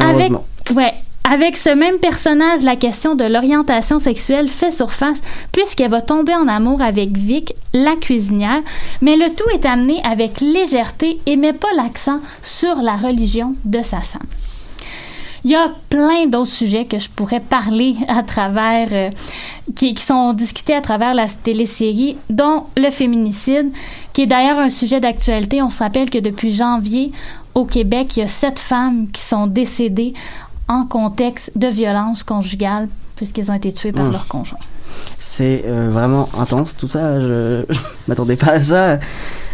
Avec, 0.00 0.32
ouais, 0.74 0.94
avec 1.24 1.56
ce 1.56 1.70
même 1.70 1.98
personnage, 1.98 2.62
la 2.62 2.76
question 2.76 3.14
de 3.14 3.24
l'orientation 3.24 3.98
sexuelle 3.98 4.48
fait 4.48 4.70
surface 4.70 5.20
puisqu'elle 5.52 5.90
va 5.90 6.00
tomber 6.00 6.34
en 6.34 6.48
amour 6.48 6.82
avec 6.82 7.16
Vic, 7.16 7.54
la 7.72 7.96
cuisinière, 7.96 8.60
mais 9.00 9.16
le 9.16 9.30
tout 9.34 9.48
est 9.54 9.66
amené 9.66 10.02
avec 10.04 10.40
légèreté 10.40 11.20
et 11.26 11.36
met 11.36 11.52
pas 11.52 11.72
l'accent 11.76 12.20
sur 12.42 12.76
la 12.76 12.96
religion 12.96 13.54
de 13.64 13.82
sa 13.82 14.00
femme. 14.00 14.26
Il 15.45 15.51
y 15.51 15.57
a 15.57 15.72
plein 15.88 16.26
d'autres 16.26 16.53
sujets 16.53 16.84
que 16.84 16.99
je 17.01 17.09
pourrais 17.09 17.40
parler 17.40 17.97
à 18.09 18.22
travers, 18.22 18.88
euh, 18.93 19.11
qui, 19.74 19.95
qui 19.95 20.03
sont 20.05 20.32
discutés 20.34 20.74
à 20.74 20.80
travers 20.80 21.14
la 21.14 21.26
télésérie, 21.26 22.16
dont 22.30 22.64
le 22.76 22.90
féminicide, 22.90 23.72
qui 24.12 24.22
est 24.22 24.26
d'ailleurs 24.26 24.59
un 24.59 24.70
sujet 24.70 25.01
d'actualité. 25.01 25.61
On 25.61 25.70
se 25.70 25.80
rappelle 25.80 26.11
que 26.11 26.18
depuis 26.18 26.53
janvier, 26.53 27.11
au 27.55 27.64
Québec, 27.64 28.16
il 28.16 28.20
y 28.20 28.22
a 28.22 28.28
sept 28.28 28.59
femmes 28.59 29.09
qui 29.12 29.20
sont 29.20 29.47
décédées 29.47 30.14
en 30.68 30.86
contexte 30.86 31.51
de 31.57 31.66
violence 31.66 32.22
conjugale 32.22 32.88
puisqu'elles 33.16 33.51
ont 33.51 33.55
été 33.55 33.72
tuées 33.72 33.93
par 33.93 34.07
Mmh. 34.07 34.12
leur 34.12 34.26
conjoint. 34.26 34.59
C'est 35.18 35.64
euh, 35.66 35.90
vraiment 35.90 36.28
intense 36.38 36.76
tout 36.76 36.88
ça. 36.88 37.20
Je, 37.20 37.64
je 37.70 37.78
m'attendais 38.09 38.36
pas 38.36 38.53
à 38.53 38.61
ça. 38.61 38.99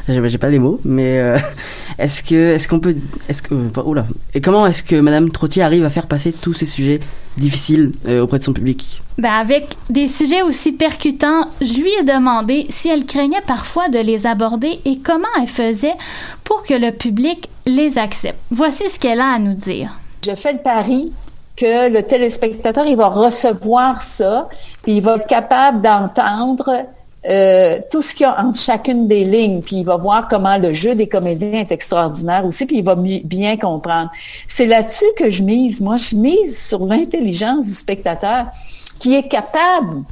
J'ai 0.09 0.27
j'ai 0.29 0.39
pas 0.39 0.49
les 0.49 0.59
mots, 0.59 0.81
mais 0.85 1.19
euh, 1.19 1.39
est-ce 1.99 2.23
que 2.23 2.55
est-ce 2.55 2.67
qu'on 2.67 2.81
peut 2.81 2.97
est-ce 3.29 3.43
que 3.43 3.55
euh, 3.55 3.83
oula 3.85 4.07
et 4.35 4.41
comment 4.41 4.67
est-ce 4.67 4.83
que 4.83 4.97
Madame 4.97 5.31
Trottier 5.31 5.63
arrive 5.63 5.85
à 5.85 5.91
faire 5.91 6.07
passer 6.07 6.33
tous 6.33 6.55
ces 6.55 6.67
sujets 6.67 7.01
difficiles 7.37 7.93
euh, 8.07 8.23
auprès 8.23 8.39
de 8.39 8.45
son 8.45 8.55
public? 8.55 9.03
Ben, 9.19 9.33
avec 9.33 9.77
des 9.91 10.09
sujets 10.09 10.43
aussi 10.43 10.73
percutants, 10.73 11.49
je 11.61 11.75
lui 11.75 11.91
ai 12.01 12.05
demandé 12.05 12.67
si 12.71 12.89
elle 12.89 13.05
craignait 13.05 13.43
parfois 13.47 13.89
de 13.89 13.99
les 13.99 14.27
aborder 14.27 14.81
et 14.85 14.99
comment 14.99 15.29
elle 15.41 15.49
faisait 15.49 15.95
pour 16.45 16.63
que 16.63 16.75
le 16.75 16.93
public 16.93 17.51
les 17.67 17.99
accepte. 17.99 18.39
Voici 18.51 18.89
ce 18.89 18.99
qu'elle 18.99 19.21
a 19.21 19.35
à 19.35 19.39
nous 19.39 19.55
dire. 19.55 19.91
Je 20.25 20.35
fais 20.35 20.53
le 20.53 20.59
pari 20.59 21.13
que 21.57 21.91
le 21.91 22.03
téléspectateur, 22.03 22.87
il 22.87 22.97
va 22.97 23.09
recevoir 23.09 24.03
ça, 24.03 24.49
puis 24.85 24.99
il 24.99 25.03
va 25.03 25.17
être 25.17 25.27
capable 25.27 25.83
d'entendre 25.83 26.87
euh, 27.27 27.81
tout 27.91 28.01
ce 28.01 28.15
qu'il 28.15 28.25
y 28.25 28.27
a 28.27 28.41
entre 28.45 28.59
chacune 28.59 29.09
des 29.09 29.25
lignes, 29.25 29.61
puis 29.61 29.77
il 29.77 29.85
va 29.85 29.97
voir 29.97 30.29
comment 30.29 30.57
le 30.57 30.73
jeu 30.73 30.95
des 30.95 31.09
comédiens 31.09 31.61
est 31.61 31.73
extraordinaire 31.73 32.45
aussi, 32.47 32.65
puis 32.65 32.79
il 32.79 32.85
va 32.85 32.95
bien 32.97 33.57
comprendre. 33.57 34.11
C'est 34.47 34.67
là-dessus 34.67 35.05
que 35.17 35.31
je 35.31 35.43
mise. 35.43 35.81
Moi, 35.81 35.97
je 35.97 36.15
mise 36.15 36.59
sur 36.69 36.87
l'intelligence 36.87 37.67
du 37.67 37.73
spectateur 37.73 38.47
qui 38.99 39.15
est 39.15 39.29
capable 39.29 40.05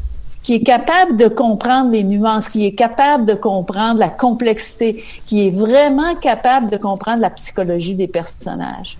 qui 0.42 0.54
est 0.54 0.62
capable 0.62 1.16
de 1.16 1.26
comprendre 1.26 1.90
les 1.90 2.04
nuances, 2.04 2.46
qui 2.46 2.66
est 2.66 2.74
capable 2.74 3.26
de 3.26 3.34
comprendre 3.34 3.98
la 3.98 4.08
complexité, 4.08 5.02
qui 5.26 5.44
est 5.44 5.50
vraiment 5.50 6.14
capable 6.14 6.70
de 6.70 6.76
comprendre 6.76 7.20
la 7.20 7.30
psychologie 7.30 7.96
des 7.96 8.06
personnages. 8.06 8.96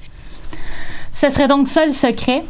Ce 1.14 1.30
serait 1.30 1.46
donc 1.46 1.68
ça 1.68 1.86
le 1.86 1.92
secret. 1.92 2.42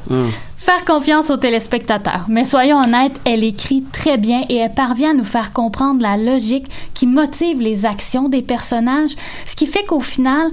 Faire 0.66 0.84
confiance 0.84 1.30
aux 1.30 1.36
téléspectateurs. 1.36 2.24
Mais 2.28 2.44
soyons 2.44 2.82
honnêtes, 2.82 3.20
elle 3.24 3.44
écrit 3.44 3.84
très 3.84 4.18
bien 4.18 4.42
et 4.48 4.56
elle 4.56 4.74
parvient 4.74 5.12
à 5.12 5.14
nous 5.14 5.22
faire 5.22 5.52
comprendre 5.52 6.02
la 6.02 6.16
logique 6.16 6.66
qui 6.92 7.06
motive 7.06 7.60
les 7.60 7.86
actions 7.86 8.28
des 8.28 8.42
personnages, 8.42 9.12
ce 9.46 9.54
qui 9.54 9.66
fait 9.66 9.84
qu'au 9.84 10.00
final, 10.00 10.48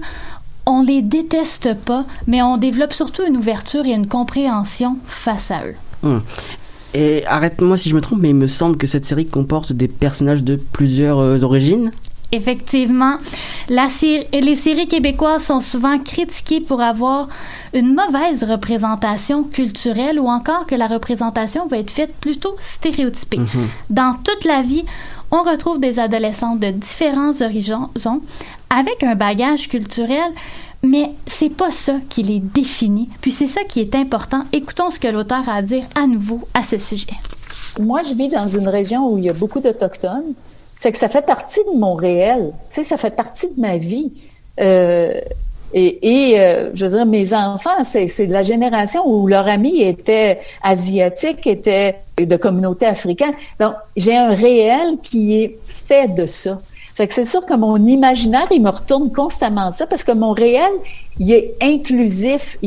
on 0.68 0.84
les 0.84 1.02
déteste 1.02 1.74
pas, 1.84 2.06
mais 2.28 2.44
on 2.44 2.58
développe 2.58 2.94
surtout 2.94 3.24
une 3.26 3.38
ouverture 3.38 3.88
et 3.88 3.94
une 3.94 4.06
compréhension 4.06 4.98
face 5.08 5.50
à 5.50 5.62
eux. 5.66 5.76
Hmm. 6.04 6.20
Et 6.94 7.26
arrête-moi 7.26 7.76
si 7.76 7.90
je 7.90 7.96
me 7.96 8.02
trompe, 8.02 8.20
mais 8.22 8.30
il 8.30 8.36
me 8.36 8.48
semble 8.48 8.78
que 8.78 8.86
cette 8.86 9.06
série 9.06 9.26
comporte 9.26 9.74
des 9.74 9.88
personnages 9.88 10.44
de 10.44 10.58
plusieurs 10.58 11.18
euh, 11.18 11.42
origines. 11.42 11.92
Effectivement, 12.34 13.18
la 13.70 13.88
les 14.34 14.56
séries 14.56 14.88
québécoises 14.88 15.44
sont 15.44 15.62
souvent 15.62 16.00
critiquées 16.00 16.62
pour 16.62 16.82
avoir 16.82 17.30
une 17.76 17.94
mauvaise 17.94 18.44
représentation 18.44 19.44
culturelle 19.44 20.20
ou 20.20 20.28
encore 20.28 20.66
que 20.66 20.74
la 20.74 20.88
représentation 20.88 21.68
va 21.68 21.78
être 21.78 21.92
faite 21.92 22.16
plutôt 22.20 22.56
stéréotypée. 22.60 23.40
Dans 23.92 24.14
toute 24.24 24.46
la 24.46 24.64
vie, 24.64 24.84
on 25.30 25.44
retrouve 25.44 25.80
des 25.80 26.00
adolescents 26.00 26.56
de 26.56 26.72
différents 26.72 27.40
horizons 27.40 28.20
avec 28.76 29.04
un 29.04 29.14
bagage 29.14 29.70
culturel, 29.70 30.32
mais 30.82 31.12
c'est 31.28 31.54
pas 31.54 31.70
ça 31.70 31.98
qui 32.10 32.24
les 32.24 32.40
définit. 32.40 33.10
Puis 33.22 33.32
c'est 33.32 33.46
ça 33.46 33.64
qui 33.64 33.80
est 33.80 33.94
important. 33.94 34.44
Écoutons 34.54 34.90
ce 34.90 35.00
que 35.00 35.08
l'auteur 35.08 35.48
a 35.48 35.58
à 35.58 35.62
dire 35.62 35.86
à 35.94 36.08
nouveau 36.08 36.42
à 36.56 36.64
ce 36.64 36.80
sujet. 36.80 37.14
Moi, 37.80 38.02
je 38.02 38.16
vis 38.16 38.30
dans 38.30 38.48
une 38.48 38.68
région 38.68 39.08
où 39.08 39.20
il 39.20 39.26
y 39.26 39.30
a 39.30 39.34
beaucoup 39.34 39.60
d'Autochtones. 39.60 40.34
C'est 40.84 40.92
que 40.92 40.98
ça 40.98 41.08
fait 41.08 41.26
partie 41.26 41.62
de 41.72 41.78
mon 41.80 41.94
réel. 41.94 42.52
Ça 42.70 42.98
fait 42.98 43.16
partie 43.16 43.48
de 43.48 43.62
ma 43.62 43.78
vie. 43.78 44.12
Euh, 44.60 45.14
et, 45.74 46.34
euh, 46.38 46.72
je 46.74 46.86
veux 46.86 46.98
dire, 46.98 47.06
mes 47.06 47.34
enfants, 47.34 47.86
c'est 47.86 48.28
de 48.28 48.34
la 48.34 48.44
génération 48.44 49.02
où 49.08 49.26
leur 49.26 49.48
ami 49.48 49.82
était 49.82 50.42
asiatique, 50.62 51.48
était 51.48 52.00
de 52.18 52.36
communauté 52.36 52.86
africaine. 52.86 53.32
Donc, 53.62 53.76
j'ai 53.96 54.18
un 54.18 54.36
réel 54.36 54.98
qui 55.02 55.42
est 55.42 55.58
fait 55.64 56.10
de 56.14 56.26
ça. 56.26 56.60
Que 56.98 57.14
c'est 57.14 57.26
sûr 57.26 57.46
que 57.46 57.54
mon 57.54 57.78
imaginaire, 57.88 58.48
il 58.52 58.62
me 58.62 58.70
retourne 58.70 59.10
constamment 59.10 59.72
ça 59.72 59.88
parce 59.88 60.04
que 60.04 60.12
mon 60.12 60.34
réel, 60.34 60.70
il 61.18 61.32
est 61.32 61.54
inclusif. 61.62 62.58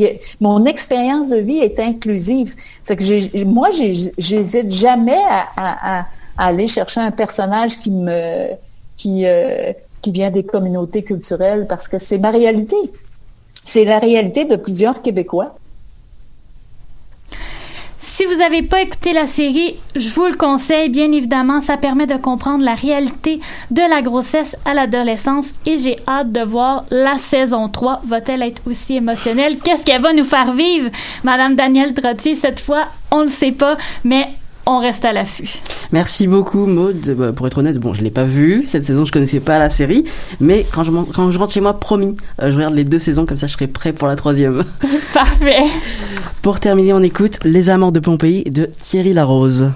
Mon 0.40 0.64
expérience 0.64 1.28
de 1.28 1.36
vie 1.36 1.58
est 1.58 1.78
inclusive. 1.78 2.54
C'est 2.82 2.96
que 2.96 3.44
moi, 3.44 3.68
j'ai- 3.76 4.10
j'hésite 4.16 4.70
jamais 4.70 5.20
à 5.58 6.06
aller 6.38 6.68
chercher 6.68 7.00
un 7.00 7.10
personnage 7.10 7.78
qui 7.78 7.90
me 7.90 8.48
qui 8.96 9.26
euh, 9.26 9.72
qui 10.02 10.12
vient 10.12 10.30
des 10.30 10.44
communautés 10.44 11.02
culturelles 11.02 11.66
parce 11.68 11.88
que 11.88 11.98
c'est 11.98 12.18
ma 12.18 12.30
réalité. 12.30 12.76
C'est 13.64 13.84
la 13.84 13.98
réalité 13.98 14.44
de 14.44 14.56
plusieurs 14.56 15.02
Québécois. 15.02 15.56
Si 18.16 18.24
vous 18.24 18.36
n'avez 18.36 18.62
pas 18.62 18.80
écouté 18.80 19.12
la 19.12 19.26
série, 19.26 19.76
je 19.94 20.08
vous 20.08 20.24
le 20.24 20.36
conseille, 20.36 20.88
bien 20.88 21.12
évidemment, 21.12 21.60
ça 21.60 21.76
permet 21.76 22.06
de 22.06 22.16
comprendre 22.16 22.64
la 22.64 22.74
réalité 22.74 23.40
de 23.70 23.82
la 23.82 24.00
grossesse 24.00 24.56
à 24.64 24.72
l'adolescence 24.72 25.50
et 25.66 25.76
j'ai 25.76 25.96
hâte 26.08 26.32
de 26.32 26.40
voir 26.40 26.86
la 26.90 27.18
saison 27.18 27.68
3. 27.68 28.00
Va-t-elle 28.06 28.40
être 28.40 28.62
aussi 28.66 28.96
émotionnelle? 28.96 29.58
Qu'est-ce 29.58 29.84
qu'elle 29.84 30.00
va 30.00 30.14
nous 30.14 30.24
faire 30.24 30.54
vivre? 30.54 30.88
Madame 31.24 31.56
Danielle 31.56 31.92
Trottier, 31.92 32.36
cette 32.36 32.60
fois, 32.60 32.84
on 33.10 33.18
ne 33.18 33.24
le 33.24 33.28
sait 33.28 33.52
pas, 33.52 33.76
mais 34.02 34.28
on 34.66 34.78
reste 34.78 35.04
à 35.04 35.12
l'affût. 35.12 35.60
Merci 35.92 36.26
beaucoup 36.26 36.66
Maud. 36.66 37.14
Bah, 37.16 37.32
pour 37.32 37.46
être 37.46 37.58
honnête, 37.58 37.78
bon, 37.78 37.94
je 37.94 38.02
l'ai 38.02 38.10
pas 38.10 38.24
vue 38.24 38.64
cette 38.66 38.84
saison, 38.84 39.04
je 39.04 39.12
connaissais 39.12 39.40
pas 39.40 39.58
la 39.58 39.70
série, 39.70 40.04
mais 40.40 40.66
quand 40.72 40.84
je, 40.84 40.90
quand 40.90 41.30
je 41.30 41.38
rentre 41.38 41.52
chez 41.52 41.60
moi, 41.60 41.78
promis, 41.78 42.16
euh, 42.42 42.50
je 42.50 42.56
regarde 42.56 42.74
les 42.74 42.84
deux 42.84 42.98
saisons 42.98 43.26
comme 43.26 43.36
ça, 43.36 43.46
je 43.46 43.52
serai 43.52 43.68
prêt 43.68 43.92
pour 43.92 44.08
la 44.08 44.16
troisième. 44.16 44.64
Parfait. 45.14 45.64
pour 46.42 46.60
terminer, 46.60 46.92
on 46.92 47.02
écoute 47.02 47.38
Les 47.44 47.70
Amants 47.70 47.92
de 47.92 48.00
Pompéi 48.00 48.44
de 48.44 48.66
Thierry 48.66 49.12
Larose. 49.12 49.70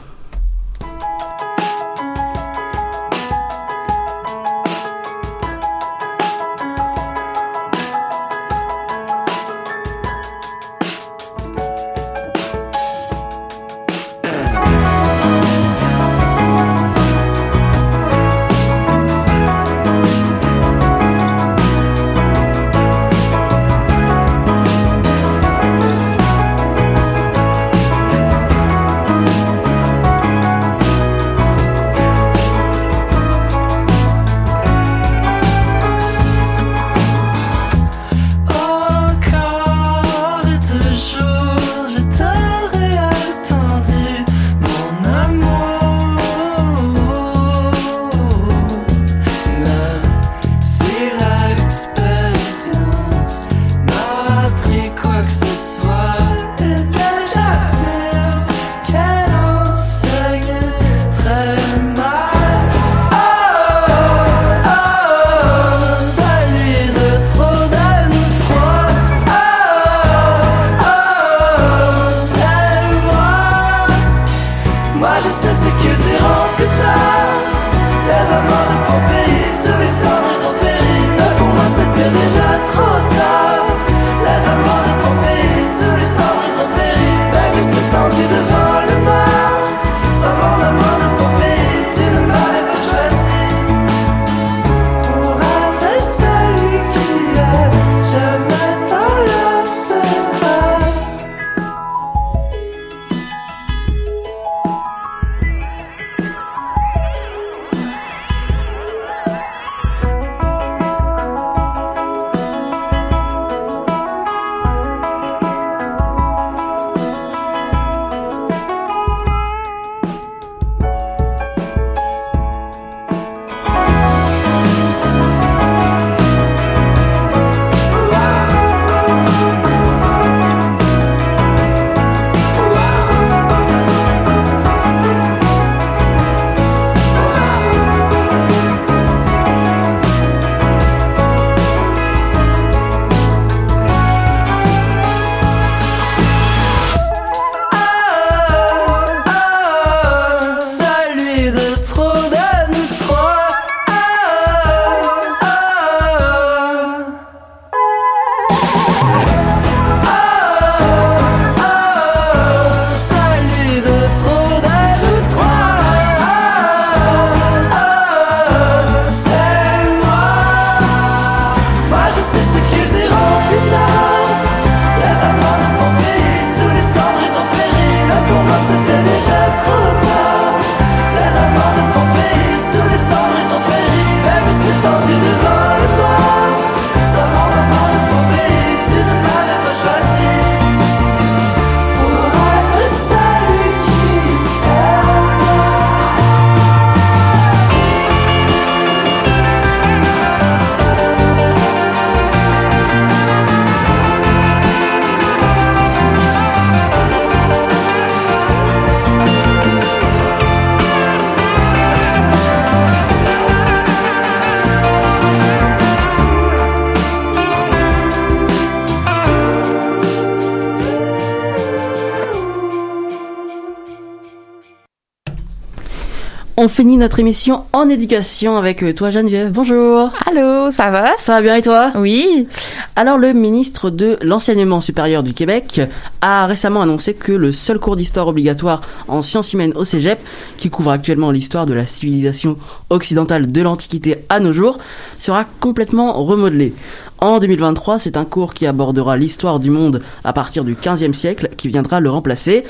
Finit 226.80 226.96
notre 226.96 227.18
émission 227.18 227.64
en 227.74 227.90
éducation 227.90 228.56
avec 228.56 228.82
euh, 228.82 228.94
toi 228.94 229.10
Geneviève. 229.10 229.52
Bonjour. 229.52 230.10
Allô, 230.26 230.70
ça 230.70 230.90
va? 230.90 231.12
Ça 231.18 231.34
va 231.34 231.42
bien 231.42 231.56
et 231.56 231.60
toi? 231.60 231.92
Oui. 231.94 232.48
Alors 232.96 233.18
le 233.18 233.34
ministre 233.34 233.90
de 233.90 234.16
l'enseignement 234.22 234.80
supérieur 234.80 235.22
du 235.22 235.34
Québec 235.34 235.82
a 236.22 236.46
récemment 236.46 236.80
annoncé 236.80 237.12
que 237.12 237.32
le 237.32 237.52
seul 237.52 237.78
cours 237.78 237.96
d'histoire 237.96 238.28
obligatoire 238.28 238.80
en 239.08 239.20
sciences 239.20 239.52
humaines 239.52 239.74
au 239.74 239.84
Cégep, 239.84 240.20
qui 240.56 240.70
couvre 240.70 240.92
actuellement 240.92 241.30
l'histoire 241.30 241.66
de 241.66 241.74
la 241.74 241.84
civilisation 241.84 242.56
occidentale 242.88 243.52
de 243.52 243.60
l'Antiquité 243.60 244.24
à 244.30 244.40
nos 244.40 244.54
jours, 244.54 244.78
sera 245.18 245.44
complètement 245.60 246.14
remodelé. 246.14 246.72
En 247.20 247.38
2023, 247.38 247.98
c'est 247.98 248.16
un 248.16 248.24
cours 248.24 248.54
qui 248.54 248.66
abordera 248.66 249.18
l'histoire 249.18 249.60
du 249.60 249.68
monde 249.68 250.00
à 250.24 250.32
partir 250.32 250.64
du 250.64 250.74
15e 250.74 251.12
siècle 251.12 251.50
qui 251.56 251.68
viendra 251.68 252.00
le 252.00 252.08
remplacer. 252.08 252.64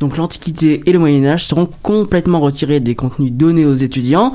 Donc 0.00 0.16
l'Antiquité 0.16 0.82
et 0.86 0.92
le 0.92 0.98
Moyen 0.98 1.26
Âge 1.26 1.44
seront 1.44 1.68
complètement 1.82 2.40
retirés 2.40 2.80
des 2.80 2.94
contenus 2.94 3.32
donnés 3.32 3.66
aux 3.66 3.74
étudiants. 3.74 4.32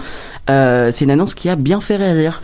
Euh, 0.52 0.92
c'est 0.92 1.06
une 1.06 1.12
annonce 1.12 1.34
qui 1.34 1.50
a 1.50 1.56
bien 1.56 1.82
fait 1.82 1.96
réagir. 1.96 2.40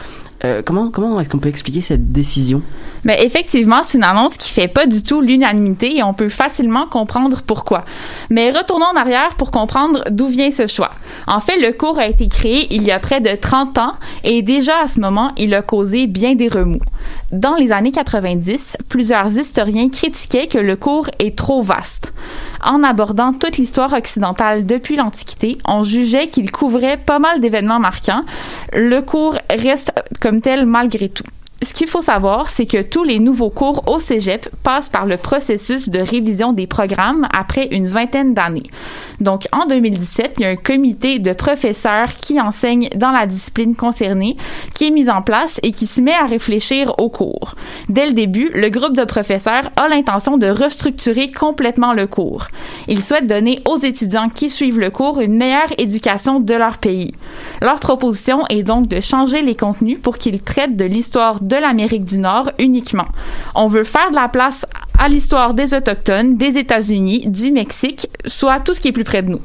Euh, 0.45 0.61
comment 0.65 0.89
comment 0.89 1.21
est-ce 1.21 1.29
qu'on 1.29 1.37
peut 1.37 1.47
expliquer 1.47 1.79
cette 1.79 2.11
décision? 2.11 2.61
Mais 3.05 3.23
effectivement, 3.23 3.81
c'est 3.83 3.97
une 3.97 4.03
annonce 4.03 4.35
qui 4.35 4.49
fait 4.49 4.67
pas 4.67 4.85
du 4.85 5.01
tout 5.01 5.21
l'unanimité 5.21 5.95
et 5.97 6.03
on 6.03 6.13
peut 6.13 6.27
facilement 6.27 6.85
comprendre 6.85 7.41
pourquoi. 7.47 7.85
Mais 8.29 8.49
retournons 8.49 8.87
en 8.87 8.97
arrière 8.97 9.35
pour 9.37 9.51
comprendre 9.51 10.03
d'où 10.09 10.27
vient 10.27 10.51
ce 10.51 10.67
choix. 10.67 10.91
En 11.27 11.39
fait, 11.39 11.55
le 11.55 11.71
cours 11.71 11.97
a 11.97 12.07
été 12.07 12.27
créé 12.27 12.67
il 12.75 12.83
y 12.83 12.91
a 12.91 12.99
près 12.99 13.21
de 13.21 13.33
30 13.39 13.77
ans 13.77 13.93
et 14.25 14.41
déjà 14.41 14.79
à 14.83 14.87
ce 14.89 14.99
moment, 14.99 15.31
il 15.37 15.53
a 15.53 15.61
causé 15.61 16.07
bien 16.07 16.35
des 16.35 16.49
remous. 16.49 16.81
Dans 17.31 17.55
les 17.55 17.71
années 17.71 17.91
90, 17.91 18.77
plusieurs 18.89 19.37
historiens 19.37 19.89
critiquaient 19.89 20.47
que 20.47 20.57
le 20.57 20.75
cours 20.75 21.07
est 21.19 21.35
trop 21.37 21.61
vaste. 21.61 22.13
En 22.63 22.83
abordant 22.83 23.33
toute 23.33 23.57
l'histoire 23.57 23.93
occidentale 23.93 24.65
depuis 24.65 24.95
l'Antiquité, 24.95 25.57
on 25.67 25.83
jugeait 25.83 26.27
qu'il 26.27 26.51
couvrait 26.51 26.97
pas 26.97 27.19
mal 27.19 27.41
d'événements 27.41 27.79
marquants. 27.79 28.23
Le 28.71 29.01
cours 29.01 29.37
reste 29.49 29.91
comme 30.21 30.41
tel 30.41 30.65
malgré 30.65 31.09
tout. 31.09 31.25
Ce 31.63 31.73
qu'il 31.73 31.87
faut 31.87 32.01
savoir, 32.01 32.49
c'est 32.49 32.65
que 32.65 32.81
tous 32.81 33.05
les 33.05 33.19
nouveaux 33.19 33.49
cours 33.49 33.87
au 33.87 33.97
Cégep 33.97 34.49
passent 34.63 34.89
par 34.89 35.05
le 35.05 35.15
processus 35.15 35.87
de 35.87 35.99
révision 35.99 36.51
des 36.51 36.67
programmes 36.67 37.25
après 37.33 37.69
une 37.71 37.87
vingtaine 37.87 38.33
d'années. 38.33 38.69
Donc, 39.21 39.47
en 39.53 39.65
2017, 39.65 40.33
il 40.37 40.41
y 40.41 40.45
a 40.45 40.49
un 40.49 40.57
comité 40.57 41.19
de 41.19 41.31
professeurs 41.31 42.13
qui 42.19 42.41
enseignent 42.41 42.89
dans 42.95 43.11
la 43.11 43.27
discipline 43.27 43.75
concernée 43.75 44.35
qui 44.73 44.87
est 44.87 44.91
mis 44.91 45.09
en 45.09 45.21
place 45.21 45.61
et 45.63 45.71
qui 45.71 45.87
se 45.87 46.01
met 46.01 46.13
à 46.13 46.25
réfléchir 46.25 46.93
au 46.97 47.09
cours. 47.09 47.55
Dès 47.87 48.07
le 48.07 48.13
début, 48.13 48.49
le 48.53 48.69
groupe 48.69 48.97
de 48.97 49.05
professeurs 49.05 49.69
a 49.77 49.87
l'intention 49.87 50.37
de 50.37 50.47
restructurer 50.47 51.31
complètement 51.31 51.93
le 51.93 52.07
cours. 52.07 52.47
Ils 52.89 53.01
souhaitent 53.01 53.27
donner 53.27 53.61
aux 53.65 53.77
étudiants 53.77 54.29
qui 54.29 54.49
suivent 54.49 54.79
le 54.79 54.89
cours 54.89 55.21
une 55.21 55.37
meilleure 55.37 55.71
éducation 55.77 56.41
de 56.41 56.53
leur 56.55 56.77
pays. 56.77 57.13
Leur 57.61 57.79
proposition 57.79 58.41
est 58.49 58.63
donc 58.63 58.89
de 58.89 58.99
changer 58.99 59.41
les 59.41 59.55
contenus 59.55 59.99
pour 60.01 60.17
qu'ils 60.17 60.41
traitent 60.41 60.75
de 60.75 60.85
l'histoire 60.85 61.39
de 61.39 61.52
l'Amérique 61.57 62.05
du 62.05 62.17
Nord 62.17 62.51
uniquement. 62.59 63.07
On 63.55 63.67
veut 63.67 63.83
faire 63.83 64.09
de 64.09 64.15
la 64.15 64.27
place 64.27 64.65
à 65.03 65.09
l'histoire 65.09 65.53
des 65.53 65.73
Autochtones, 65.73 66.37
des 66.37 66.57
États-Unis, 66.57 67.25
du 67.27 67.51
Mexique, 67.51 68.07
soit 68.25 68.61
tout 68.61 68.73
ce 68.73 68.79
qui 68.79 68.87
est 68.87 68.93
plus 68.93 69.03
près 69.03 69.21
de 69.21 69.31
nous. 69.31 69.41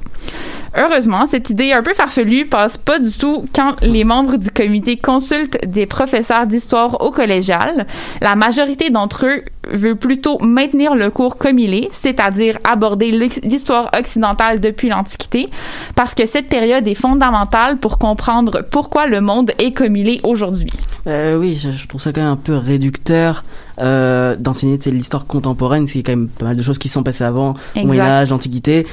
Heureusement, 0.77 1.27
cette 1.27 1.51
idée 1.51 1.73
un 1.73 1.83
peu 1.83 1.95
farfelue 1.95 2.47
passe 2.47 2.77
pas 2.77 3.01
du 3.01 3.11
tout 3.11 3.45
quand 3.53 3.75
les 3.83 4.05
membres 4.05 4.37
du 4.37 4.53
comité 4.53 4.97
consultent 4.97 5.59
des 5.67 5.87
professeurs 5.87 6.47
d'histoire 6.47 7.01
au 7.01 7.11
collégial. 7.11 7.89
La 8.21 8.37
majorité 8.37 8.91
d'entre 8.91 9.27
eux 9.27 9.43
veut 9.69 9.97
plutôt 9.97 10.39
maintenir 10.39 10.95
le 10.95 11.11
cours 11.11 11.39
comme 11.39 11.59
il 11.59 11.75
est, 11.75 11.89
c'est-à-dire 11.91 12.59
aborder 12.63 13.11
l'histoire 13.43 13.91
occidentale 13.99 14.61
depuis 14.61 14.89
l'Antiquité, 14.91 15.49
parce 15.97 16.15
que 16.15 16.27
cette 16.27 16.49
période 16.49 16.87
est 16.87 16.95
fondamentale 16.95 17.79
pour 17.79 17.99
comprendre 17.99 18.65
pourquoi 18.71 19.09
le 19.09 19.21
monde 19.21 19.51
est 19.59 19.73
comme 19.73 19.97
il 19.97 20.09
est 20.09 20.21
aujourd'hui. 20.23 20.71
Euh, 21.09 21.37
oui, 21.37 21.59
je, 21.61 21.71
je 21.71 21.89
trouve 21.89 22.01
ça 22.01 22.13
quand 22.13 22.21
même 22.21 22.31
un 22.31 22.37
peu 22.37 22.55
réducteur 22.55 23.43
euh, 23.81 24.37
d'enseigner 24.37 24.79
l'histoire 24.87 25.27
contemporaine, 25.27 25.87
c'est 25.87 26.03
quand 26.03 26.13
même 26.13 26.29
pas 26.29 26.47
mal 26.47 26.57
de 26.57 26.63
choses 26.63 26.79
qui 26.79 26.89
sont 26.89 27.03
passées 27.03 27.25
avant, 27.25 27.51
au 27.51 27.55
Exact. 27.75 27.87
Moyen 27.87 28.05
Âge, 28.05 28.31
l'Antiquité. 28.31 28.87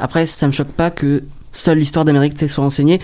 Après, 0.00 0.26
ça 0.26 0.46
me 0.46 0.52
choque 0.52 0.68
pas 0.68 0.90
que 0.90 1.22
seule 1.52 1.78
l'histoire 1.78 2.04
d'Amérique 2.04 2.48
soit 2.48 2.64
enseignée. 2.64 3.00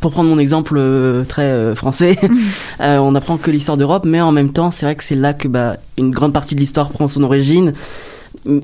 Pour 0.00 0.10
prendre 0.12 0.28
mon 0.28 0.38
exemple 0.38 0.74
euh, 0.76 1.24
très 1.24 1.42
euh, 1.42 1.74
français, 1.74 2.18
euh, 2.80 2.98
on 2.98 3.14
apprend 3.14 3.38
que 3.38 3.50
l'histoire 3.50 3.76
d'Europe, 3.78 4.04
mais 4.06 4.20
en 4.20 4.30
même 4.30 4.52
temps, 4.52 4.70
c'est 4.70 4.84
vrai 4.86 4.94
que 4.94 5.02
c'est 5.02 5.14
là 5.16 5.32
que 5.32 5.48
bah, 5.48 5.76
une 5.96 6.10
grande 6.10 6.32
partie 6.34 6.54
de 6.54 6.60
l'histoire 6.60 6.90
prend 6.90 7.08
son 7.08 7.22
origine. 7.22 7.72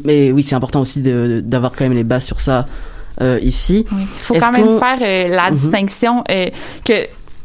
Mais 0.04 0.30
oui, 0.30 0.42
c'est 0.42 0.54
important 0.54 0.82
aussi 0.82 1.00
d'avoir 1.00 1.72
quand 1.72 1.84
même 1.84 1.94
les 1.94 2.04
bases 2.04 2.24
sur 2.24 2.38
ça 2.38 2.66
euh, 3.20 3.38
ici. 3.42 3.84
Il 3.90 4.06
faut 4.18 4.34
quand 4.34 4.52
même 4.52 4.78
faire 4.78 4.98
euh, 5.02 5.28
la 5.34 5.50
Mhm. 5.50 5.56
distinction 5.56 6.24
euh, 6.30 6.46
que 6.84 6.92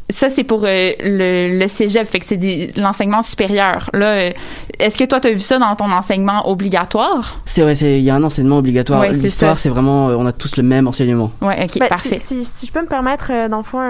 ça, 0.10 0.30
c'est 0.30 0.43
pour 0.45 0.64
euh, 0.64 0.91
le, 1.01 1.60
le 1.60 1.68
cégep, 1.68 2.08
fait 2.08 2.20
que 2.20 2.26
c'est 2.26 2.72
l'enseignement 2.78 3.22
supérieur. 3.22 3.89
Là, 3.93 4.05
euh, 4.14 4.32
est-ce 4.80 4.97
que 4.97 5.03
toi, 5.03 5.20
tu 5.20 5.28
as 5.28 5.32
vu 5.32 5.39
ça 5.41 5.60
dans 5.60 5.76
ton 5.76 5.91
enseignement 5.91 6.49
obligatoire? 6.49 7.39
C'est 7.45 7.62
vrai, 7.62 7.76
c'est- 7.76 7.97
il 7.97 8.03
y 8.03 8.10
a 8.10 8.16
un 8.16 8.24
enseignement 8.24 8.58
obligatoire. 8.60 9.01
Ouais, 9.01 9.12
L'histoire, 9.12 9.58
c'est 9.58 9.70
vraiment, 9.70 10.10
euh, 10.10 10.16
on 10.16 10.26
a 10.26 10.32
tous 10.32 10.55
le 10.58 10.64
même 10.64 10.88
enseignement. 10.88 11.32
Ouais, 11.41 11.64
ok, 11.66 11.80
Ben, 11.80 11.88
parfait. 11.89 12.20
Si, 12.20 12.43
si- 12.43 12.45
si 12.45 12.66
je 12.68 12.72
peux 12.72 12.82
me 12.82 12.88
permettre, 12.88 13.28
euh, 13.32 13.49
dans 13.49 13.58
le 13.58 13.64
fond, 13.64 13.82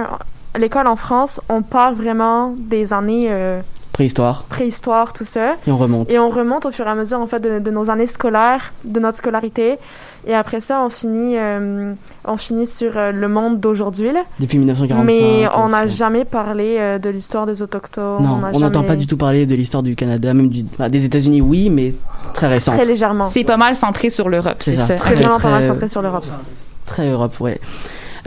l'école 0.57 0.87
en 0.87 0.95
France, 0.95 1.39
on 1.49 1.61
part 1.61 1.93
vraiment 1.93 2.55
des 2.57 2.93
années 2.93 3.27
euh, 3.29 3.59
Préhistoire. 3.97 4.43
préhistoire, 4.47 5.11
tout 5.11 5.25
ça. 5.25 5.55
Et 5.65 5.71
on 5.71 5.77
remonte. 5.79 6.11
Et 6.11 6.19
on 6.19 6.29
remonte 6.29 6.67
au 6.67 6.71
fur 6.71 6.85
et 6.85 6.89
à 6.89 6.93
mesure, 6.93 7.19
en 7.19 7.25
fait, 7.25 7.39
de, 7.39 7.57
de 7.57 7.71
nos 7.71 7.89
années 7.89 8.05
scolaires, 8.05 8.71
de 8.85 8.99
notre 8.99 9.17
scolarité. 9.17 9.77
Et 10.27 10.35
après 10.35 10.59
ça, 10.61 10.83
on 10.85 10.89
finit, 10.89 11.35
euh, 11.35 11.93
on 12.23 12.37
finit 12.37 12.67
sur 12.67 12.95
euh, 12.95 13.11
le 13.11 13.27
monde 13.27 13.59
d'aujourd'hui, 13.59 14.11
là. 14.13 14.21
Depuis 14.39 14.59
1945. 14.59 15.03
Mais 15.03 15.47
on 15.55 15.69
n'a 15.69 15.87
jamais 15.87 16.25
parlé 16.25 16.75
euh, 16.77 16.99
de 16.99 17.09
l'histoire 17.09 17.47
des 17.47 17.63
Autochtones. 17.63 18.21
Non, 18.21 18.39
on 18.53 18.59
n'entend 18.59 18.81
jamais- 18.81 18.87
pas 18.87 18.95
du 18.95 19.07
tout 19.07 19.17
parler 19.17 19.47
de 19.47 19.55
l'histoire 19.55 19.81
du 19.81 19.95
Canada, 19.95 20.31
même 20.31 20.49
du, 20.49 20.63
bah, 20.77 20.89
des 20.89 21.03
États-Unis, 21.05 21.41
oui, 21.41 21.71
mais 21.71 21.95
très 22.35 22.45
récente. 22.47 22.75
Très 22.75 22.85
légèrement. 22.85 23.25
C'est 23.31 23.45
pas 23.45 23.57
mal 23.57 23.75
centré 23.75 24.11
sur 24.11 24.29
l'Europe, 24.29 24.57
C'est 24.59 24.75
ça. 24.75 24.95
ça. 24.95 24.97
C'est 24.99 25.15
vraiment 25.15 25.39
pas 25.39 25.49
mal 25.49 25.61
très- 25.61 25.69
centré 25.69 25.87
sur 25.89 26.03
l'Europe. 26.03 26.25
Très 26.85 27.09
Europe, 27.09 27.39
ouais. 27.39 27.59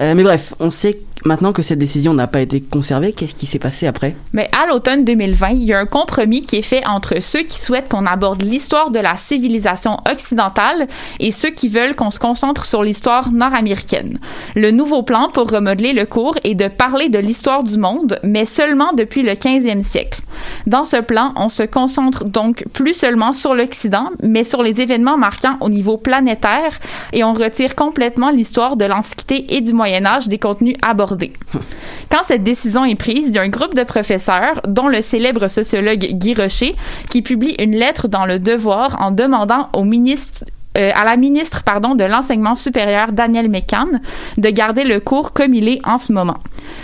Euh, 0.01 0.15
mais 0.17 0.25
bref, 0.25 0.53
on 0.59 0.71
sait 0.71 0.99
maintenant 1.25 1.53
que 1.53 1.63
cette 1.63 1.79
décision 1.79 2.15
n'a 2.15 2.27
pas 2.27 2.41
été 2.41 2.61
conservée. 2.61 3.13
Qu'est-ce 3.13 3.35
qui 3.35 3.47
s'est 3.47 3.59
passé 3.59 3.87
après? 3.87 4.15
Mais 4.33 4.49
à 4.61 4.67
l'automne 4.67 5.05
2020, 5.05 5.49
il 5.51 5.65
y 5.65 5.73
a 5.73 5.79
un 5.79 5.87
compromis 5.87 6.45
qui 6.45 6.57
est 6.57 6.63
fait 6.63 6.87
entre 6.87 7.21
ceux 7.21 7.43
qui 7.43 7.59
souhaitent 7.59 7.89
qu'on 7.89 8.07
aborde 8.07 8.43
l'histoire 8.43 8.91
de 8.91 8.99
la 8.99 9.17
civilisation 9.17 9.99
occidentale 10.11 10.89
et 11.19 11.33
ceux 11.33 11.51
qui 11.51 11.69
veulent 11.69 11.95
qu'on 11.95 12.11
se 12.11 12.19
concentre 12.19 12.65
sur 12.65 12.83
l'histoire 12.83 13.33
nord-américaine. 13.33 14.19
Le 14.55 14.71
nouveau 14.71 15.03
plan 15.03 15.29
pour 15.33 15.51
remodeler 15.51 15.93
le 15.93 16.07
cours 16.07 16.37
est 16.45 16.55
de 16.55 16.69
parler 16.69 17.09
de 17.09 17.19
l'histoire 17.19 17.63
du 17.63 17.79
monde, 17.79 18.19
mais 18.23 18.45
seulement 18.45 18.93
depuis 18.93 19.23
le 19.23 19.33
15e 19.33 19.83
siècle. 19.83 20.23
Dans 20.67 20.85
ce 20.85 20.97
plan, 20.97 21.33
on 21.37 21.49
se 21.49 21.63
concentre 21.63 22.25
donc 22.25 22.65
plus 22.73 22.95
seulement 22.95 23.33
sur 23.33 23.55
l'Occident, 23.55 24.11
mais 24.23 24.45
sur 24.45 24.63
les 24.63 24.81
événements 24.81 25.19
marquants 25.19 25.57
au 25.61 25.69
niveau 25.69 25.97
planétaire 25.97 26.79
et 27.13 27.25
on 27.25 27.33
retire 27.33 27.75
complètement 27.75 28.31
l'histoire 28.31 28.77
de 28.77 28.85
l'Antiquité 28.85 29.57
et 29.57 29.61
du 29.61 29.73
Moyen 29.73 30.07
Âge 30.07 30.29
des 30.29 30.39
contenus 30.39 30.77
abordés. 30.83 31.10
Quand 32.11 32.23
cette 32.25 32.43
décision 32.43 32.85
est 32.85 32.95
prise, 32.95 33.29
il 33.29 33.35
y 33.35 33.39
a 33.39 33.43
un 33.43 33.49
groupe 33.49 33.75
de 33.75 33.85
professeurs, 33.85 34.61
dont 34.67 34.89
le 34.89 35.03
célèbre 35.03 35.49
sociologue 35.49 36.07
Guy 36.13 36.35
Rocher, 36.35 36.77
qui 37.09 37.23
publie 37.23 37.55
une 37.59 37.77
lettre 37.77 38.09
dans 38.09 38.27
Le 38.27 38.39
Devoir 38.39 39.01
en 39.01 39.11
demandant 39.11 39.69
au 39.73 39.85
ministre 39.85 40.45
euh, 40.79 40.91
à 40.95 41.05
la 41.05 41.17
ministre 41.17 41.63
pardon, 41.65 41.95
de 41.95 42.05
l'enseignement 42.05 42.55
supérieur 42.55 43.13
Daniel 43.13 43.49
Mécan 43.49 43.87
de 44.37 44.51
garder 44.51 44.85
le 44.85 45.01
cours 45.01 45.33
comme 45.33 45.53
il 45.53 45.69
est 45.69 45.81
en 45.85 45.99
ce 45.99 46.13
moment. 46.13 46.39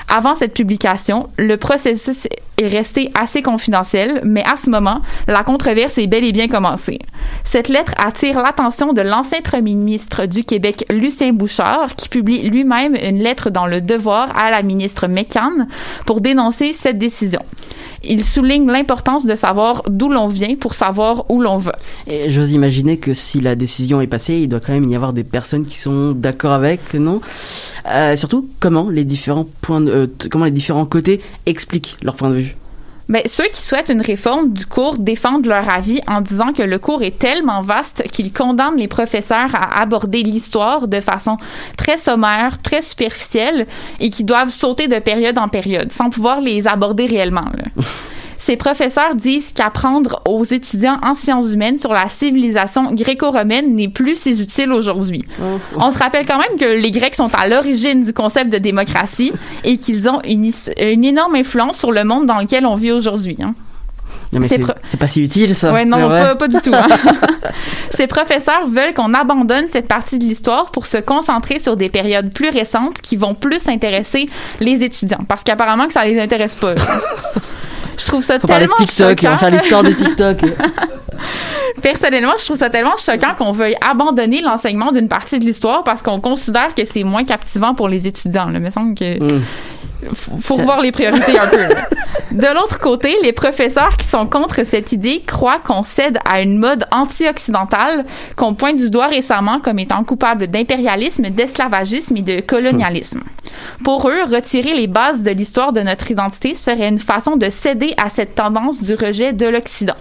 Avant 0.08 0.34
cette 0.34 0.54
publication, 0.54 1.28
le 1.36 1.56
processus 1.56 2.26
est 2.58 2.68
resté 2.68 3.10
assez 3.20 3.42
confidentiel, 3.42 4.20
mais 4.24 4.42
à 4.44 4.56
ce 4.56 4.70
moment, 4.70 5.02
la 5.28 5.44
controverse 5.44 5.98
est 5.98 6.06
bel 6.06 6.24
et 6.24 6.32
bien 6.32 6.48
commencée. 6.48 6.98
Cette 7.44 7.68
lettre 7.68 7.92
attire 8.04 8.42
l'attention 8.42 8.92
de 8.92 9.02
l'ancien 9.02 9.40
premier 9.40 9.74
ministre 9.74 10.26
du 10.26 10.44
Québec, 10.44 10.84
Lucien 10.90 11.32
Bouchard, 11.32 11.94
qui 11.96 12.08
publie 12.08 12.48
lui-même 12.48 12.96
une 12.96 13.18
lettre 13.18 13.50
dans 13.50 13.66
Le 13.66 13.80
Devoir 13.80 14.36
à 14.36 14.50
la 14.50 14.62
ministre 14.62 15.06
Mécan 15.06 15.52
pour 16.06 16.20
dénoncer 16.20 16.72
cette 16.72 16.98
décision. 16.98 17.42
Il 18.08 18.24
souligne 18.24 18.66
l'importance 18.70 19.26
de 19.26 19.34
savoir 19.34 19.82
d'où 19.88 20.08
l'on 20.08 20.26
vient 20.26 20.54
pour 20.56 20.74
savoir 20.74 21.28
où 21.30 21.40
l'on 21.40 21.56
va. 21.56 21.76
Et 22.06 22.30
j'ose 22.30 22.52
imaginer 22.52 22.98
que 22.98 23.14
si 23.14 23.40
la 23.40 23.54
décision 23.54 24.00
est 24.00 24.06
passée, 24.06 24.34
il 24.34 24.48
doit 24.48 24.60
quand 24.60 24.72
même 24.72 24.88
y 24.90 24.94
avoir 24.94 25.12
des 25.12 25.24
personnes 25.24 25.64
qui 25.64 25.76
sont 25.78 26.12
d'accord 26.12 26.52
avec, 26.52 26.94
non? 26.94 27.20
Euh, 27.90 28.16
Surtout, 28.16 28.48
comment 28.60 28.88
les 28.88 29.04
différents 29.04 29.46
points, 29.60 29.86
euh, 29.86 30.06
comment 30.30 30.44
les 30.44 30.50
différents 30.50 30.86
côtés 30.86 31.20
expliquent 31.46 31.96
leur 32.02 32.14
point 32.16 32.30
de 32.30 32.36
vue? 32.36 32.56
Mais 33.08 33.22
ceux 33.26 33.44
qui 33.44 33.60
souhaitent 33.62 33.90
une 33.90 34.00
réforme 34.00 34.52
du 34.52 34.66
cours 34.66 34.98
défendent 34.98 35.46
leur 35.46 35.68
avis 35.68 36.00
en 36.06 36.20
disant 36.20 36.52
que 36.52 36.62
le 36.62 36.78
cours 36.78 37.02
est 37.02 37.18
tellement 37.18 37.60
vaste 37.60 38.02
qu'il 38.12 38.32
condamne 38.32 38.76
les 38.76 38.88
professeurs 38.88 39.54
à 39.54 39.80
aborder 39.80 40.22
l'histoire 40.22 40.88
de 40.88 41.00
façon 41.00 41.36
très 41.76 41.98
sommaire, 41.98 42.60
très 42.62 42.82
superficielle 42.82 43.66
et 44.00 44.10
qui 44.10 44.24
doivent 44.24 44.48
sauter 44.48 44.88
de 44.88 44.98
période 44.98 45.38
en 45.38 45.48
période 45.48 45.92
sans 45.92 46.10
pouvoir 46.10 46.40
les 46.40 46.66
aborder 46.66 47.06
réellement. 47.06 47.46
là. 47.54 47.64
Ces 48.38 48.56
professeurs 48.56 49.14
disent 49.14 49.52
qu'apprendre 49.52 50.20
aux 50.28 50.44
étudiants 50.44 50.98
en 51.02 51.14
sciences 51.14 51.52
humaines 51.52 51.78
sur 51.78 51.92
la 51.92 52.08
civilisation 52.08 52.92
gréco-romaine 52.94 53.74
n'est 53.74 53.88
plus 53.88 54.16
si 54.16 54.40
utile 54.40 54.72
aujourd'hui. 54.72 55.24
On 55.76 55.90
se 55.90 55.98
rappelle 55.98 56.26
quand 56.26 56.38
même 56.38 56.58
que 56.58 56.80
les 56.80 56.90
Grecs 56.90 57.14
sont 57.16 57.30
à 57.34 57.48
l'origine 57.48 58.04
du 58.04 58.12
concept 58.12 58.52
de 58.52 58.58
démocratie 58.58 59.32
et 59.64 59.78
qu'ils 59.78 60.08
ont 60.08 60.20
une, 60.24 60.50
une 60.80 61.04
énorme 61.04 61.34
influence 61.34 61.78
sur 61.78 61.92
le 61.92 62.04
monde 62.04 62.26
dans 62.26 62.38
lequel 62.38 62.66
on 62.66 62.74
vit 62.74 62.92
aujourd'hui. 62.92 63.36
hein. 63.42 63.54
Non, 64.32 64.40
mais 64.40 64.48
C'est 64.84 64.96
pas 64.98 65.08
si 65.08 65.22
utile 65.22 65.54
ça. 65.56 65.72
Ouais, 65.72 65.80
c'est 65.80 65.86
non, 65.86 66.08
pas 66.36 66.48
du 66.48 66.56
tout. 66.60 66.72
hein. 66.74 66.86
Ces 67.90 68.06
professeurs 68.06 68.66
veulent 68.66 68.92
qu'on 68.94 69.14
abandonne 69.14 69.66
cette 69.70 69.88
partie 69.88 70.18
de 70.18 70.24
l'histoire 70.24 70.70
pour 70.72 70.86
se 70.86 70.98
concentrer 70.98 71.58
sur 71.58 71.76
des 71.76 71.88
périodes 71.88 72.32
plus 72.32 72.50
récentes 72.50 73.00
qui 73.00 73.16
vont 73.16 73.34
plus 73.34 73.68
intéresser 73.68 74.28
les 74.60 74.82
étudiants. 74.82 75.24
Parce 75.28 75.42
qu'apparemment 75.44 75.86
que 75.86 75.92
ça 75.92 76.04
les 76.04 76.20
intéresse 76.20 76.54
pas. 76.54 76.74
Je 77.98 78.04
trouve 78.06 78.22
ça 78.22 78.38
Faut 78.38 78.46
parler 78.46 78.66
de 78.66 78.70
tellement 78.72 78.86
TikTok, 78.86 79.06
on 79.08 79.26
va 79.28 79.32
choquant. 79.32 79.38
faire 79.38 79.50
l'histoire 79.50 79.82
de 79.82 79.92
TikTok. 79.92 80.38
Personnellement, 81.82 82.32
je 82.38 82.44
trouve 82.44 82.56
ça 82.56 82.70
tellement 82.70 82.96
choquant 82.96 83.34
qu'on 83.36 83.52
veuille 83.52 83.76
abandonner 83.86 84.40
l'enseignement 84.40 84.92
d'une 84.92 85.08
partie 85.08 85.38
de 85.38 85.44
l'histoire 85.44 85.84
parce 85.84 86.02
qu'on 86.02 86.20
considère 86.20 86.74
que 86.74 86.84
c'est 86.84 87.04
moins 87.04 87.24
captivant 87.24 87.74
pour 87.74 87.88
les 87.88 88.06
étudiants. 88.06 88.46
là. 88.46 88.58
Il 88.58 88.64
me 88.64 88.70
semble 88.70 88.94
que 88.94 89.16
Mm. 89.22 89.42
Faut, 90.14 90.54
revoir 90.54 90.80
les 90.80 90.92
priorités 90.92 91.38
un 91.38 91.46
peu. 91.48 91.68
De 92.32 92.54
l'autre 92.54 92.78
côté, 92.78 93.16
les 93.22 93.32
professeurs 93.32 93.96
qui 93.96 94.06
sont 94.06 94.26
contre 94.26 94.64
cette 94.64 94.92
idée 94.92 95.22
croient 95.26 95.58
qu'on 95.58 95.84
cède 95.84 96.18
à 96.30 96.42
une 96.42 96.58
mode 96.58 96.84
anti-occidentale 96.92 98.04
qu'on 98.36 98.54
pointe 98.54 98.76
du 98.76 98.90
doigt 98.90 99.06
récemment 99.06 99.60
comme 99.60 99.78
étant 99.78 100.04
coupable 100.04 100.48
d'impérialisme, 100.48 101.30
d'esclavagisme 101.30 102.16
et 102.16 102.22
de 102.22 102.40
colonialisme. 102.40 103.22
Pour 103.84 104.08
eux, 104.08 104.22
retirer 104.30 104.74
les 104.74 104.86
bases 104.86 105.22
de 105.22 105.30
l'histoire 105.30 105.72
de 105.72 105.80
notre 105.80 106.10
identité 106.10 106.54
serait 106.54 106.88
une 106.88 106.98
façon 106.98 107.36
de 107.36 107.48
céder 107.48 107.94
à 107.96 108.10
cette 108.10 108.34
tendance 108.34 108.82
du 108.82 108.94
rejet 108.94 109.32
de 109.32 109.46
l'Occident. 109.46 109.94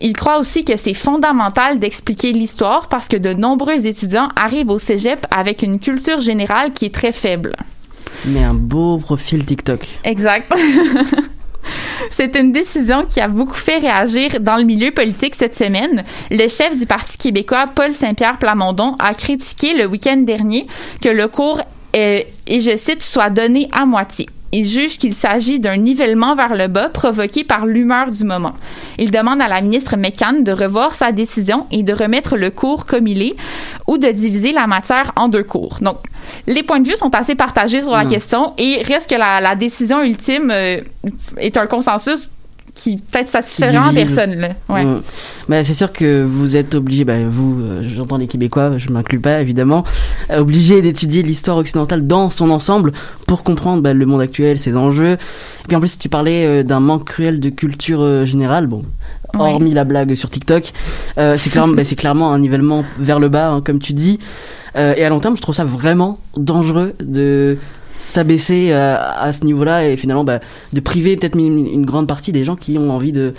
Ils 0.00 0.16
croient 0.16 0.38
aussi 0.38 0.64
que 0.64 0.76
c'est 0.76 0.94
fondamental 0.94 1.78
d'expliquer 1.78 2.32
l'histoire 2.32 2.88
parce 2.88 3.06
que 3.06 3.16
de 3.16 3.34
nombreux 3.34 3.86
étudiants 3.86 4.30
arrivent 4.34 4.70
au 4.70 4.80
cégep 4.80 5.24
avec 5.30 5.62
une 5.62 5.78
culture 5.78 6.18
générale 6.18 6.72
qui 6.72 6.86
est 6.86 6.94
très 6.94 7.12
faible. 7.12 7.54
Mais 8.26 8.42
un 8.42 8.54
beau 8.54 8.98
profil 8.98 9.44
TikTok. 9.44 9.86
Exact. 10.04 10.52
C'est 12.10 12.36
une 12.36 12.52
décision 12.52 13.06
qui 13.06 13.20
a 13.20 13.28
beaucoup 13.28 13.56
fait 13.56 13.78
réagir 13.78 14.40
dans 14.40 14.56
le 14.56 14.64
milieu 14.64 14.90
politique 14.90 15.34
cette 15.34 15.56
semaine. 15.56 16.04
Le 16.30 16.48
chef 16.48 16.78
du 16.78 16.86
Parti 16.86 17.16
québécois, 17.16 17.66
Paul 17.74 17.94
Saint-Pierre 17.94 18.38
Plamondon, 18.38 18.96
a 18.98 19.14
critiqué 19.14 19.74
le 19.74 19.86
week-end 19.86 20.18
dernier 20.18 20.66
que 21.00 21.08
le 21.08 21.28
cours, 21.28 21.60
et 21.94 22.26
je 22.48 22.76
cite, 22.76 23.02
soit 23.02 23.30
donné 23.30 23.68
à 23.72 23.86
moitié. 23.86 24.26
Il 24.54 24.68
juge 24.68 24.98
qu'il 24.98 25.14
s'agit 25.14 25.60
d'un 25.60 25.78
nivellement 25.78 26.34
vers 26.36 26.54
le 26.54 26.68
bas 26.68 26.90
provoqué 26.90 27.42
par 27.42 27.64
l'humeur 27.64 28.10
du 28.10 28.24
moment. 28.24 28.52
Il 28.98 29.10
demande 29.10 29.40
à 29.40 29.48
la 29.48 29.62
ministre 29.62 29.96
McCann 29.96 30.44
de 30.44 30.52
revoir 30.52 30.94
sa 30.94 31.10
décision 31.10 31.66
et 31.70 31.82
de 31.82 31.94
remettre 31.94 32.36
le 32.36 32.50
cours 32.50 32.84
comme 32.84 33.06
il 33.06 33.22
est 33.22 33.36
ou 33.86 33.96
de 33.96 34.08
diviser 34.08 34.52
la 34.52 34.66
matière 34.66 35.12
en 35.16 35.28
deux 35.28 35.42
cours. 35.42 35.78
Donc, 35.80 35.98
les 36.46 36.62
points 36.62 36.80
de 36.80 36.88
vue 36.88 36.96
sont 36.96 37.14
assez 37.14 37.34
partagés 37.34 37.80
sur 37.82 37.92
la 37.92 38.04
Mm. 38.04 38.08
question 38.08 38.52
et 38.58 38.82
reste 38.82 39.08
que 39.08 39.14
la, 39.16 39.40
la 39.40 39.54
décision 39.54 40.02
ultime 40.02 40.50
euh, 40.50 40.80
est 41.38 41.56
un 41.56 41.66
consensus 41.66 42.28
qui 42.74 42.96
peut-être 42.96 43.28
satisfera 43.28 43.88
en 43.88 43.92
personne. 43.92 44.34
Là. 44.34 44.50
Ouais. 44.68 44.84
Mm. 44.84 45.02
Bah, 45.48 45.64
c'est 45.64 45.74
sûr 45.74 45.92
que 45.92 46.22
vous 46.22 46.56
êtes 46.56 46.74
obligé, 46.74 47.04
bah, 47.04 47.18
vous, 47.28 47.60
euh, 47.60 47.82
j'entends 47.82 48.16
les 48.16 48.26
Québécois, 48.26 48.78
je 48.78 48.90
m'inclus 48.90 49.20
pas 49.20 49.40
évidemment, 49.40 49.84
euh, 50.30 50.38
obligé 50.38 50.80
d'étudier 50.80 51.22
l'histoire 51.22 51.58
occidentale 51.58 52.06
dans 52.06 52.30
son 52.30 52.50
ensemble 52.50 52.92
pour 53.26 53.42
comprendre 53.42 53.82
bah, 53.82 53.92
le 53.92 54.06
monde 54.06 54.22
actuel, 54.22 54.58
ses 54.58 54.76
enjeux. 54.76 55.12
Et 55.14 55.68
puis 55.68 55.76
en 55.76 55.80
plus, 55.80 55.98
tu 55.98 56.08
parlais 56.08 56.46
euh, 56.46 56.62
d'un 56.62 56.80
manque 56.80 57.04
cruel 57.04 57.40
de 57.40 57.50
culture 57.50 58.00
euh, 58.00 58.24
générale, 58.24 58.66
bon, 58.66 58.82
hormis 59.34 59.74
la 59.74 59.84
blague 59.84 60.14
sur 60.14 60.30
TikTok, 60.30 60.72
c'est 61.16 61.50
clairement, 61.50 61.74
bah, 61.74 61.84
c'est 61.84 61.96
clairement 61.96 62.32
un 62.32 62.38
nivellement 62.38 62.84
vers 62.98 63.20
le 63.20 63.28
bas, 63.28 63.48
hein, 63.48 63.60
comme 63.64 63.78
tu 63.78 63.92
dis. 63.92 64.18
Et 64.74 65.04
à 65.04 65.08
long 65.10 65.20
terme, 65.20 65.36
je 65.36 65.42
trouve 65.42 65.54
ça 65.54 65.66
vraiment 65.66 66.18
dangereux 66.34 66.94
de 66.98 67.58
s'abaisser 68.02 68.68
euh, 68.72 68.96
à 68.98 69.32
ce 69.32 69.44
niveau-là 69.44 69.88
et 69.88 69.96
finalement 69.96 70.24
bah, 70.24 70.40
de 70.72 70.80
priver 70.80 71.16
peut-être 71.16 71.36
une, 71.36 71.66
une 71.66 71.86
grande 71.86 72.08
partie 72.08 72.32
des 72.32 72.44
gens 72.44 72.56
qui 72.56 72.76
ont 72.76 72.90
envie 72.90 73.12
de 73.12 73.32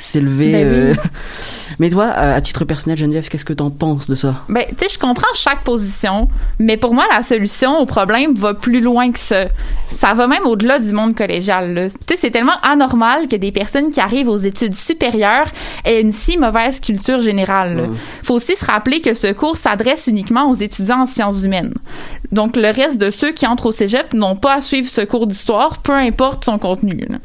s'élever. 0.00 0.52
Ben 0.52 0.68
oui. 0.68 0.74
euh, 0.76 0.94
Mais 1.78 1.88
toi, 1.88 2.08
à 2.08 2.40
titre 2.42 2.64
personnel, 2.66 2.98
Geneviève, 2.98 3.26
qu'est-ce 3.28 3.44
que 3.44 3.52
t'en 3.54 3.70
penses 3.70 4.06
de 4.08 4.14
ça? 4.14 4.42
Ben, 4.50 4.64
tu 4.68 4.74
sais, 4.78 4.86
je 4.92 4.98
comprends 4.98 5.32
chaque 5.34 5.62
position, 5.62 6.28
mais 6.58 6.76
pour 6.76 6.92
moi, 6.92 7.04
la 7.10 7.22
solution 7.22 7.78
au 7.78 7.86
problème 7.86 8.34
va 8.34 8.52
plus 8.52 8.80
loin 8.82 9.10
que 9.12 9.18
ça. 9.18 9.46
Ça 9.88 10.12
va 10.12 10.26
même 10.26 10.44
au-delà 10.46 10.78
du 10.78 10.92
monde 10.92 11.14
collégial. 11.14 11.72
là. 11.72 11.88
Tu 11.88 11.96
sais, 12.10 12.16
c'est 12.16 12.30
tellement 12.30 12.60
anormal 12.62 13.28
que 13.28 13.36
des 13.36 13.50
personnes 13.52 13.88
qui 13.90 14.00
arrivent 14.00 14.28
aux 14.28 14.36
études 14.36 14.74
supérieures 14.74 15.48
aient 15.86 16.00
une 16.02 16.12
si 16.12 16.36
mauvaise 16.36 16.80
culture 16.80 17.20
générale. 17.20 17.76
là. 17.76 17.82
Faut 18.24 18.34
aussi 18.34 18.56
se 18.56 18.64
rappeler 18.64 19.00
que 19.00 19.14
ce 19.14 19.32
cours 19.32 19.56
s'adresse 19.56 20.06
uniquement 20.06 20.50
aux 20.50 20.54
étudiants 20.54 21.02
en 21.02 21.06
sciences 21.06 21.44
humaines. 21.44 21.72
Donc, 22.30 22.56
le 22.56 22.70
reste 22.72 22.98
de 22.98 23.10
ceux 23.10 23.32
qui 23.32 23.46
entrent 23.46 23.66
au 23.66 23.72
cégep 23.72 24.12
n'ont 24.12 24.36
pas 24.36 24.54
à 24.56 24.60
suivre 24.60 24.88
ce 24.88 25.00
cours 25.00 25.26
d'histoire, 25.26 25.78
peu 25.78 25.92
importe 25.94 26.44
son 26.44 26.58
contenu. 26.58 27.06
là. 27.08 27.16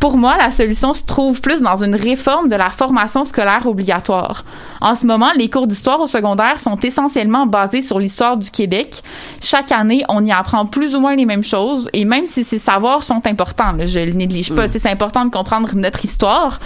Pour 0.00 0.16
moi, 0.16 0.38
la 0.38 0.50
solution 0.50 0.94
se 0.94 1.02
trouve 1.02 1.42
plus 1.42 1.60
dans 1.60 1.84
une 1.84 1.94
réforme 1.94 2.48
de 2.48 2.56
la 2.56 2.70
formation 2.70 3.22
scolaire 3.22 3.66
obligatoire. 3.66 4.44
En 4.80 4.94
ce 4.94 5.04
moment, 5.04 5.28
les 5.36 5.50
cours 5.50 5.66
d'histoire 5.66 6.00
au 6.00 6.06
secondaire 6.06 6.58
sont 6.58 6.78
essentiellement 6.80 7.44
basés 7.44 7.82
sur 7.82 7.98
l'histoire 7.98 8.38
du 8.38 8.50
Québec. 8.50 9.02
Chaque 9.42 9.70
année, 9.72 10.02
on 10.08 10.24
y 10.24 10.32
apprend 10.32 10.64
plus 10.64 10.96
ou 10.96 11.00
moins 11.00 11.14
les 11.16 11.26
mêmes 11.26 11.44
choses, 11.44 11.90
et 11.92 12.06
même 12.06 12.26
si 12.26 12.44
ces 12.44 12.58
savoirs 12.58 13.02
sont 13.02 13.26
importants, 13.26 13.72
là, 13.72 13.84
je 13.84 13.98
le 13.98 14.12
néglige 14.12 14.54
pas, 14.54 14.70
sais, 14.70 14.78
c'est 14.78 14.90
important 14.90 15.26
de 15.26 15.30
comprendre 15.30 15.68
notre 15.74 16.02
histoire, 16.02 16.60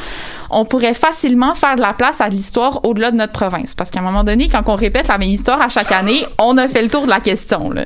on 0.55 0.64
pourrait 0.64 0.94
facilement 0.94 1.55
faire 1.55 1.76
de 1.76 1.80
la 1.80 1.92
place 1.92 2.20
à 2.20 2.30
de 2.30 2.34
l'histoire 2.34 2.80
au-delà 2.84 3.11
de 3.11 3.16
notre 3.16 3.32
province. 3.32 3.74
Parce 3.74 3.90
qu'à 3.90 4.00
un 4.00 4.02
moment 4.02 4.24
donné, 4.24 4.48
quand 4.48 4.62
on 4.68 4.76
répète 4.76 5.09
la 5.09 5.18
même 5.18 5.30
histoire 5.30 5.61
à 5.61 5.68
chaque 5.68 5.92
année, 5.92 6.24
on 6.38 6.57
a 6.57 6.68
fait 6.68 6.82
le 6.82 6.88
tour 6.88 7.05
de 7.05 7.11
la 7.11 7.20
question. 7.20 7.70
là. 7.70 7.84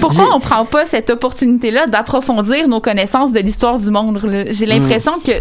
Pourquoi 0.00 0.34
on 0.34 0.40
prend 0.40 0.64
pas 0.64 0.86
cette 0.86 1.10
opportunité-là 1.10 1.86
d'approfondir 1.86 2.68
nos 2.68 2.80
connaissances 2.80 3.32
de 3.32 3.40
l'histoire 3.40 3.78
du 3.78 3.90
monde? 3.90 4.20
J'ai 4.50 4.66
l'impression 4.66 5.18
que 5.20 5.32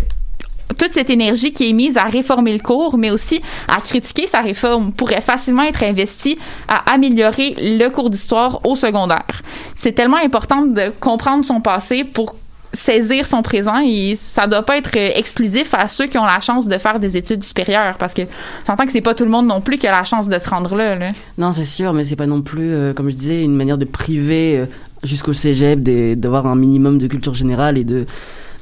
toute 0.77 0.91
cette 0.91 1.09
énergie 1.09 1.51
qui 1.51 1.69
est 1.69 1.73
mise 1.73 1.97
à 1.97 2.03
réformer 2.03 2.53
le 2.53 2.59
cours, 2.59 2.97
mais 2.97 3.11
aussi 3.11 3.41
à 3.67 3.81
critiquer 3.81 4.27
sa 4.27 4.41
réforme, 4.41 4.91
pourrait 4.91 5.21
facilement 5.21 5.63
être 5.63 5.83
investie 5.83 6.37
à 6.67 6.93
améliorer 6.93 7.55
le 7.57 7.87
cours 7.89 8.09
d'histoire 8.09 8.65
au 8.65 8.75
secondaire. 8.75 9.41
C'est 9.75 9.93
tellement 9.93 10.17
important 10.17 10.61
de 10.61 10.91
comprendre 10.99 11.45
son 11.45 11.61
passé 11.61 12.03
pour 12.03 12.35
saisir 12.73 13.25
son 13.25 13.41
présent 13.41 13.79
et 13.83 14.15
ça 14.15 14.45
doit 14.45 14.63
pas 14.63 14.77
être 14.77 14.95
euh, 14.95 15.09
exclusif 15.15 15.73
à 15.73 15.87
ceux 15.87 16.05
qui 16.07 16.17
ont 16.17 16.25
la 16.25 16.39
chance 16.39 16.67
de 16.67 16.77
faire 16.77 16.99
des 16.99 17.17
études 17.17 17.43
supérieures 17.43 17.97
parce 17.97 18.13
que 18.13 18.21
s'entend 18.65 18.85
que 18.85 18.91
c'est 18.91 19.01
pas 19.01 19.15
tout 19.15 19.23
le 19.25 19.31
monde 19.31 19.47
non 19.47 19.59
plus 19.61 19.77
qui 19.77 19.87
a 19.87 19.91
la 19.91 20.03
chance 20.03 20.29
de 20.29 20.37
se 20.37 20.49
rendre 20.49 20.75
là. 20.75 20.95
là. 20.95 21.07
Non, 21.37 21.51
c'est 21.51 21.65
sûr, 21.65 21.93
mais 21.93 22.03
c'est 22.03 22.15
pas 22.15 22.27
non 22.27 22.41
plus, 22.41 22.71
euh, 22.73 22.93
comme 22.93 23.09
je 23.09 23.15
disais, 23.15 23.43
une 23.43 23.55
manière 23.55 23.77
de 23.79 23.85
priver 23.85 24.57
euh, 24.57 24.65
jusqu'au 25.03 25.33
cégep 25.33 25.79
d'avoir 26.19 26.45
un 26.45 26.55
minimum 26.55 26.99
de 26.99 27.07
culture 27.07 27.33
générale 27.33 27.77
et 27.77 27.83
de 27.83 28.05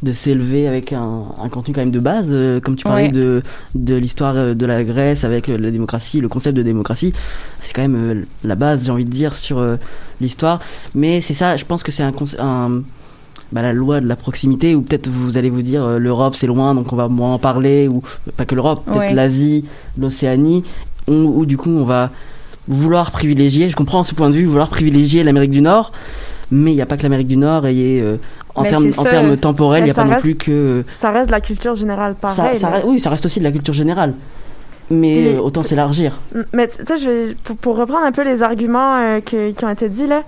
de 0.04 0.12
s'élever 0.12 0.68
avec 0.68 0.94
un, 0.94 1.24
un 1.44 1.50
contenu 1.50 1.74
quand 1.74 1.82
même 1.82 1.90
de 1.90 2.00
base, 2.00 2.28
euh, 2.30 2.60
comme 2.60 2.76
tu 2.76 2.84
parlais 2.84 3.06
Ouais. 3.06 3.12
de, 3.12 3.42
de 3.74 3.96
l'histoire 3.96 4.36
de 4.56 4.66
la 4.68 4.84
Grèce 4.84 5.24
avec 5.24 5.48
la 5.48 5.72
démocratie, 5.72 6.22
le 6.22 6.28
concept 6.30 6.56
de 6.56 6.62
démocratie, 6.62 7.14
c'est 7.64 7.74
quand 7.74 7.82
même 7.82 7.96
euh, 7.96 8.22
la 8.44 8.54
base, 8.54 8.86
j'ai 8.86 8.92
envie 8.92 9.06
de 9.06 9.10
dire, 9.10 9.34
sur 9.34 9.58
euh, 9.58 9.76
l'histoire. 10.22 10.60
Mais 10.94 11.20
c'est 11.22 11.34
ça, 11.34 11.56
je 11.58 11.66
pense 11.66 11.82
que 11.82 11.92
c'est 11.92 12.04
un, 12.04 12.14
un 12.38 12.84
bah, 13.52 13.62
la 13.62 13.74
loi 13.74 14.02
de 14.02 14.08
la 14.08 14.16
proximité, 14.16 14.76
ou 14.76 14.82
peut-être 14.82 15.10
vous 15.10 15.38
allez 15.38 15.50
vous 15.50 15.62
dire 15.62 15.84
euh, 15.84 16.00
l'Europe 16.00 16.36
c'est 16.36 16.48
loin, 16.48 16.76
donc 16.76 16.92
on 16.92 16.96
va 16.96 17.08
moins 17.08 17.34
en 17.34 17.40
parler, 17.40 17.88
ou 17.88 18.02
pas 18.36 18.46
que 18.46 18.56
l'Europe, 18.56 18.84
peut-être 18.86 18.98
Ouais. 19.00 19.14
l'Asie, 19.14 19.66
l'Océanie, 19.98 20.64
où, 21.08 21.46
du 21.46 21.56
coup 21.58 21.70
on 21.70 21.86
va 21.86 22.10
vouloir 22.68 23.12
privilégier, 23.12 23.70
je 23.70 23.76
comprends 23.78 24.04
ce 24.04 24.14
point 24.14 24.30
de 24.30 24.36
vue, 24.36 24.46
vouloir 24.46 24.68
privilégier 24.68 25.24
l'Amérique 25.24 25.52
du 25.52 25.62
Nord, 25.62 25.94
mais 26.52 26.72
il 26.72 26.76
n'y 26.76 26.82
a 26.82 26.86
pas 26.86 26.98
que 26.98 27.04
l'Amérique 27.04 27.28
du 27.28 27.38
Nord, 27.38 27.66
et 27.66 28.02
euh, 28.02 28.18
en 28.56 28.64
termes 28.64 29.38
temporels, 29.38 29.82
il 29.82 29.86
n'y 29.86 29.92
a 29.92 29.94
pas 29.94 30.04
non 30.04 30.16
plus 30.20 30.36
que... 30.36 30.84
Ça 30.92 31.12
reste 31.12 31.28
de 31.28 31.32
la 31.32 31.40
culture 31.42 31.76
générale 31.76 32.16
pareil. 32.16 32.58
ça 32.58 32.70
reste- 32.70 32.86
oui, 32.86 33.00
ça 33.00 33.10
reste 33.10 33.26
aussi 33.26 33.40
de 33.40 33.46
la 33.46 33.52
culture 33.52 33.74
générale, 33.74 34.14
mais 34.90 35.36
euh, 35.36 35.40
autant 35.40 35.64
s'élargir. 35.64 36.14
Mais 36.54 36.68
tu 36.68 36.98
sais, 36.98 37.36
pour, 37.44 37.56
pour 37.58 37.78
reprendre 37.78 38.06
un 38.06 38.12
peu 38.12 38.24
les 38.24 38.42
arguments 38.44 38.96
euh, 38.98 39.20
que- 39.22 39.52
qui 39.52 39.64
ont 39.64 39.70
été 39.70 39.88
dits 39.90 40.08
là, 40.08 40.24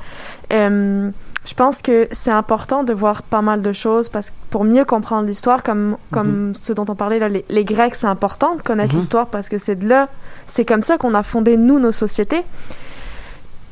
euh, 0.53 1.09
je 1.49 1.55
pense 1.55 1.81
que 1.81 2.07
c'est 2.11 2.29
important 2.29 2.83
de 2.83 2.93
voir 2.93 3.23
pas 3.23 3.41
mal 3.41 3.61
de 3.63 3.73
choses 3.73 4.07
parce 4.07 4.29
que 4.29 4.35
pour 4.51 4.63
mieux 4.65 4.85
comprendre 4.85 5.25
l'histoire, 5.27 5.63
comme, 5.63 5.97
comme 6.11 6.53
ce 6.53 6.73
dont 6.73 6.85
on 6.87 6.93
parlait 6.93 7.17
là, 7.17 7.27
les, 7.27 7.43
les 7.49 7.63
Grecs, 7.65 7.95
c'est 7.95 8.05
important 8.05 8.53
de 8.55 8.61
connaître 8.61 8.93
Mhm. 8.93 8.99
l'histoire 8.99 9.25
parce 9.25 9.49
que 9.49 9.57
c'est 9.57 9.75
de 9.75 9.87
là, 9.89 10.09
c'est 10.45 10.63
comme 10.63 10.83
ça 10.83 10.99
qu'on 10.99 11.15
a 11.15 11.23
fondé 11.23 11.57
nous 11.57 11.79
nos 11.79 11.91
sociétés. 11.91 12.43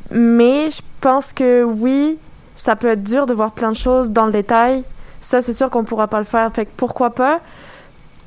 Mais 0.10 0.72
je 0.72 0.82
pense 1.02 1.34
que 1.34 1.62
oui, 1.64 2.18
ça 2.56 2.76
peut 2.76 2.88
être 2.88 3.04
dur 3.04 3.28
de 3.28 3.34
voir 3.36 3.52
plein 3.52 3.72
de 3.72 3.78
choses 3.78 4.10
dans 4.10 4.26
le 4.26 4.32
détail. 4.32 4.84
Ça, 5.22 5.44
c'est 5.44 5.54
sûr 5.54 5.70
qu'on 5.70 5.84
pourra 5.84 6.08
pas 6.08 6.18
le 6.20 6.26
faire. 6.26 6.52
Fait 6.54 6.66
que 6.66 6.72
pourquoi 6.78 7.12
pas 7.12 7.42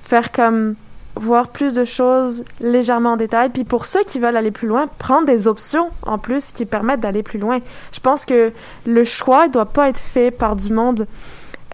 faire 0.05 0.31
comme 0.31 0.75
voir 1.17 1.49
plus 1.49 1.75
de 1.75 1.85
choses 1.85 2.45
légèrement 2.61 3.13
en 3.13 3.17
détail. 3.17 3.51
Puis 3.51 3.65
pour 3.65 3.87
ceux 3.87 4.05
qui 4.05 4.19
veulent 4.19 4.37
aller 4.37 4.51
plus 4.51 4.69
loin, 4.69 4.87
prendre 4.99 5.27
des 5.27 5.49
options 5.49 5.91
en 6.03 6.19
plus 6.19 6.53
qui 6.53 6.67
permettent 6.67 7.01
d'aller 7.01 7.23
plus 7.23 7.39
loin. 7.39 7.59
Je 7.93 8.01
pense 8.01 8.25
que 8.25 8.53
le 8.87 9.05
choix 9.05 9.47
ne 9.47 9.53
doit 9.53 9.67
pas 9.67 9.89
être 9.89 9.99
fait 9.99 10.31
par 10.31 10.57
du 10.57 10.73
monde, 10.73 11.07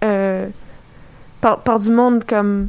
euh, 0.04 0.46
par, 1.40 1.78
du 1.78 1.90
monde 1.90 2.24
comme 2.24 2.68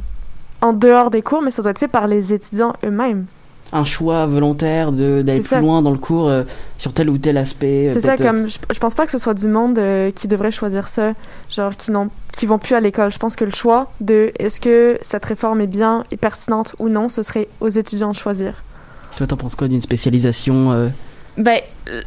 en 0.60 0.72
dehors 0.72 1.10
des 1.10 1.22
cours, 1.22 1.42
mais 1.42 1.50
ça 1.50 1.62
doit 1.62 1.70
être 1.70 1.78
fait 1.78 1.88
par 1.88 2.06
les 2.06 2.32
étudiants 2.32 2.74
eux-mêmes. 2.84 3.26
Un 3.72 3.84
choix 3.84 4.24
volontaire 4.26 4.92
de- 4.92 5.20
d'aller 5.22 5.40
plus 5.40 5.48
ça. 5.48 5.60
loin 5.60 5.82
dans 5.82 5.90
le 5.90 5.98
cours 5.98 6.28
euh, 6.28 6.44
sur 6.78 6.92
tel 6.94 7.10
ou 7.10 7.18
tel 7.18 7.36
aspect. 7.36 7.88
euh, 7.88 7.92
C'est 7.92 8.00
ça, 8.00 8.12
euh, 8.12 8.16
comme 8.16 8.48
je, 8.48 8.56
je 8.72 8.78
pense 8.78 8.94
pas 8.94 9.04
que 9.04 9.12
ce 9.12 9.18
soit 9.18 9.34
du 9.34 9.46
monde 9.46 9.78
euh, 9.78 10.10
qui 10.10 10.26
devrait 10.26 10.50
choisir 10.50 10.88
ça, 10.88 11.12
genre 11.50 11.76
qui 11.76 11.90
n'ont 11.90 12.08
qui 12.32 12.46
vont 12.46 12.58
plus 12.58 12.74
à 12.74 12.80
l'école. 12.80 13.12
Je 13.12 13.18
pense 13.18 13.36
que 13.36 13.44
le 13.44 13.50
choix 13.50 13.90
de 14.00 14.32
est-ce 14.38 14.60
que 14.60 14.98
cette 15.02 15.24
réforme 15.24 15.60
est 15.60 15.66
bien 15.66 16.04
et 16.10 16.16
pertinente 16.16 16.74
ou 16.78 16.88
non, 16.88 17.08
ce 17.10 17.22
serait 17.22 17.48
aux 17.60 17.68
étudiants 17.68 18.10
de 18.12 18.16
choisir. 18.16 18.54
Toi, 19.16 19.26
t'en 19.26 19.36
penses 19.36 19.54
quoi 19.56 19.66
d'une 19.68 19.82
spécialisation 19.82 20.72
Ben, 21.38 21.60
euh, 21.88 22.02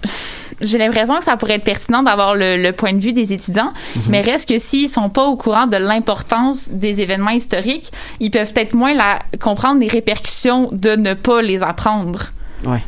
j'ai 0.61 0.77
l'impression 0.77 1.17
que 1.17 1.23
ça 1.23 1.37
pourrait 1.37 1.55
être 1.55 1.63
pertinent 1.63 2.03
d'avoir 2.03 2.35
le, 2.35 2.61
le 2.61 2.71
point 2.71 2.93
de 2.93 2.99
vue 2.99 3.13
des 3.13 3.33
étudiants, 3.33 3.71
Mhm. 3.95 4.01
mais 4.09 4.21
reste 4.21 4.47
que 4.49 4.59
s'ils 4.59 4.89
sont 4.89 5.09
pas 5.09 5.25
au 5.25 5.35
courant 5.37 5.65
de 5.67 5.77
l'importance 5.77 6.69
des 6.69 7.01
événements 7.01 7.31
historiques, 7.31 7.91
ils 8.19 8.29
peuvent 8.29 8.51
peut-être 8.53 8.75
moins 8.75 8.93
la, 8.93 9.19
comprendre 9.39 9.79
les 9.79 9.87
répercussions 9.87 10.69
de 10.71 10.91
ne 10.95 11.13
pas 11.15 11.41
les 11.41 11.63
apprendre. 11.63 12.25
Ouais. 12.65 12.83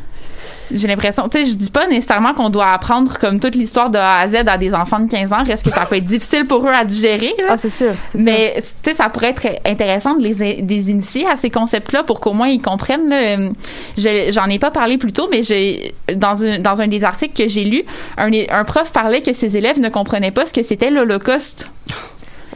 J'ai 0.72 0.88
l'impression, 0.88 1.28
tu 1.28 1.38
sais, 1.38 1.44
je 1.50 1.54
dis 1.54 1.70
pas 1.70 1.86
nécessairement 1.86 2.32
qu'on 2.34 2.48
doit 2.50 2.72
apprendre 2.72 3.18
comme 3.18 3.38
toute 3.40 3.54
l'histoire 3.54 3.90
de 3.90 3.98
A 3.98 4.18
à 4.20 4.28
Z 4.28 4.36
à 4.46 4.56
des 4.58 4.74
enfants 4.74 4.98
de 4.98 5.10
15 5.10 5.32
ans, 5.32 5.44
reste 5.44 5.64
que 5.64 5.70
ça 5.72 5.84
peut 5.86 5.96
être 5.96 6.04
difficile 6.04 6.46
pour 6.46 6.66
eux 6.66 6.72
à 6.72 6.84
digérer. 6.84 7.32
là? 7.38 7.44
Ah, 7.50 7.56
c'est 7.56 7.68
sûr. 7.70 7.92
Mais 8.14 8.54
tu 8.56 8.90
sais, 8.90 8.94
ça 8.96 9.08
pourrait 9.08 9.30
être 9.30 9.46
intéressant 9.66 10.14
de 10.16 10.22
les, 10.24 10.90
initier 10.90 11.26
à 11.28 11.36
ces 11.36 11.50
concepts-là 11.50 12.02
pour 12.02 12.20
qu'au 12.20 12.32
moins 12.32 12.48
ils 12.48 12.62
comprennent. 12.62 13.08
là. 13.08 13.16
Euh, 13.38 13.50
je- 13.98 14.30
J'en 14.32 14.46
ai 14.46 14.58
pas 14.58 14.70
parlé 14.70 14.96
plus 14.98 15.12
tôt, 15.12 15.28
mais 15.30 15.42
j'ai 15.42 15.94
dans 16.14 16.44
un, 16.44 16.58
dans 16.58 16.80
un 16.80 16.86
des 16.88 17.04
articles 17.04 17.34
que 17.40 17.48
j'ai 17.48 17.64
lu, 17.64 17.82
un, 18.16 18.30
un 18.50 18.64
prof 18.64 18.90
parlait 18.92 19.20
que 19.22 19.32
ses 19.32 19.56
élèves 19.56 19.80
ne 19.80 19.88
comprenaient 19.88 20.30
pas 20.30 20.46
ce 20.46 20.52
que 20.52 20.62
c'était 20.62 20.90
l'Holocauste. 20.90 21.68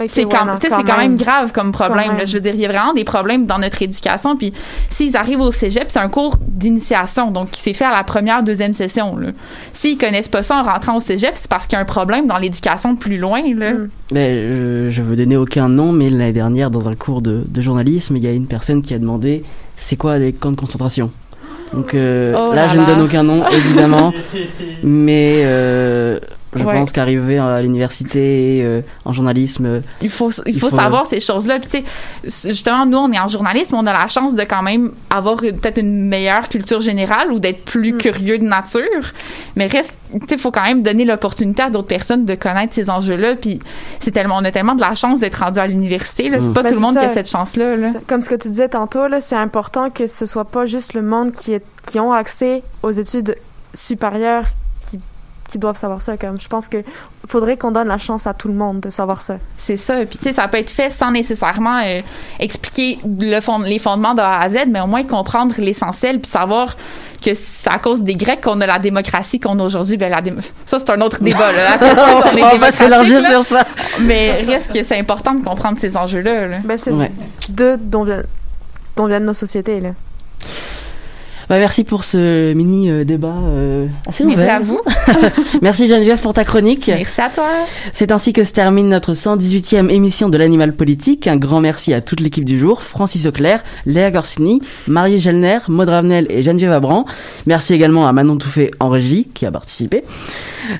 C'est 0.07 0.24
ouais, 0.24 0.30
quand, 0.30 0.44
non, 0.44 0.55
tu 0.61 0.68
sais, 0.68 0.74
c'est 0.74 0.84
quand 0.84 0.96
même 0.99 1.16
grave 1.16 1.53
comme 1.53 1.72
Quand 1.72 1.84
problème. 1.86 2.16
là. 2.16 2.24
Je 2.24 2.34
veux 2.34 2.40
dire, 2.40 2.55
il 2.55 2.61
y 2.61 2.66
a 2.66 2.68
vraiment 2.68 2.94
des 2.94 3.05
problèmes 3.05 3.46
dans 3.46 3.59
notre 3.59 3.82
éducation. 3.82 4.36
Puis 4.36 4.53
s'ils 4.90 5.16
arrivent 5.16 5.40
au 5.40 5.51
cégep, 5.51 5.86
c'est 5.88 5.99
un 5.99 6.09
cours 6.09 6.36
d'initiation, 6.40 7.30
donc 7.30 7.51
qui 7.51 7.61
s'est 7.61 7.72
fait 7.72 7.84
à 7.84 7.92
la 7.92 8.05
première, 8.05 8.42
deuxième 8.42 8.74
session. 8.74 9.16
là. 9.16 9.28
S'ils 9.72 9.99
connaissent 9.99 10.28
pas 10.28 10.42
ça 10.42 10.59
en 10.59 10.62
rentrant 10.62 10.96
au 10.96 11.01
cégep, 11.01 11.32
c'est 11.34 11.51
parce 11.51 11.66
qu'il 11.66 11.76
y 11.76 11.78
a 11.78 11.82
un 11.82 11.86
problème 11.86 12.26
dans 12.26 12.38
l'éducation 12.38 12.96
plus 12.96 13.18
loin. 13.18 13.42
Là. 13.55 13.72
Mm. 13.72 13.88
je, 14.12 14.86
je 14.90 15.03
veux 15.03 15.16
donner 15.16 15.36
aucun 15.36 15.68
nom, 15.68 15.92
mais 15.92 16.11
l'année 16.11 16.32
dernière, 16.32 16.70
dans 16.70 16.88
un 16.88 16.94
cours 16.94 17.22
de, 17.22 17.42
de 17.46 17.62
journalisme, 17.62 18.16
il 18.16 18.22
y 18.22 18.26
a 18.26 18.32
une 18.32 18.46
personne 18.46 18.82
qui 18.82 18.94
a 18.94 18.99
demandé 18.99 19.42
c'est 19.76 19.96
quoi 19.96 20.18
les 20.18 20.32
camps 20.32 20.51
de 20.51 20.57
concentration? 20.57 21.11
Donc 21.72 21.94
euh, 21.94 22.34
Oh 22.36 22.53
là, 22.55 22.66
là 22.66 22.68
je 22.74 22.80
ne 22.80 22.86
donne 22.86 23.03
aucun 23.03 23.22
nom, 23.22 23.44
évidemment, 23.49 24.12
mais 24.82 25.42
euh, 25.44 26.18
je 26.57 26.64
Ouais. 26.64 26.74
pense 26.74 26.92
qu'arriver 26.92 27.38
à 27.38 27.61
l'université 27.61 28.61
euh, 28.64 28.80
en 29.05 29.12
journalisme, 29.12 29.66
euh, 29.66 29.80
Il 30.01 30.09
faut, 30.11 30.30
il 30.46 30.55
Il 30.55 30.61
faut, 30.61 30.70
faut- 30.70 30.76
savoir 30.76 31.07
ces 31.07 31.20
choses-là. 31.20 31.59
Puis, 31.59 31.70
tu 31.70 32.30
sais, 32.30 32.49
justement, 32.49 32.86
nous, 32.86 32.99
on 32.99 33.12
est 33.12 33.18
en 33.18 33.28
journalisme, 33.28 33.74
on 33.74 33.86
a 33.86 33.92
la 33.92 34.09
chance 34.09 34.34
de 34.34 34.42
quand 34.42 34.62
même 34.62 34.92
avoir 35.11 35.36
peut-être 35.36 35.78
une 35.78 36.09
meilleure 36.09 36.49
culture 36.49 36.80
générale 36.80 37.32
ou 37.32 37.38
d'être 37.38 37.64
plus 37.64 37.92
Mm. 37.92 37.99
curieux 37.99 38.38
de 38.38 38.44
nature. 38.44 39.12
Mais 39.57 39.66
reste, 39.66 39.94
tu 40.12 40.18
sais, 40.28 40.34
il 40.36 40.38
faut 40.38 40.51
quand 40.51 40.62
même 40.64 40.82
donner 40.82 41.05
l'opportunité 41.05 41.62
à 41.62 41.70
d'autres 41.70 41.86
personnes 41.88 42.24
de 42.24 42.34
connaître 42.34 42.74
ces 42.74 42.88
enjeux-là. 42.90 43.36
Puis, 43.36 43.59
c'est 44.01 44.11
tellement, 44.11 44.36
on 44.38 44.44
a 44.44 44.51
tellement 44.51 44.74
de 44.74 44.80
la 44.80 44.94
chance 44.94 45.20
d'être 45.20 45.40
rendu 45.42 45.59
à 45.59 45.66
l'université. 45.66 46.28
là. 46.30 46.38
C'est 46.40 46.49
Mm. 46.49 46.53
pas 46.55 46.62
Ben, 46.62 46.68
tout 46.70 46.74
le 46.76 46.80
monde 46.80 46.96
qui 46.99 47.05
a 47.05 47.09
cette 47.09 47.28
chance-là. 47.28 47.76
là. 47.76 47.88
Comme 48.07 48.20
ce 48.22 48.28
que 48.28 48.34
tu 48.36 48.49
disais 48.49 48.68
tantôt, 48.68 49.07
là, 49.09 49.20
c'est 49.20 49.36
important 49.36 49.90
que 49.90 50.07
ce 50.07 50.26
soit 50.26 50.44
pas 50.46 50.64
juste 50.66 50.94
le 50.94 51.03
monde 51.03 51.32
qui, 51.32 51.53
est, 51.53 51.62
qui 51.90 52.01
ont 52.01 52.12
accès 52.12 52.62
aux 52.82 52.90
études 52.90 53.36
supérieures 53.74 54.44
qui, 55.49 55.59
doivent 55.59 55.76
savoir 55.76 56.03
ça. 56.03 56.16
Comme, 56.16 56.40
je 56.40 56.49
pense 56.49 56.68
que 56.68 56.78
faudrait 57.26 57.57
qu'on 57.57 57.70
donne 57.70 57.88
la 57.88 57.99
chance 57.99 58.26
à 58.26 58.34
tout 58.34 58.49
le 58.49 58.55
monde 58.55 58.80
de 58.80 58.90
savoir 58.90 59.22
ça. 59.22 59.36
C'est 59.57 59.76
ça. 59.76 60.05
Puis, 60.07 60.18
tu 60.18 60.24
sais, 60.24 60.32
ça 60.32 60.49
peut 60.49 60.59
être 60.59 60.70
fait 60.70 60.90
sans 60.90 61.11
nécessairement 61.11 61.78
euh, 61.84 62.01
expliquer 62.38 62.99
le 63.05 63.40
fond, 63.40 63.59
les 63.59 63.78
fondements 63.78 64.14
de 64.14 64.20
A 64.20 64.40
à 64.40 64.49
Z, 64.49 64.66
mais 64.68 64.80
au 64.80 64.86
moins 64.86 65.05
comprendre 65.05 65.55
l'essentiel 65.59 66.20
puis 66.20 66.30
savoir 66.30 66.76
que 67.24 67.34
c'est 67.34 67.68
à 67.72 67.78
cause 67.78 68.03
des 68.03 68.14
Grecs 68.14 68.40
qu'on 68.42 68.61
a 68.61 68.66
la 68.66 68.78
démocratie 68.78 69.40
qu'on 69.40 69.59
a 69.59 69.62
aujourd'hui. 69.64 69.96
Ben, 69.96 70.11
la 70.11 70.20
démo- 70.22 70.40
Ça, 70.64 70.78
c'est 70.78 70.90
un 70.90 71.01
autre 71.01 71.22
débat. 71.22 71.51
Là. 71.53 71.76
On 72.32 72.36
est 72.36 72.42
on 72.42 72.49
va 72.51 72.59
pas 72.59 72.72
s'élargir 72.72 73.24
sur 73.24 73.42
ça. 73.42 73.66
Mais 74.01 74.42
reste 74.42 74.72
que 74.72 74.82
c'est 74.84 74.99
important 74.99 75.34
de 75.34 75.44
comprendre 75.44 75.78
ces 75.80 75.96
enjeux-là. 75.96 76.46
là. 76.46 76.57
Ben, 76.64 76.78
c'est 76.78 76.92
Ouais. 76.92 77.11
de 77.51 77.76
dont, 77.80 78.07
dont 78.96 79.07
viennent 79.07 79.24
nos 79.24 79.34
sociétés. 79.34 79.80
Là. 79.80 79.90
Bah, 81.49 81.59
merci 81.59 81.82
pour 81.82 82.05
ce 82.05 82.53
mini 82.53 82.90
euh, 82.90 83.05
débat 83.05 83.34
euh, 83.46 83.86
assez 84.07 84.22
Merci 84.24 84.42
ouvert. 84.42 84.55
à 84.57 84.61
vous. 84.61 84.80
Merci 85.62 85.88
Geneviève 85.88 86.18
pour 86.18 86.34
ta 86.34 86.44
chronique. 86.44 86.88
Merci 86.88 87.20
à 87.22 87.30
toi. 87.30 87.49
C'est 87.94 88.12
ainsi 88.12 88.34
que 88.34 88.44
se 88.44 88.53
termine 88.53 88.90
notre 88.90 89.14
118e 89.14 89.88
émission 89.88 90.28
de 90.28 90.36
l'Animal 90.36 90.74
Politique. 90.74 91.26
Un 91.26 91.36
grand 91.36 91.62
merci 91.62 91.94
à 91.94 92.03
toute 92.03 92.20
l'équipe 92.20 92.44
du 92.44 92.59
jour, 92.59 92.82
Francis 92.82 93.24
Auclair, 93.24 93.62
Léa 93.86 94.11
Gorsini, 94.11 94.61
Marie 94.88 95.20
Gelner, 95.20 95.59
Maud 95.68 95.88
Ravenel 95.88 96.26
et 96.28 96.42
Geneviève 96.42 96.72
Abran. 96.72 97.07
Merci 97.46 97.72
également 97.72 98.07
à 98.07 98.12
Manon 98.12 98.36
Touffet 98.36 98.70
en 98.78 98.90
régie 98.90 99.26
qui 99.32 99.46
a 99.46 99.51
participé. 99.51 100.05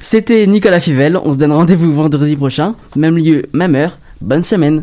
C'était 0.03 0.47
Nicolas 0.47 0.81
Fivel. 0.81 1.19
On 1.25 1.33
se 1.33 1.39
donne 1.39 1.53
rendez-vous 1.53 1.93
vendredi 1.95 2.37
prochain. 2.37 2.75
Même 2.95 3.17
lieu, 3.17 3.45
même 3.55 3.75
heure. 3.75 3.99
Bonne 4.21 4.43
semaine. 4.43 4.83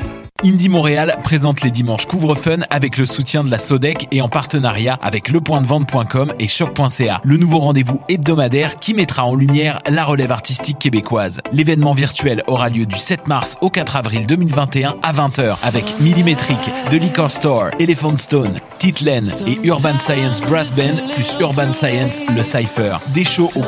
Indie 0.43 0.69
Montréal 0.69 1.15
présente 1.23 1.61
les 1.61 1.69
dimanches 1.69 2.07
Couvre-Fun 2.07 2.61
avec 2.71 2.97
le 2.97 3.05
soutien 3.05 3.43
de 3.43 3.51
la 3.51 3.59
Sodec 3.59 4.07
et 4.11 4.23
en 4.23 4.27
partenariat 4.27 4.97
avec 4.99 5.29
lepointdevente.com 5.29 6.33
et 6.39 6.47
choc.ca. 6.47 7.21
Le 7.23 7.37
nouveau 7.37 7.59
rendez-vous 7.59 7.99
hebdomadaire 8.09 8.77
qui 8.77 8.95
mettra 8.95 9.23
en 9.25 9.35
lumière 9.35 9.81
la 9.87 10.03
relève 10.03 10.31
artistique 10.31 10.79
québécoise. 10.79 11.41
L'événement 11.51 11.93
virtuel 11.93 12.43
aura 12.47 12.69
lieu 12.69 12.87
du 12.87 12.95
7 12.95 13.27
mars 13.27 13.55
au 13.61 13.69
4 13.69 13.97
avril 13.97 14.25
2021 14.25 14.95
à 15.03 15.13
20h 15.13 15.57
avec 15.63 15.99
Millimétrique, 15.99 16.71
The 16.89 16.95
Liquor 16.95 17.29
Store, 17.29 17.65
Elephant 17.79 18.17
Stone, 18.17 18.55
Titlen 18.79 19.31
et 19.45 19.59
Urban 19.67 19.99
Science 19.99 20.41
Brass 20.41 20.73
Band 20.73 21.13
plus 21.13 21.35
Urban 21.39 21.71
Science 21.71 22.19
le 22.35 22.41
Cypher. 22.41 22.97
Des 23.13 23.23
shows 23.23 23.51
au 23.55 23.61